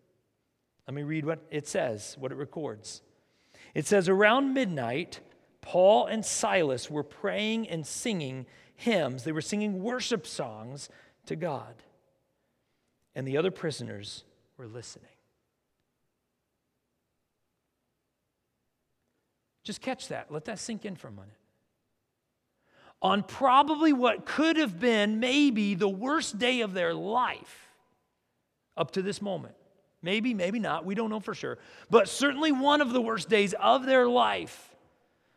Let 0.87 0.95
me 0.95 1.03
read 1.03 1.25
what 1.25 1.39
it 1.51 1.67
says, 1.67 2.15
what 2.19 2.31
it 2.31 2.35
records. 2.35 3.01
It 3.75 3.85
says, 3.85 4.09
Around 4.09 4.53
midnight, 4.53 5.19
Paul 5.61 6.07
and 6.07 6.25
Silas 6.25 6.89
were 6.89 7.03
praying 7.03 7.69
and 7.69 7.85
singing 7.85 8.45
hymns. 8.75 9.23
They 9.23 9.31
were 9.31 9.41
singing 9.41 9.83
worship 9.83 10.25
songs 10.25 10.89
to 11.27 11.35
God. 11.35 11.75
And 13.13 13.27
the 13.27 13.37
other 13.37 13.51
prisoners 13.51 14.23
were 14.57 14.67
listening. 14.67 15.05
Just 19.63 19.81
catch 19.81 20.07
that. 20.07 20.31
Let 20.31 20.45
that 20.45 20.57
sink 20.57 20.85
in 20.85 20.95
for 20.95 21.09
a 21.09 21.11
minute. 21.11 21.29
on 23.01 23.23
probably 23.23 23.93
what 23.93 24.25
could 24.25 24.57
have 24.57 24.79
been 24.79 25.19
maybe 25.19 25.75
the 25.75 25.87
worst 25.87 26.39
day 26.39 26.61
of 26.61 26.73
their 26.73 26.93
life 26.93 27.68
up 28.79 28.91
to 28.91 29.01
this 29.01 29.21
moment. 29.21 29.55
Maybe, 30.01 30.33
maybe 30.33 30.59
not. 30.59 30.85
We 30.85 30.95
don't 30.95 31.09
know 31.09 31.19
for 31.19 31.33
sure. 31.33 31.57
But 31.89 32.07
certainly 32.07 32.51
one 32.51 32.81
of 32.81 32.93
the 32.93 33.01
worst 33.01 33.29
days 33.29 33.53
of 33.53 33.85
their 33.85 34.07
life. 34.07 34.75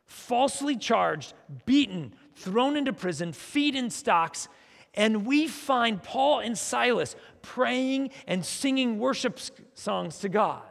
Falsely 0.06 0.76
charged, 0.76 1.34
beaten, 1.66 2.14
thrown 2.36 2.76
into 2.76 2.92
prison, 2.92 3.32
feet 3.32 3.74
in 3.74 3.90
stocks. 3.90 4.48
And 4.94 5.26
we 5.26 5.48
find 5.48 6.02
Paul 6.02 6.40
and 6.40 6.56
Silas 6.56 7.16
praying 7.40 8.10
and 8.26 8.44
singing 8.44 8.98
worship 8.98 9.40
songs 9.74 10.18
to 10.20 10.28
God. 10.28 10.62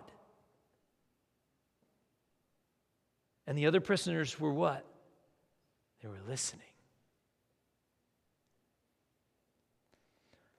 And 3.45 3.57
the 3.57 3.65
other 3.65 3.81
prisoners 3.81 4.39
were 4.39 4.53
what? 4.53 4.85
They 6.01 6.07
were 6.07 6.21
listening. 6.27 6.61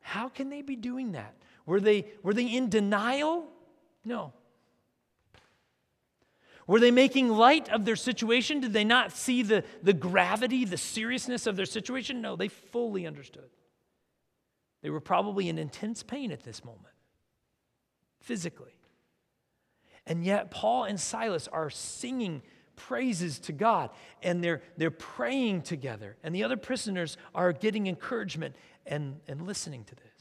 How 0.01 0.29
can 0.29 0.51
they 0.51 0.61
be 0.61 0.77
doing 0.77 1.13
that? 1.13 1.35
Were 1.67 1.81
they, 1.81 2.07
were 2.23 2.35
they 2.35 2.47
in 2.47 2.69
denial? 2.69 3.47
No. 4.05 4.33
Were 6.67 6.81
they 6.81 6.91
making 6.91 7.29
light 7.29 7.69
of 7.69 7.85
their 7.85 7.97
situation? 7.97 8.61
Did 8.61 8.73
they 8.73 8.85
not 8.85 9.13
see 9.13 9.43
the, 9.43 9.65
the 9.83 9.93
gravity, 9.93 10.65
the 10.65 10.77
seriousness 10.77 11.47
of 11.47 11.57
their 11.57 11.67
situation? 11.67 12.21
No, 12.21 12.37
they 12.37 12.49
fully 12.49 13.07
understood. 13.07 13.51
They 14.83 14.91
were 14.91 15.01
probably 15.01 15.49
in 15.49 15.59
intense 15.59 16.03
pain 16.03 16.33
at 16.33 16.43
this 16.43 16.65
moment, 16.65 16.95
physically. 18.21 18.77
And 20.07 20.25
yet, 20.25 20.51
Paul 20.51 20.85
and 20.85 20.99
Silas 21.01 21.47
are 21.49 21.71
singing 21.71 22.43
praises 22.75 23.39
to 23.41 23.53
God 23.53 23.91
and 24.23 24.43
they're, 24.43 24.63
they're 24.77 24.91
praying 24.91 25.63
together. 25.63 26.17
And 26.23 26.35
the 26.35 26.43
other 26.43 26.57
prisoners 26.57 27.17
are 27.35 27.53
getting 27.53 27.87
encouragement 27.87 28.57
and, 28.87 29.21
and 29.29 29.47
listening 29.47 29.85
to 29.85 29.95
this. 29.95 30.12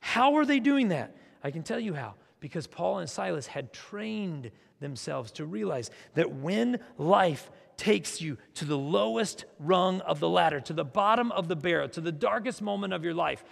How 0.00 0.36
are 0.36 0.44
they 0.44 0.60
doing 0.60 0.88
that? 0.88 1.16
I 1.42 1.50
can 1.50 1.62
tell 1.62 1.80
you 1.80 1.94
how. 1.94 2.14
Because 2.40 2.66
Paul 2.66 2.98
and 2.98 3.08
Silas 3.08 3.46
had 3.46 3.72
trained 3.72 4.50
themselves 4.80 5.30
to 5.32 5.44
realize 5.44 5.90
that 6.14 6.32
when 6.32 6.80
life 6.96 7.50
takes 7.76 8.20
you 8.20 8.36
to 8.54 8.64
the 8.64 8.76
lowest 8.76 9.44
rung 9.58 10.00
of 10.02 10.20
the 10.20 10.28
ladder, 10.28 10.60
to 10.60 10.72
the 10.72 10.84
bottom 10.84 11.32
of 11.32 11.48
the 11.48 11.56
barrel, 11.56 11.88
to 11.88 12.00
the 12.00 12.12
darkest 12.12 12.60
moment 12.60 12.92
of 12.92 13.04
your 13.04 13.14
life, 13.14 13.42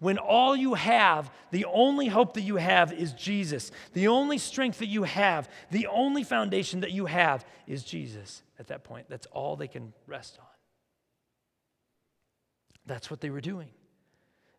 when 0.00 0.18
all 0.18 0.56
you 0.56 0.74
have, 0.74 1.30
the 1.50 1.64
only 1.66 2.06
hope 2.06 2.34
that 2.34 2.42
you 2.42 2.56
have 2.56 2.92
is 2.92 3.12
Jesus, 3.12 3.70
the 3.92 4.08
only 4.08 4.38
strength 4.38 4.78
that 4.78 4.88
you 4.88 5.04
have, 5.04 5.48
the 5.70 5.86
only 5.86 6.24
foundation 6.24 6.80
that 6.80 6.90
you 6.92 7.06
have 7.06 7.44
is 7.66 7.84
Jesus 7.84 8.42
at 8.58 8.68
that 8.68 8.82
point. 8.82 9.06
That's 9.08 9.26
all 9.26 9.56
they 9.56 9.68
can 9.68 9.92
rest 10.06 10.38
on. 10.40 10.46
That's 12.86 13.10
what 13.10 13.20
they 13.20 13.30
were 13.30 13.40
doing. 13.40 13.70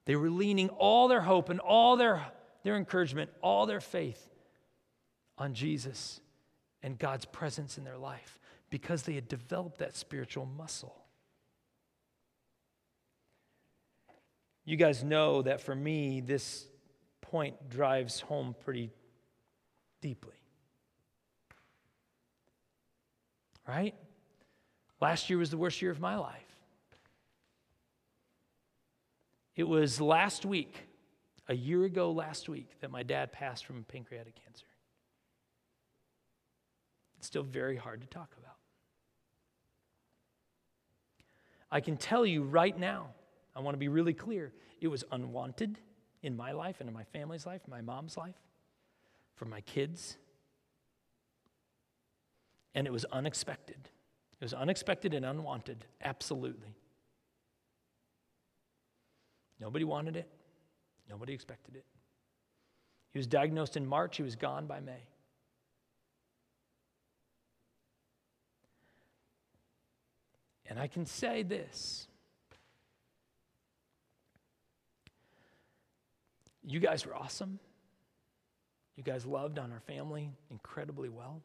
They 0.08 0.16
were 0.16 0.30
leaning 0.30 0.70
all 0.70 1.10
their 1.10 1.20
hope 1.20 1.50
and 1.50 1.60
all 1.60 1.98
their, 1.98 2.26
their 2.64 2.78
encouragement, 2.78 3.30
all 3.42 3.66
their 3.66 3.82
faith 3.82 4.30
on 5.38 5.54
Jesus 5.54 6.22
and 6.82 6.98
God's 6.98 7.26
presence 7.26 7.78
in 7.78 7.84
their 7.84 7.98
life 7.98 8.40
because 8.70 9.04
they 9.04 9.16
had 9.16 9.28
developed 9.28 9.80
that 9.80 9.98
spiritual 9.98 10.46
muscle. 10.46 10.96
You 14.64 14.78
guys 14.78 15.04
know 15.04 15.42
that 15.42 15.60
for 15.60 15.76
me, 15.76 16.22
this 16.22 16.66
point 17.20 17.70
drives 17.70 18.22
home 18.22 18.56
pretty 18.64 18.92
deeply. 20.00 20.36
Right? 23.68 23.94
Last 25.02 25.30
year 25.30 25.38
was 25.38 25.50
the 25.50 25.58
worst 25.58 25.82
year 25.82 25.92
of 25.92 26.00
my 26.00 26.16
life. 26.16 26.47
It 29.58 29.68
was 29.68 30.00
last 30.00 30.46
week, 30.46 30.88
a 31.50 31.56
year 31.56 31.84
ago 31.84 32.12
last 32.12 32.48
week, 32.48 32.70
that 32.82 32.92
my 32.92 33.02
dad 33.02 33.32
passed 33.32 33.66
from 33.66 33.84
pancreatic 33.86 34.36
cancer. 34.46 34.68
It's 37.18 37.26
still 37.26 37.42
very 37.42 37.76
hard 37.76 38.02
to 38.02 38.08
talk 38.08 38.32
about. 38.38 38.54
I 41.72 41.82
can 41.82 41.98
tell 41.98 42.24
you 42.24 42.44
right 42.44 42.78
now, 42.78 43.08
I 43.56 43.62
want 43.62 43.74
to 43.74 43.80
be 43.80 43.88
really 43.88 44.14
clear, 44.14 44.54
it 44.80 44.90
was 44.90 45.04
unwanted 45.12 45.80
in 46.22 46.38
my 46.38 46.52
life 46.52 46.76
and 46.80 46.88
in 46.88 46.94
my 46.94 47.04
family's 47.06 47.48
life, 47.48 47.62
my 47.68 47.82
mom's 47.82 48.16
life, 48.16 48.38
for 49.34 49.46
my 49.46 49.62
kids. 49.62 50.18
And 52.76 52.86
it 52.86 52.94
was 52.94 53.06
unexpected. 53.06 53.90
It 54.40 54.46
was 54.46 54.54
unexpected 54.54 55.16
and 55.16 55.26
unwanted, 55.26 55.84
absolutely. 56.04 56.77
Nobody 59.60 59.86
wanted 59.86 60.16
it, 60.16 60.30
nobody 61.10 61.34
expected 61.34 61.76
it. 61.76 61.86
He 63.14 63.20
was 63.20 63.28
diagnosed 63.28 63.78
in 63.78 63.86
March, 63.86 64.18
he 64.18 64.24
was 64.24 64.36
gone 64.36 64.68
by 64.68 64.80
May. 64.80 65.08
And 70.70 70.78
I 70.78 70.88
can 70.88 71.06
say 71.06 71.44
this. 71.44 72.08
You 76.64 76.82
guys 76.82 77.06
were 77.06 77.16
awesome. 77.16 77.60
You 78.98 79.04
guys 79.04 79.26
loved 79.26 79.58
on 79.58 79.72
our 79.72 79.80
family 79.80 80.32
incredibly 80.52 81.08
well. 81.08 81.42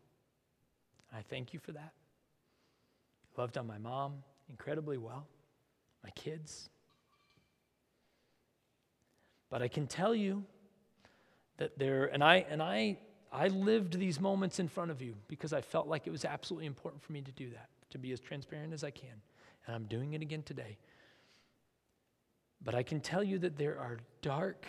I 1.14 1.22
thank 1.22 1.54
you 1.54 1.60
for 1.60 1.72
that. 1.72 1.92
Loved 3.36 3.56
on 3.56 3.66
my 3.66 3.78
mom 3.78 4.14
incredibly 4.48 4.98
well, 4.98 5.26
my 6.04 6.10
kids, 6.10 6.68
but 9.52 9.60
I 9.60 9.68
can 9.68 9.86
tell 9.86 10.14
you 10.14 10.44
that 11.58 11.78
there, 11.78 12.06
and 12.06 12.24
I, 12.24 12.46
and 12.48 12.62
I, 12.62 12.96
I 13.30 13.48
lived 13.48 13.98
these 13.98 14.18
moments 14.18 14.58
in 14.58 14.66
front 14.66 14.90
of 14.90 15.02
you 15.02 15.14
because 15.28 15.52
I 15.52 15.60
felt 15.60 15.86
like 15.86 16.06
it 16.06 16.10
was 16.10 16.24
absolutely 16.24 16.64
important 16.64 17.02
for 17.02 17.12
me 17.12 17.20
to 17.20 17.32
do 17.32 17.50
that, 17.50 17.68
to 17.90 17.98
be 17.98 18.12
as 18.12 18.18
transparent 18.18 18.72
as 18.72 18.82
I 18.82 18.90
can. 18.90 19.12
And 19.66 19.76
I'm 19.76 19.84
doing 19.84 20.14
it 20.14 20.22
again 20.22 20.42
today. 20.42 20.78
But 22.64 22.74
I 22.74 22.82
can 22.82 23.00
tell 23.00 23.22
you 23.22 23.38
that 23.40 23.58
there 23.58 23.78
are 23.78 23.98
dark, 24.22 24.64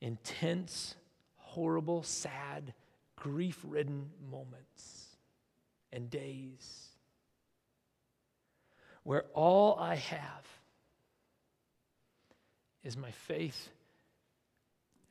intense, 0.00 0.94
horrible, 1.34 2.04
sad, 2.04 2.72
grief 3.16 3.58
ridden 3.64 4.10
moments 4.30 5.16
and 5.92 6.08
days 6.08 6.86
where 9.02 9.24
all 9.34 9.76
I 9.76 9.96
have 9.96 10.59
is 12.84 12.96
my 12.96 13.10
faith 13.10 13.68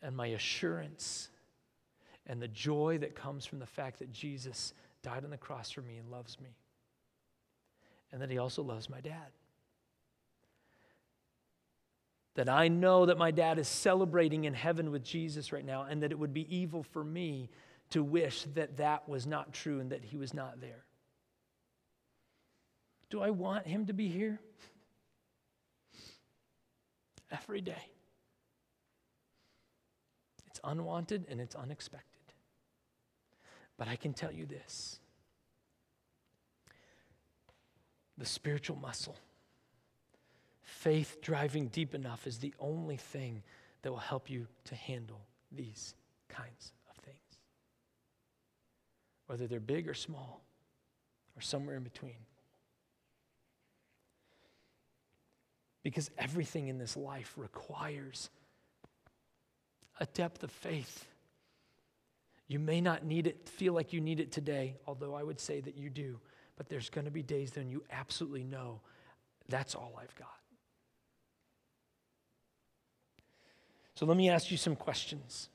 and 0.02 0.16
my 0.16 0.28
assurance 0.28 1.30
and 2.26 2.42
the 2.42 2.48
joy 2.48 2.98
that 3.00 3.16
comes 3.16 3.46
from 3.46 3.60
the 3.60 3.66
fact 3.66 4.00
that 4.00 4.12
Jesus 4.12 4.74
died 5.02 5.24
on 5.24 5.32
the 5.32 5.38
cross 5.38 5.72
for 5.72 5.82
me 5.82 5.98
and 5.98 6.10
loves 6.10 6.40
me. 6.40 6.56
And 8.12 8.22
that 8.22 8.30
he 8.30 8.38
also 8.38 8.62
loves 8.64 8.90
my 8.90 9.02
dad. 9.02 9.32
That 12.36 12.50
I 12.50 12.68
know 12.68 13.08
that 13.08 13.18
my 13.18 13.32
dad 13.32 13.60
is 13.60 13.68
celebrating 13.68 14.46
in 14.46 14.54
heaven 14.54 14.92
with 14.92 15.04
Jesus 15.04 15.52
right 15.52 15.66
now, 15.66 15.84
and 15.90 16.02
that 16.04 16.12
it 16.12 16.18
would 16.18 16.34
be 16.34 16.56
evil 16.56 16.84
for 16.84 17.04
me 17.04 17.50
to 17.92 18.04
wish 18.04 18.46
that 18.54 18.78
that 18.78 19.10
was 19.10 19.26
not 19.26 19.54
true 19.54 19.80
and 19.80 19.92
that 19.92 20.04
he 20.04 20.18
was 20.18 20.34
not 20.34 20.62
there. 20.62 20.86
Do 23.10 23.22
I 23.22 23.32
want 23.32 23.66
him 23.66 23.88
to 23.88 23.94
be 23.94 24.08
here? 24.08 24.40
Every 27.32 27.62
day. 27.62 27.92
It's 30.48 30.60
unwanted 30.64 31.26
and 31.30 31.40
it's 31.40 31.56
unexpected. 31.56 32.20
But 33.78 33.88
I 33.88 33.96
can 33.96 34.14
tell 34.14 34.32
you 34.32 34.46
this 34.46 35.00
the 38.18 38.26
spiritual 38.26 38.76
muscle, 38.76 39.16
faith 40.62 41.22
driving 41.22 41.68
deep 41.68 41.96
enough, 41.96 42.28
is 42.28 42.38
the 42.38 42.54
only 42.60 42.98
thing 42.98 43.42
that 43.82 43.92
will 43.92 43.98
help 43.98 44.30
you 44.30 44.46
to 44.66 44.76
handle 44.76 45.22
these 45.52 45.96
kinds 46.28 46.74
of 46.90 46.98
things. 46.98 47.18
Whether 49.28 49.48
they're 49.48 49.62
big 49.62 49.88
or 49.88 49.94
small, 49.94 50.42
or 51.38 51.42
somewhere 51.42 51.78
in 51.78 51.84
between. 51.84 52.18
Because 55.84 56.12
everything 56.18 56.68
in 56.68 56.78
this 56.78 56.98
life 56.98 57.34
requires 57.38 58.30
a 60.00 60.06
depth 60.08 60.44
of 60.44 60.52
faith. 60.52 61.06
You 62.48 62.60
may 62.60 62.82
not 62.82 63.06
need 63.06 63.28
it, 63.28 63.48
feel 63.48 63.74
like 63.74 63.94
you 63.94 64.02
need 64.02 64.20
it 64.20 64.32
today, 64.32 64.76
although 64.88 65.14
I 65.14 65.24
would 65.24 65.40
say 65.40 65.62
that 65.62 65.78
you 65.78 65.90
do. 65.90 66.20
But 66.58 66.68
there's 66.68 66.90
going 66.90 67.06
to 67.06 67.12
be 67.12 67.22
days 67.22 67.56
when 67.56 67.70
you 67.70 67.84
absolutely 67.92 68.44
know 68.44 68.82
that's 69.48 69.76
all 69.76 69.94
I've 70.02 70.16
got. 70.16 70.28
So 73.96 74.06
let 74.06 74.18
me 74.18 74.30
ask 74.30 74.50
you 74.50 74.58
some 74.58 74.76
questions. 74.76 75.50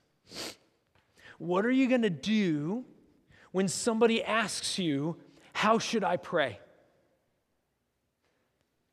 What 1.39 1.65
are 1.65 1.71
you 1.71 1.89
going 1.89 2.03
to 2.03 2.11
do 2.11 2.85
when 3.53 3.69
somebody 3.69 4.23
asks 4.23 4.79
you, 4.79 5.17
How 5.53 5.79
should 5.79 6.05
I 6.05 6.17
pray? 6.17 6.59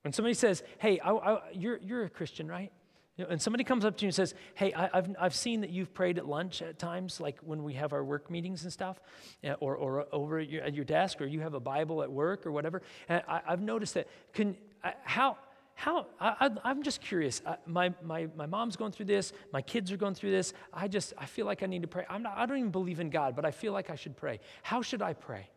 When 0.04 0.14
somebody 0.14 0.34
says, 0.34 0.64
hey, 0.80 1.00
I, 1.00 1.12
I, 1.12 1.42
you're, 1.54 1.78
you're 1.78 2.04
a 2.04 2.10
Christian, 2.10 2.48
right? 2.48 2.72
You 3.18 3.26
know, 3.26 3.32
and 3.32 3.42
somebody 3.42 3.64
comes 3.64 3.86
up 3.86 3.98
to 3.98 4.06
you 4.06 4.08
and 4.08 4.16
says, 4.16 4.34
hey, 4.56 4.74
I, 4.74 4.90
have 4.94 5.16
I've 5.20 5.36
seen 5.36 5.62
that 5.62 5.70
you've 5.70 5.94
prayed 5.94 6.18
at 6.18 6.26
lunch 6.26 6.62
at 6.62 6.80
times, 6.80 7.20
like 7.20 7.38
when 7.42 7.64
we 7.64 7.74
have 7.74 7.94
our 7.94 8.04
work 8.04 8.32
meetings 8.32 8.64
and 8.64 8.74
stuff, 8.74 9.00
uh, 9.44 9.54
or, 9.60 9.76
or 9.76 10.08
over 10.12 10.40
at 10.40 10.50
your, 10.50 10.64
at 10.64 10.74
your, 10.74 10.86
desk, 10.86 11.22
or 11.22 11.26
you 11.26 11.42
have 11.42 11.54
a 11.54 11.60
Bible 11.60 12.02
at 12.02 12.12
work 12.12 12.46
or 12.46 12.52
whatever. 12.52 12.82
And 13.10 13.22
I, 13.28 13.42
have 13.46 13.62
noticed 13.62 13.94
that. 13.96 14.08
Can, 14.34 14.58
uh, 14.84 14.92
how, 15.04 15.38
how, 15.76 16.08
I, 16.20 16.50
am 16.64 16.84
just 16.84 17.02
curious. 17.02 17.42
I, 17.46 17.58
my, 17.66 17.94
my, 18.02 18.28
my 18.36 18.46
mom's 18.46 18.76
going 18.76 18.92
through 18.92 19.06
this. 19.06 19.34
My 19.52 19.62
kids 19.62 19.92
are 19.92 19.98
going 19.98 20.16
through 20.16 20.32
this. 20.32 20.54
I 20.74 20.88
just, 20.88 21.14
I 21.18 21.26
feel 21.26 21.46
like 21.46 21.64
I 21.64 21.66
need 21.66 21.82
to 21.82 21.88
pray. 21.88 22.06
I'm 22.10 22.24
not, 22.24 22.38
I 22.38 22.46
don't 22.46 22.58
even 22.58 22.72
believe 22.72 23.00
in 23.00 23.10
God, 23.10 23.36
but 23.36 23.46
I 23.46 23.52
feel 23.52 23.74
like 23.74 23.90
I 23.90 23.96
should 23.96 24.18
pray. 24.18 24.40
How 24.64 24.82
should 24.82 25.02
I 25.02 25.14
pray? 25.14 25.50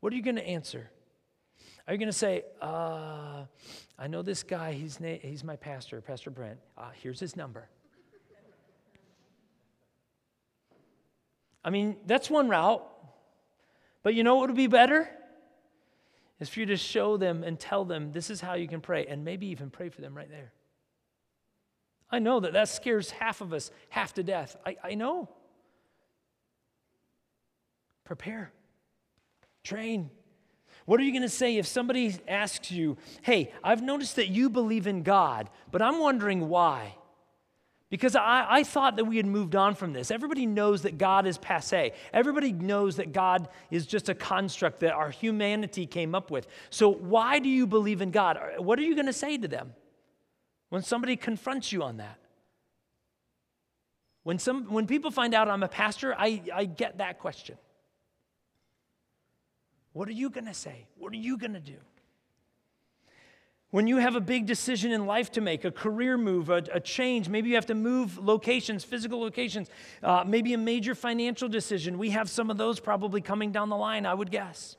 What 0.00 0.12
are 0.12 0.16
you 0.16 0.22
going 0.22 0.36
to 0.36 0.46
answer? 0.46 0.90
Are 1.86 1.92
you 1.92 1.98
going 1.98 2.08
to 2.08 2.12
say, 2.12 2.42
uh, 2.60 3.44
I 3.98 4.06
know 4.08 4.22
this 4.22 4.42
guy, 4.42 4.72
he's, 4.72 4.98
na- 4.98 5.18
he's 5.22 5.44
my 5.44 5.56
pastor, 5.56 6.00
Pastor 6.00 6.30
Brent. 6.30 6.58
Uh, 6.76 6.90
here's 7.00 7.20
his 7.20 7.36
number. 7.36 7.68
I 11.64 11.70
mean, 11.70 11.96
that's 12.06 12.28
one 12.28 12.48
route. 12.48 12.84
But 14.02 14.14
you 14.14 14.22
know 14.22 14.36
what 14.36 14.48
would 14.48 14.56
be 14.56 14.68
better? 14.68 15.08
Is 16.38 16.48
for 16.48 16.60
you 16.60 16.66
to 16.66 16.76
show 16.76 17.16
them 17.16 17.42
and 17.42 17.58
tell 17.58 17.84
them 17.84 18.12
this 18.12 18.30
is 18.30 18.40
how 18.40 18.54
you 18.54 18.68
can 18.68 18.80
pray, 18.80 19.06
and 19.06 19.24
maybe 19.24 19.48
even 19.48 19.70
pray 19.70 19.88
for 19.88 20.00
them 20.00 20.16
right 20.16 20.28
there. 20.28 20.52
I 22.10 22.20
know 22.20 22.38
that 22.40 22.52
that 22.52 22.68
scares 22.68 23.10
half 23.10 23.40
of 23.40 23.52
us 23.52 23.70
half 23.88 24.14
to 24.14 24.22
death. 24.22 24.56
I, 24.64 24.76
I 24.84 24.94
know. 24.94 25.28
Prepare, 28.04 28.52
train, 29.64 30.10
what 30.86 31.00
are 31.00 31.02
you 31.02 31.12
going 31.12 31.22
to 31.22 31.28
say 31.28 31.56
if 31.56 31.66
somebody 31.66 32.14
asks 32.26 32.70
you, 32.70 32.96
hey, 33.22 33.52
I've 33.62 33.82
noticed 33.82 34.16
that 34.16 34.28
you 34.28 34.48
believe 34.48 34.86
in 34.86 35.02
God, 35.02 35.50
but 35.70 35.82
I'm 35.82 35.98
wondering 35.98 36.48
why? 36.48 36.94
Because 37.88 38.16
I, 38.16 38.46
I, 38.48 38.64
thought 38.64 38.96
that 38.96 39.04
we 39.04 39.16
had 39.16 39.26
moved 39.26 39.54
on 39.54 39.74
from 39.76 39.92
this. 39.92 40.10
Everybody 40.10 40.44
knows 40.44 40.82
that 40.82 40.98
God 40.98 41.24
is 41.26 41.38
passe. 41.38 41.92
Everybody 42.12 42.52
knows 42.52 42.96
that 42.96 43.12
God 43.12 43.48
is 43.70 43.86
just 43.86 44.08
a 44.08 44.14
construct 44.14 44.80
that 44.80 44.92
our 44.92 45.10
humanity 45.10 45.86
came 45.86 46.14
up 46.14 46.30
with. 46.30 46.48
So, 46.70 46.88
why 46.88 47.38
do 47.38 47.48
you 47.48 47.64
believe 47.64 48.00
in 48.00 48.10
God? 48.10 48.38
What 48.58 48.80
are 48.80 48.82
you 48.82 48.94
going 48.94 49.06
to 49.06 49.12
say 49.12 49.38
to 49.38 49.46
them 49.46 49.72
when 50.70 50.82
somebody 50.82 51.14
confronts 51.14 51.70
you 51.70 51.84
on 51.84 51.98
that? 51.98 52.18
When, 54.24 54.40
some, 54.40 54.64
when 54.72 54.88
people 54.88 55.12
find 55.12 55.32
out 55.32 55.48
I'm 55.48 55.62
a 55.62 55.68
pastor, 55.68 56.12
I, 56.18 56.42
I 56.52 56.64
get 56.64 56.98
that 56.98 57.20
question. 57.20 57.56
What 59.96 60.08
are 60.08 60.12
you 60.12 60.28
going 60.28 60.44
to 60.44 60.52
say? 60.52 60.88
What 60.98 61.14
are 61.14 61.16
you 61.16 61.38
going 61.38 61.54
to 61.54 61.60
do? 61.60 61.78
When 63.70 63.86
you 63.86 63.96
have 63.96 64.14
a 64.14 64.20
big 64.20 64.44
decision 64.44 64.92
in 64.92 65.06
life 65.06 65.32
to 65.32 65.40
make, 65.40 65.64
a 65.64 65.70
career 65.70 66.18
move, 66.18 66.50
a, 66.50 66.62
a 66.70 66.80
change, 66.80 67.30
maybe 67.30 67.48
you 67.48 67.54
have 67.54 67.64
to 67.66 67.74
move 67.74 68.18
locations, 68.18 68.84
physical 68.84 69.18
locations, 69.18 69.70
uh, 70.02 70.22
maybe 70.26 70.52
a 70.52 70.58
major 70.58 70.94
financial 70.94 71.48
decision. 71.48 71.96
We 71.96 72.10
have 72.10 72.28
some 72.28 72.50
of 72.50 72.58
those 72.58 72.78
probably 72.78 73.22
coming 73.22 73.52
down 73.52 73.70
the 73.70 73.76
line, 73.76 74.04
I 74.04 74.12
would 74.12 74.30
guess. 74.30 74.76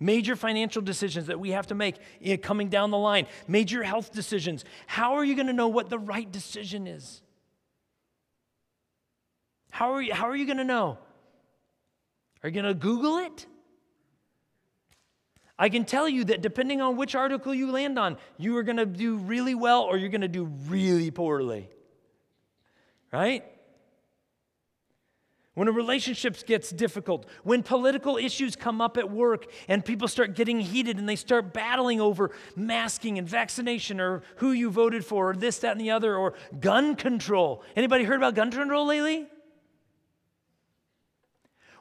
Major 0.00 0.34
financial 0.34 0.80
decisions 0.80 1.26
that 1.26 1.38
we 1.38 1.50
have 1.50 1.66
to 1.66 1.74
make 1.74 1.96
eh, 2.24 2.38
coming 2.38 2.70
down 2.70 2.90
the 2.90 2.96
line, 2.96 3.26
major 3.46 3.82
health 3.82 4.14
decisions. 4.14 4.64
How 4.86 5.16
are 5.16 5.24
you 5.24 5.34
going 5.34 5.48
to 5.48 5.52
know 5.52 5.68
what 5.68 5.90
the 5.90 5.98
right 5.98 6.32
decision 6.32 6.86
is? 6.86 7.20
How 9.72 9.92
are 9.92 10.00
you, 10.00 10.14
how 10.14 10.26
are 10.26 10.36
you 10.36 10.46
going 10.46 10.56
to 10.56 10.64
know? 10.64 10.96
Are 12.42 12.48
you 12.48 12.54
going 12.54 12.64
to 12.64 12.72
Google 12.72 13.18
it? 13.18 13.44
I 15.58 15.68
can 15.68 15.84
tell 15.84 16.08
you 16.08 16.24
that 16.24 16.42
depending 16.42 16.80
on 16.80 16.96
which 16.96 17.14
article 17.14 17.54
you 17.54 17.70
land 17.70 17.98
on, 17.98 18.16
you 18.38 18.56
are 18.56 18.62
going 18.62 18.76
to 18.76 18.86
do 18.86 19.16
really 19.16 19.54
well 19.54 19.82
or 19.82 19.96
you're 19.96 20.08
going 20.08 20.20
to 20.20 20.28
do 20.28 20.44
really 20.44 21.10
poorly. 21.10 21.68
Right? 23.12 23.44
When 25.54 25.68
a 25.68 25.72
relationship 25.72 26.44
gets 26.46 26.70
difficult, 26.70 27.26
when 27.44 27.62
political 27.62 28.16
issues 28.16 28.56
come 28.56 28.80
up 28.80 28.96
at 28.96 29.08
work 29.08 29.46
and 29.68 29.84
people 29.84 30.08
start 30.08 30.34
getting 30.34 30.58
heated 30.58 30.98
and 30.98 31.08
they 31.08 31.14
start 31.14 31.54
battling 31.54 32.00
over 32.00 32.32
masking 32.56 33.18
and 33.18 33.28
vaccination 33.28 34.00
or 34.00 34.22
who 34.36 34.50
you 34.50 34.68
voted 34.68 35.04
for 35.04 35.30
or 35.30 35.36
this, 35.36 35.58
that, 35.58 35.70
and 35.70 35.80
the 35.80 35.92
other, 35.92 36.16
or 36.16 36.34
gun 36.58 36.96
control. 36.96 37.62
Anybody 37.76 38.02
heard 38.02 38.16
about 38.16 38.34
gun 38.34 38.50
control 38.50 38.86
lately? 38.86 39.28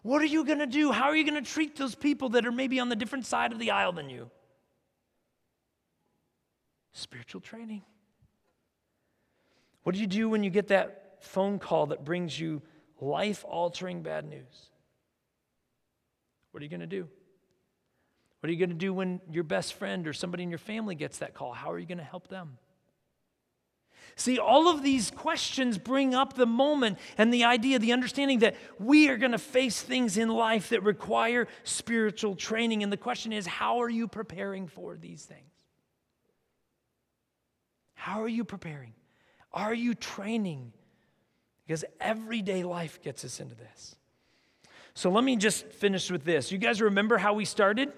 What 0.04 0.22
are 0.22 0.26
you 0.26 0.46
going 0.46 0.60
to 0.60 0.68
do? 0.68 0.92
How 0.92 1.06
are 1.06 1.16
you 1.16 1.24
going 1.24 1.42
to 1.42 1.50
treat 1.50 1.78
those 1.78 1.96
people 1.96 2.30
that 2.30 2.46
are 2.46 2.52
maybe 2.52 2.80
on 2.80 2.90
the 2.90 2.96
different 2.96 3.26
side 3.26 3.52
of 3.52 3.60
the 3.60 3.72
aisle 3.72 3.94
than 3.94 4.10
you? 4.10 4.30
Spiritual 6.92 7.42
training. 7.42 7.82
What 9.84 9.96
do 9.96 10.02
you 10.02 10.08
do 10.08 10.30
when 10.30 10.44
you 10.44 10.50
get 10.50 10.68
that 10.68 11.18
phone 11.22 11.58
call 11.58 11.88
that 11.88 12.04
brings 12.04 12.38
you 12.38 12.62
life 13.00 13.46
altering 13.48 14.04
bad 14.04 14.26
news? 14.26 14.70
What 16.52 16.62
are 16.62 16.64
you 16.66 16.70
going 16.70 16.82
to 16.82 16.88
do? 16.88 17.08
What 18.40 18.50
are 18.50 18.52
you 18.52 18.60
going 18.60 18.70
to 18.70 18.76
do 18.76 18.94
when 18.94 19.22
your 19.32 19.46
best 19.46 19.74
friend 19.74 20.06
or 20.06 20.12
somebody 20.12 20.44
in 20.44 20.50
your 20.50 20.60
family 20.60 20.96
gets 20.96 21.20
that 21.20 21.34
call? 21.34 21.54
How 21.54 21.72
are 21.72 21.80
you 21.80 21.86
going 21.86 21.98
to 21.98 22.04
help 22.04 22.28
them? 22.28 22.58
See, 24.16 24.38
all 24.38 24.68
of 24.68 24.84
these 24.84 25.10
questions 25.10 25.78
bring 25.78 26.14
up 26.14 26.34
the 26.34 26.46
moment 26.46 27.00
and 27.18 27.34
the 27.34 27.46
idea, 27.46 27.80
the 27.80 27.94
understanding 27.94 28.40
that 28.40 28.56
we 28.80 29.10
are 29.10 29.18
going 29.18 29.32
to 29.32 29.40
face 29.40 29.82
things 29.82 30.18
in 30.18 30.30
life 30.30 30.70
that 30.70 30.84
require 30.84 31.48
spiritual 31.64 32.36
training. 32.36 32.84
And 32.84 32.92
the 32.92 32.98
question 32.98 33.34
is, 33.34 33.48
how 33.48 33.82
are 33.82 33.90
you 33.90 34.08
preparing 34.08 34.68
for 34.68 34.98
these 34.98 35.24
things? 35.24 35.50
How 37.96 38.22
are 38.22 38.28
you 38.28 38.44
preparing? 38.44 38.94
Are 39.52 39.74
you 39.74 39.96
training? 39.96 40.74
Because 41.66 41.86
everyday 42.00 42.64
life 42.64 43.02
gets 43.02 43.24
us 43.26 43.40
into 43.40 43.56
this. 43.56 43.96
So 44.94 45.10
let 45.10 45.24
me 45.24 45.38
just 45.38 45.66
finish 45.68 46.12
with 46.12 46.24
this. 46.24 46.52
You 46.52 46.58
guys 46.58 46.82
remember 46.82 47.18
how 47.18 47.34
we 47.34 47.46
started? 47.46 47.92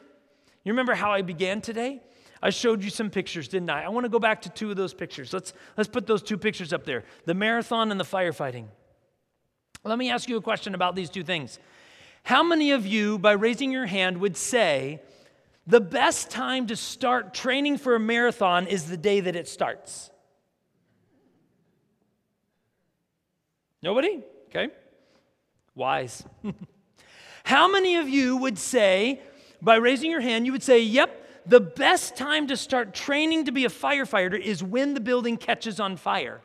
You 0.64 0.72
remember 0.72 0.94
how 0.94 1.12
I 1.12 1.24
began 1.24 1.60
today? 1.60 2.02
I 2.42 2.50
showed 2.50 2.84
you 2.84 2.90
some 2.90 3.10
pictures, 3.10 3.48
didn't 3.48 3.70
I? 3.70 3.84
I 3.84 3.90
want 3.90 4.06
to 4.06 4.10
go 4.10 4.20
back 4.20 4.42
to 4.44 4.50
two 4.50 4.70
of 4.70 4.78
those 4.78 4.94
pictures. 4.94 5.34
Let's, 5.34 5.54
let's 5.78 5.90
put 5.90 6.06
those 6.06 6.22
two 6.22 6.38
pictures 6.38 6.74
up 6.74 6.86
there 6.86 7.04
the 7.26 7.34
marathon 7.34 7.92
and 7.92 8.00
the 8.00 8.06
firefighting. 8.06 8.66
Let 9.84 9.98
me 9.98 10.10
ask 10.10 10.28
you 10.28 10.38
a 10.38 10.42
question 10.42 10.74
about 10.74 10.96
these 10.96 11.10
two 11.10 11.24
things. 11.24 11.60
How 12.24 12.42
many 12.42 12.72
of 12.72 12.88
you, 12.88 13.20
by 13.20 13.34
raising 13.34 13.72
your 13.72 13.86
hand, 13.86 14.18
would 14.18 14.36
say 14.36 15.02
the 15.68 15.80
best 15.80 16.32
time 16.32 16.68
to 16.68 16.76
start 16.76 17.34
training 17.34 17.78
for 17.78 17.96
a 17.96 18.00
marathon 18.00 18.66
is 18.66 18.86
the 18.86 18.98
day 18.98 19.20
that 19.20 19.36
it 19.36 19.48
starts? 19.48 20.10
Nobody? 23.84 24.24
Okay. 24.50 24.70
Wise. 25.76 26.24
How 27.44 27.68
many 27.68 27.98
of 27.98 28.10
you 28.10 28.38
would 28.38 28.58
say, 28.58 29.22
by 29.62 29.76
raising 29.76 30.10
your 30.10 30.22
hand, 30.22 30.48
you 30.48 30.52
would 30.52 30.64
say, 30.64 30.82
Yep, 30.82 31.25
the 31.46 31.60
best 31.60 32.16
time 32.16 32.48
to 32.48 32.58
start 32.58 32.94
training 32.94 33.46
to 33.46 33.52
be 33.52 33.66
a 33.66 33.70
firefighter 33.70 34.40
is 34.40 34.64
when 34.64 34.94
the 34.94 35.00
building 35.00 35.38
catches 35.38 35.80
on 35.80 35.98
fire. 35.98 36.42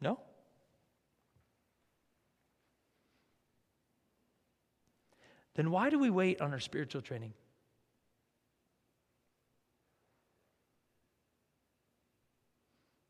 No? 0.00 0.20
Then 5.54 5.70
why 5.70 5.90
do 5.90 5.98
we 5.98 6.10
wait 6.10 6.40
on 6.40 6.52
our 6.52 6.60
spiritual 6.60 7.02
training? 7.02 7.32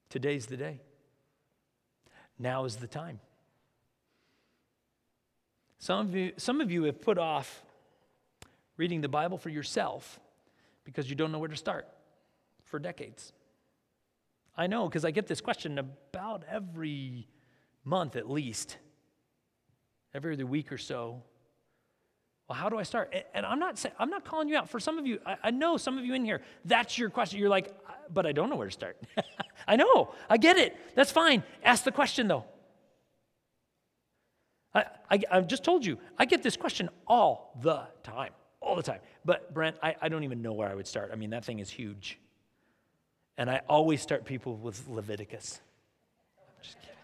Today's 0.09 0.47
the 0.47 0.57
day. 0.57 0.81
Now 2.39 2.65
is 2.65 2.77
the 2.77 2.89
time. 2.89 3.21
Some 5.79 6.01
of 6.01 6.15
you, 6.15 6.33
some 6.37 6.61
of 6.61 6.71
you 6.71 6.85
have 6.85 7.01
put 7.01 7.17
off 7.17 7.63
reading 8.81 9.03
the 9.03 9.09
Bible 9.11 9.37
for 9.37 9.51
yourself 9.51 10.19
because 10.85 11.11
you 11.11 11.15
don't 11.15 11.31
know 11.31 11.39
where 11.39 11.51
to 11.51 11.57
start 11.57 11.87
for 12.65 12.79
decades. 12.79 13.31
I 14.57 14.69
know 14.69 14.89
because 14.89 15.05
I 15.05 15.11
get 15.11 15.27
this 15.27 15.43
question 15.43 15.79
about 15.79 16.45
every 16.49 17.29
month 17.85 18.17
at 18.17 18.31
least, 18.31 18.79
every 20.15 20.33
other 20.33 20.47
week 20.47 20.73
or 20.73 20.79
so. 20.79 21.23
Well, 22.49 22.57
how 22.57 22.71
do 22.71 22.79
I 22.79 22.83
start? 22.85 23.15
And 23.35 23.45
I'm 23.45 23.59
not 23.59 23.79
saying, 23.79 23.95
I'm 23.99 24.09
not 24.09 24.25
calling 24.25 24.49
you 24.49 24.57
out. 24.57 24.71
For 24.71 24.81
some 24.81 24.99
of 24.99 25.07
you, 25.07 25.19
I, 25.27 25.37
I 25.45 25.51
know 25.51 25.77
some 25.77 25.99
of 25.99 26.07
you 26.07 26.15
in 26.15 26.25
here, 26.25 26.41
that's 26.65 26.97
your 26.97 27.11
question. 27.11 27.39
You're 27.39 27.51
like, 27.51 27.75
but 28.09 28.25
I 28.25 28.33
don't 28.33 28.49
know 28.49 28.57
where 28.57 28.69
to 28.69 28.73
start. 28.73 28.97
I 29.69 29.77
know, 29.77 30.15
I 30.31 30.39
get 30.39 30.57
it. 30.57 30.75
That's 30.95 31.13
fine. 31.13 31.43
Ask 31.63 31.85
the 31.85 31.93
question 31.93 32.29
though. 32.29 32.47
I, 34.75 34.85
I, 35.11 35.23
I've 35.31 35.49
just 35.49 35.65
told 35.65 35.85
you, 35.85 35.99
I 36.19 36.25
get 36.25 36.43
this 36.43 36.57
question 36.57 36.89
all 37.07 37.53
the 37.61 37.83
time 38.03 38.33
all 38.61 38.77
the 38.77 38.83
time. 38.83 39.01
But 39.25 39.53
Brent, 39.53 39.77
I, 39.83 39.97
I 40.01 40.09
don't 40.09 40.25
even 40.25 40.43
know 40.43 40.53
where 40.53 40.69
I 40.69 40.75
would 40.75 40.87
start. 40.87 41.11
I 41.13 41.17
mean, 41.17 41.31
that 41.31 41.45
thing 41.45 41.59
is 41.59 41.71
huge. 41.71 42.19
And 43.37 43.49
I 43.49 43.63
always 43.69 44.03
start 44.03 44.25
people 44.25 44.57
with 44.57 44.87
Leviticus. 44.89 45.61
I'm 46.39 46.63
just 46.63 46.77
kidding. 46.81 46.97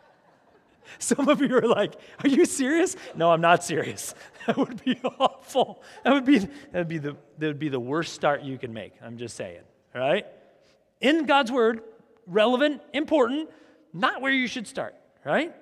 Some 0.99 1.29
of 1.29 1.41
you 1.41 1.57
are 1.57 1.67
like, 1.67 1.95
Are 2.23 2.29
you 2.29 2.45
serious? 2.45 2.97
No, 3.15 3.31
I'm 3.31 3.41
not 3.41 3.65
serious. 3.65 4.15
That 4.47 4.59
would 4.59 4.85
be 4.85 5.01
awful. 5.19 5.83
That 6.05 6.13
would 6.13 6.25
be, 6.25 6.39
that 6.39 6.49
would 6.75 6.87
be, 6.87 6.99
the, 6.99 7.17
that 7.39 7.47
would 7.49 7.59
be 7.59 7.69
the 7.69 7.81
worst 7.81 8.13
start 8.13 8.43
you 8.43 8.59
can 8.59 8.73
make. 8.73 8.93
I'm 9.03 9.19
just 9.19 9.35
saying, 9.35 9.63
all 9.93 10.01
right? 10.01 10.25
In 11.01 11.27
God's 11.27 11.51
word, 11.51 11.81
relevant, 12.29 12.81
important, 12.93 13.51
not 13.93 14.23
where 14.23 14.31
you 14.31 14.47
should 14.47 14.69
start, 14.69 14.95
right? 15.25 15.53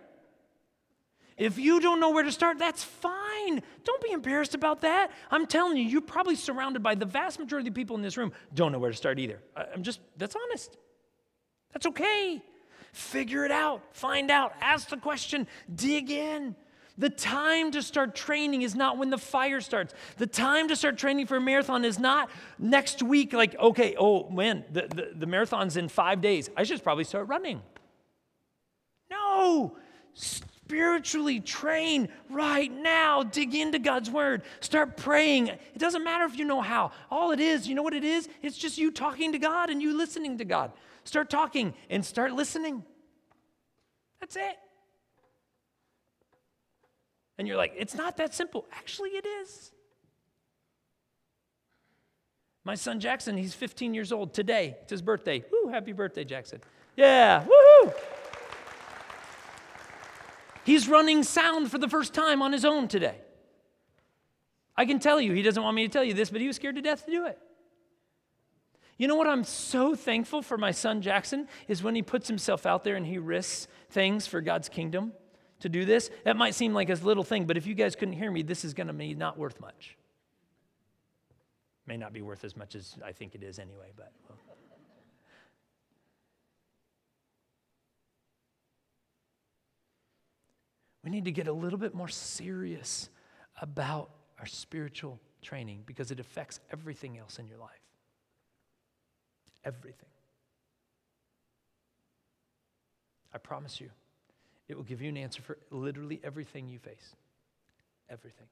If 1.37 1.59
you 1.59 1.80
don't 1.80 1.99
know 1.99 2.11
where 2.11 2.22
to 2.22 2.30
start, 2.30 2.59
that's 2.59 2.85
fine. 2.85 3.62
Don't 3.82 4.03
be 4.03 4.12
embarrassed 4.12 4.55
about 4.55 4.82
that. 4.82 5.11
I'm 5.30 5.47
telling 5.47 5.76
you, 5.76 5.82
you're 5.82 6.01
probably 6.01 6.37
surrounded 6.37 6.82
by 6.82 6.95
the 6.95 7.07
vast 7.07 7.39
majority 7.41 7.68
of 7.68 7.74
people 7.74 7.97
in 7.97 8.03
this 8.03 8.16
room 8.16 8.32
don't 8.55 8.70
know 8.70 8.78
where 8.78 8.91
to 8.91 8.97
start 8.97 9.18
either. 9.18 9.41
I'm 9.57 9.82
just, 9.82 10.01
that's 10.16 10.37
honest. 10.37 10.76
That's 11.72 11.87
okay. 11.87 12.41
Figure 12.93 13.45
it 13.45 13.51
out, 13.51 13.82
find 13.91 14.30
out, 14.30 14.55
ask 14.61 14.89
the 14.89 14.97
question, 14.97 15.49
dig 15.74 16.11
in. 16.11 16.55
The 16.97 17.11
time 17.11 17.72
to 17.72 17.82
start 17.82 18.14
training 18.14 18.62
is 18.62 18.76
not 18.76 18.99
when 18.99 19.11
the 19.11 19.18
fire 19.18 19.61
starts. 19.61 19.93
The 20.16 20.28
time 20.28 20.68
to 20.68 20.76
start 20.76 20.97
training 20.97 21.26
for 21.26 21.37
a 21.37 21.41
marathon 21.41 21.85
is 21.85 21.99
not 21.99 22.30
next 22.57 23.03
week, 23.03 23.32
like, 23.32 23.59
okay, 23.59 23.97
oh 23.99 24.30
man, 24.30 24.64
the, 24.70 24.82
the, 24.82 25.11
the 25.16 25.26
marathon's 25.26 25.76
in 25.76 25.89
five 25.89 26.20
days. 26.20 26.49
I 26.57 26.62
should 26.62 26.85
probably 26.85 27.03
start 27.03 27.26
running. 27.26 27.62
No, 29.11 29.76
spiritually 30.65 31.41
train 31.41 32.09
right 32.31 32.73
now. 32.73 33.23
Dig 33.23 33.55
into 33.55 33.79
God's 33.79 34.11
word. 34.11 34.43
Start 34.61 34.97
praying. 34.97 35.49
It 35.49 35.79
doesn't 35.79 36.03
matter 36.03 36.25
if 36.25 36.39
you 36.39 36.45
know 36.45 36.62
how. 36.62 36.91
All 37.11 37.33
it 37.33 37.41
is, 37.41 37.69
you 37.69 37.75
know 37.75 37.83
what 37.83 37.95
it 37.95 38.05
is? 38.05 38.29
It's 38.43 38.57
just 38.57 38.79
you 38.79 38.91
talking 38.91 39.33
to 39.33 39.39
God 39.39 39.69
and 39.69 39.83
you 39.83 39.97
listening 39.97 40.39
to 40.39 40.45
God. 40.45 40.73
Start 41.05 41.29
talking 41.29 41.75
and 41.91 42.05
start 42.05 42.33
listening. 42.33 42.83
That's 44.21 44.37
it. 44.37 44.57
And 47.37 47.47
you're 47.47 47.59
like, 47.59 47.75
it's 47.77 47.95
not 47.95 48.17
that 48.17 48.35
simple. 48.35 48.65
Actually, 48.73 49.11
it 49.11 49.27
is. 49.27 49.71
My 52.65 52.75
son 52.75 53.01
Jackson, 53.01 53.37
he's 53.37 53.53
15 53.53 53.93
years 53.93 54.12
old 54.12 54.33
today. 54.33 54.77
It's 54.83 54.93
his 54.93 55.03
birthday. 55.03 55.45
Woo, 55.53 55.71
happy 55.71 55.93
birthday, 55.93 56.25
Jackson. 56.25 56.62
Yeah, 56.97 57.45
woohoo! 57.45 57.93
He's 60.65 60.89
running 60.89 61.23
sound 61.23 61.71
for 61.71 61.79
the 61.79 61.89
first 61.89 62.15
time 62.15 62.43
on 62.43 62.53
his 62.53 62.65
own 62.65 62.89
today. 62.89 63.17
I 64.77 64.87
can 64.87 64.99
tell 64.99 65.21
you, 65.21 65.33
he 65.33 65.43
doesn't 65.43 65.62
want 65.62 65.77
me 65.77 65.87
to 65.87 65.93
tell 65.93 66.03
you 66.03 66.15
this, 66.15 66.31
but 66.31 66.41
he 66.41 66.47
was 66.47 66.57
scared 66.57 66.77
to 66.77 66.83
death 66.83 67.05
to 67.05 67.11
do 67.11 67.27
it. 67.27 67.39
You 68.97 69.09
know 69.09 69.17
what 69.17 69.27
I'm 69.27 69.45
so 69.45 69.95
thankful 69.95 70.43
for 70.43 70.57
my 70.57 70.71
son 70.71 71.03
Jackson 71.03 71.49
is 71.69 71.83
when 71.83 71.95
he 71.95 72.03
puts 72.03 72.29
himself 72.29 72.65
out 72.65 72.85
there 72.85 72.97
and 72.97 73.07
he 73.07 73.19
risks 73.19 73.69
things 73.91 74.27
for 74.27 74.41
God's 74.41 74.69
kingdom 74.69 75.12
to 75.61 75.69
do 75.69 75.85
this. 75.85 76.11
That 76.25 76.37
might 76.37 76.55
seem 76.55 76.73
like 76.75 76.91
a 76.91 76.95
little 76.95 77.25
thing, 77.25 77.45
but 77.45 77.57
if 77.57 77.67
you 77.67 77.75
guys 77.75 77.97
couldn't 77.97 78.15
hear 78.15 78.31
me, 78.31 78.43
this 78.43 78.65
is 78.65 78.73
going 78.73 78.87
to 78.87 78.93
be 78.93 79.15
not 79.15 79.39
worth 79.39 79.61
much. 79.61 79.97
May 81.87 81.97
not 81.97 82.12
be 82.12 82.23
worth 82.23 82.45
as 82.45 82.57
much 82.57 82.75
as 82.75 82.97
I 83.05 83.12
think 83.12 83.35
it 83.35 83.43
is 83.43 83.59
anyway, 83.59 83.93
but. 83.97 84.12
Well. 84.29 84.53
We 91.05 91.11
need 91.11 91.26
to 91.26 91.32
get 91.32 91.48
a 91.48 91.52
little 91.52 91.78
bit 91.78 91.94
more 91.94 92.09
serious 92.09 93.11
about 93.61 94.11
our 94.40 94.46
spiritual 94.46 95.20
training 95.42 95.82
because 95.84 96.11
it 96.11 96.18
affects 96.18 96.61
everything 96.72 97.18
else 97.18 97.38
in 97.38 97.46
your 97.46 97.59
life. 97.59 97.70
Everything. 99.64 100.09
I 103.34 103.38
promise 103.38 103.80
you. 103.80 103.90
It 104.66 104.76
will 104.76 104.84
give 104.84 105.02
you 105.02 105.11
an 105.11 105.18
answer 105.18 105.42
for 105.42 105.59
literally 105.70 106.20
everything 106.24 106.68
you 106.68 106.78
face. 106.78 107.14
Everything. 108.09 108.46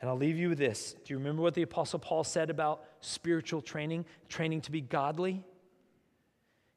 And 0.00 0.10
I'll 0.10 0.18
leave 0.18 0.36
you 0.36 0.50
with 0.50 0.58
this. 0.58 0.94
Do 1.04 1.14
you 1.14 1.18
remember 1.18 1.40
what 1.40 1.54
the 1.54 1.62
Apostle 1.62 1.98
Paul 1.98 2.24
said 2.24 2.50
about 2.50 2.84
spiritual 3.00 3.62
training, 3.62 4.04
training 4.28 4.60
to 4.62 4.70
be 4.70 4.82
godly? 4.82 5.42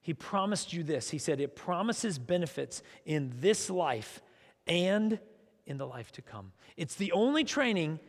He 0.10 0.16
promised 0.16 0.74
you 0.74 0.82
this. 0.82 1.12
He 1.12 1.20
said, 1.20 1.40
It 1.40 1.56
promises 1.56 2.18
benefits 2.18 2.82
in 3.06 3.32
this 3.42 3.70
life 3.70 4.24
and 4.66 5.20
in 5.68 5.78
the 5.78 5.86
life 5.86 6.12
to 6.14 6.24
come. 6.24 6.52
It's 6.76 6.96
the 6.96 7.12
only 7.12 7.44
training 7.44 8.00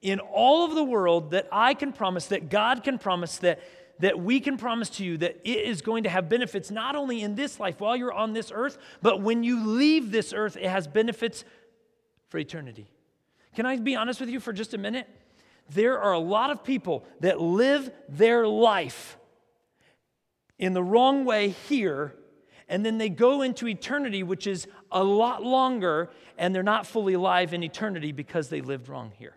in 0.00 0.20
all 0.20 0.64
of 0.64 0.76
the 0.76 0.84
world 0.84 1.32
that 1.32 1.48
I 1.50 1.74
can 1.74 1.92
promise, 1.92 2.26
that 2.26 2.50
God 2.50 2.84
can 2.84 2.98
promise, 2.98 3.38
that 3.38 3.60
that 3.98 4.20
we 4.20 4.38
can 4.38 4.58
promise 4.58 4.90
to 4.90 5.04
you 5.04 5.18
that 5.18 5.40
it 5.42 5.64
is 5.64 5.82
going 5.82 6.04
to 6.04 6.08
have 6.08 6.28
benefits 6.28 6.70
not 6.70 6.94
only 6.94 7.20
in 7.20 7.34
this 7.34 7.58
life 7.58 7.80
while 7.80 7.96
you're 7.96 8.12
on 8.12 8.32
this 8.32 8.52
earth, 8.54 8.78
but 9.02 9.20
when 9.20 9.42
you 9.42 9.66
leave 9.66 10.12
this 10.12 10.32
earth, 10.32 10.56
it 10.56 10.68
has 10.68 10.86
benefits 10.86 11.44
for 12.28 12.38
eternity. 12.38 12.92
Can 13.56 13.66
I 13.66 13.76
be 13.76 13.96
honest 13.96 14.20
with 14.20 14.28
you 14.28 14.38
for 14.38 14.52
just 14.52 14.72
a 14.72 14.78
minute? 14.78 15.08
There 15.68 15.98
are 15.98 16.12
a 16.12 16.20
lot 16.20 16.50
of 16.50 16.62
people 16.62 17.04
that 17.18 17.40
live 17.40 17.90
their 18.08 18.46
life 18.46 19.16
in 20.60 20.74
the 20.74 20.82
wrong 20.82 21.24
way 21.24 21.48
here, 21.48 22.14
and 22.68 22.86
then 22.86 22.98
they 22.98 23.08
go 23.08 23.42
into 23.42 23.66
eternity, 23.66 24.22
which 24.22 24.46
is 24.46 24.68
a 24.92 25.02
lot 25.02 25.42
longer, 25.42 26.10
and 26.38 26.54
they're 26.54 26.62
not 26.62 26.86
fully 26.86 27.14
alive 27.14 27.52
in 27.52 27.64
eternity 27.64 28.12
because 28.12 28.50
they 28.50 28.60
lived 28.60 28.88
wrong 28.88 29.10
here. 29.18 29.36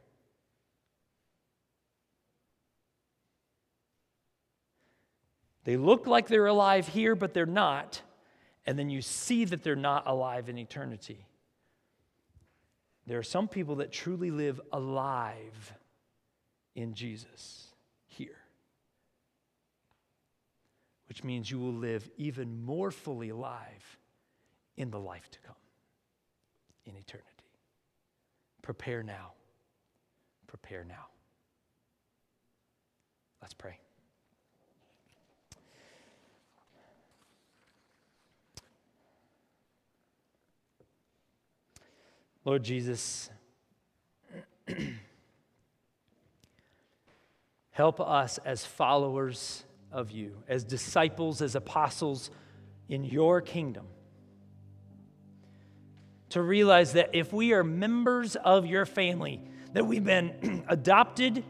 They 5.63 5.77
look 5.77 6.07
like 6.07 6.27
they're 6.27 6.45
alive 6.45 6.89
here, 6.89 7.15
but 7.15 7.33
they're 7.33 7.45
not. 7.45 8.01
And 8.65 8.77
then 8.77 8.89
you 8.89 9.01
see 9.01 9.45
that 9.45 9.63
they're 9.63 9.77
not 9.77 10.03
alive 10.05 10.49
in 10.49 10.57
eternity. 10.57 11.25
There 13.07 13.17
are 13.17 13.23
some 13.23 13.47
people 13.47 13.77
that 13.77 13.93
truly 13.93 14.29
live 14.29 14.59
alive 14.73 15.73
in 16.75 16.93
Jesus 16.93 17.67
here, 18.07 18.37
which 21.13 21.23
means 21.23 21.51
you 21.51 21.59
will 21.59 21.71
live 21.71 22.09
even 22.17 22.65
more 22.65 22.89
fully 22.89 23.29
alive 23.29 23.99
in 24.77 24.89
the 24.89 24.99
life 24.99 25.29
to 25.29 25.37
come, 25.41 25.53
in 26.87 26.95
eternity. 26.95 27.29
Prepare 28.63 29.03
now. 29.03 29.33
Prepare 30.47 30.83
now. 30.83 31.05
Let's 33.43 33.53
pray. 33.53 33.77
Lord 42.43 42.63
Jesus, 42.63 43.29
help 47.69 48.01
us 48.01 48.39
as 48.39 48.65
followers 48.65 49.63
of 49.93 50.11
you, 50.11 50.43
as 50.47 50.63
disciples, 50.63 51.41
as 51.41 51.55
apostles 51.55 52.31
in 52.89 53.03
your 53.05 53.39
kingdom, 53.39 53.87
to 56.29 56.41
realize 56.41 56.93
that 56.93 57.11
if 57.13 57.31
we 57.31 57.53
are 57.53 57.63
members 57.63 58.35
of 58.35 58.65
your 58.65 58.85
family, 58.85 59.39
that 59.73 59.85
we've 59.85 60.03
been 60.03 60.63
adopted 60.67 61.43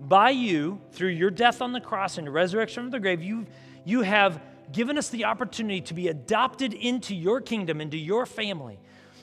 by 0.00 0.30
you 0.30 0.80
through 0.92 1.08
your 1.10 1.30
death 1.30 1.60
on 1.60 1.72
the 1.72 1.80
cross 1.80 2.16
and 2.16 2.32
resurrection 2.32 2.84
from 2.84 2.90
the 2.90 3.00
grave, 3.00 3.22
you, 3.22 3.46
you 3.84 4.02
have 4.02 4.40
given 4.72 4.96
us 4.96 5.08
the 5.08 5.24
opportunity 5.24 5.80
to 5.80 5.94
be 5.94 6.08
adopted 6.08 6.72
into 6.72 7.14
your 7.14 7.40
kingdom, 7.40 7.80
into 7.80 7.98
your 7.98 8.24
family 8.24 8.78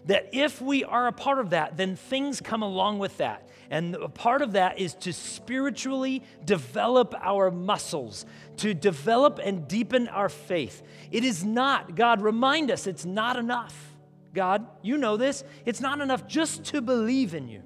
that 0.06 0.30
if 0.34 0.62
we 0.62 0.84
are 0.84 1.08
a 1.08 1.12
part 1.12 1.40
of 1.40 1.52
that, 1.52 1.78
then 1.78 1.96
things 1.96 2.42
come 2.42 2.62
along 2.64 3.00
with 3.00 3.18
that. 3.18 3.48
And 3.70 3.96
a 3.96 4.10
part 4.10 4.42
of 4.42 4.54
that 4.54 4.80
is 4.80 4.96
to 4.96 5.14
spiritually 5.14 6.24
develop 6.44 7.16
our 7.22 7.52
muscles, 7.52 8.26
to 8.58 8.74
develop 8.74 9.40
and 9.42 9.68
deepen 9.68 10.08
our 10.10 10.28
faith. 10.28 10.84
It 11.12 11.24
is 11.24 11.46
not, 11.46 11.96
God, 11.96 12.22
remind 12.22 12.70
us, 12.70 12.88
it's 12.88 13.06
not 13.06 13.38
enough. 13.38 13.76
God, 14.34 14.66
you 14.82 14.98
know 14.98 15.18
this. 15.18 15.44
It's 15.66 15.82
not 15.82 16.02
enough 16.02 16.28
just 16.28 16.66
to 16.66 16.82
believe 16.82 17.34
in 17.34 17.48
you. 17.48 17.64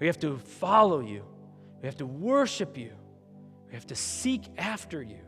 We 0.00 0.06
have 0.06 0.18
to 0.20 0.38
follow 0.38 1.00
you, 1.00 1.24
we 1.80 1.86
have 1.86 1.96
to 1.98 2.06
worship 2.06 2.76
you, 2.76 2.92
we 3.68 3.74
have 3.74 3.86
to 3.86 3.96
seek 3.96 4.42
after 4.58 5.02
you. 5.02 5.20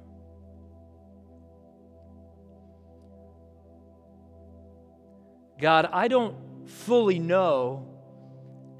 God, 5.58 5.88
I 5.92 6.08
don't 6.08 6.36
fully 6.66 7.18
know 7.18 7.86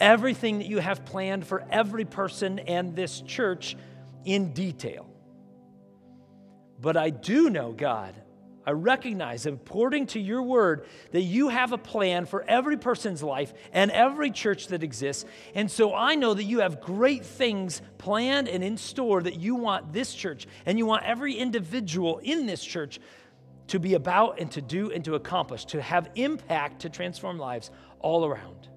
everything 0.00 0.58
that 0.58 0.66
you 0.66 0.78
have 0.78 1.04
planned 1.04 1.46
for 1.46 1.64
every 1.70 2.04
person 2.04 2.58
and 2.58 2.94
this 2.94 3.20
church 3.22 3.76
in 4.24 4.52
detail. 4.52 5.08
But 6.78 6.96
I 6.96 7.10
do 7.10 7.48
know, 7.48 7.72
God, 7.72 8.14
I 8.66 8.72
recognize, 8.72 9.46
according 9.46 10.08
to 10.08 10.20
your 10.20 10.42
word, 10.42 10.86
that 11.12 11.22
you 11.22 11.48
have 11.48 11.72
a 11.72 11.78
plan 11.78 12.26
for 12.26 12.42
every 12.42 12.76
person's 12.76 13.22
life 13.22 13.54
and 13.72 13.92
every 13.92 14.32
church 14.32 14.66
that 14.68 14.82
exists. 14.82 15.24
And 15.54 15.70
so 15.70 15.94
I 15.94 16.16
know 16.16 16.34
that 16.34 16.42
you 16.42 16.58
have 16.58 16.80
great 16.80 17.24
things 17.24 17.80
planned 17.96 18.48
and 18.48 18.64
in 18.64 18.76
store 18.76 19.22
that 19.22 19.38
you 19.38 19.54
want 19.54 19.92
this 19.92 20.12
church 20.12 20.48
and 20.66 20.78
you 20.78 20.84
want 20.84 21.04
every 21.04 21.34
individual 21.34 22.18
in 22.18 22.46
this 22.46 22.62
church 22.62 22.98
to 23.68 23.78
be 23.80 23.94
about 23.94 24.40
and 24.40 24.50
to 24.52 24.62
do 24.62 24.90
and 24.90 25.04
to 25.04 25.14
accomplish, 25.14 25.64
to 25.66 25.82
have 25.82 26.10
impact, 26.14 26.82
to 26.82 26.88
transform 26.88 27.38
lives 27.38 27.70
all 28.00 28.24
around. 28.24 28.68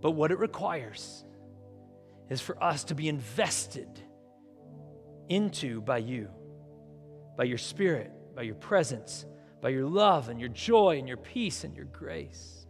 But 0.00 0.12
what 0.12 0.30
it 0.30 0.38
requires 0.38 1.24
is 2.28 2.40
for 2.40 2.62
us 2.62 2.84
to 2.84 2.94
be 2.94 3.08
invested 3.08 3.88
into 5.28 5.80
by 5.80 5.98
you, 5.98 6.28
by 7.36 7.44
your 7.44 7.58
spirit, 7.58 8.12
by 8.34 8.42
your 8.42 8.54
presence, 8.54 9.24
by 9.60 9.70
your 9.70 9.86
love 9.86 10.28
and 10.28 10.38
your 10.38 10.48
joy 10.50 10.98
and 10.98 11.08
your 11.08 11.16
peace 11.16 11.64
and 11.64 11.74
your 11.74 11.86
grace. 11.86 12.66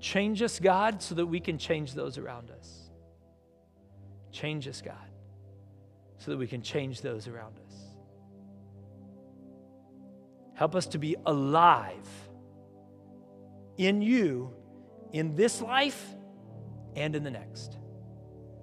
Change 0.00 0.42
us, 0.42 0.58
God, 0.58 1.02
so 1.02 1.14
that 1.14 1.26
we 1.26 1.40
can 1.40 1.58
change 1.58 1.92
those 1.94 2.18
around 2.18 2.50
us. 2.50 2.90
Change 4.30 4.68
us, 4.68 4.82
God, 4.82 5.10
so 6.18 6.30
that 6.30 6.36
we 6.36 6.46
can 6.46 6.62
change 6.62 7.00
those 7.00 7.28
around 7.28 7.58
us. 7.58 7.65
Help 10.56 10.74
us 10.74 10.86
to 10.86 10.98
be 10.98 11.16
alive 11.26 12.08
in 13.76 14.02
you 14.02 14.52
in 15.12 15.36
this 15.36 15.60
life 15.60 16.14
and 16.96 17.14
in 17.14 17.22
the 17.22 17.30
next. 17.30 17.76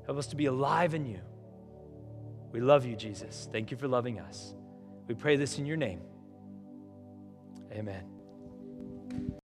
Help 0.06 0.18
us 0.18 0.28
to 0.28 0.36
be 0.36 0.48
alive 0.48 0.96
in 0.96 1.06
you. 1.06 1.22
We 2.52 2.60
love 2.60 2.86
you, 2.86 2.96
Jesus. 2.96 3.48
Thank 3.52 3.72
you 3.72 3.78
for 3.78 3.88
loving 3.88 4.20
us. 4.20 4.54
We 5.08 5.16
pray 5.16 5.38
this 5.38 5.58
in 5.60 5.66
your 5.66 5.78
name. 5.78 6.02
Amen. 7.72 9.43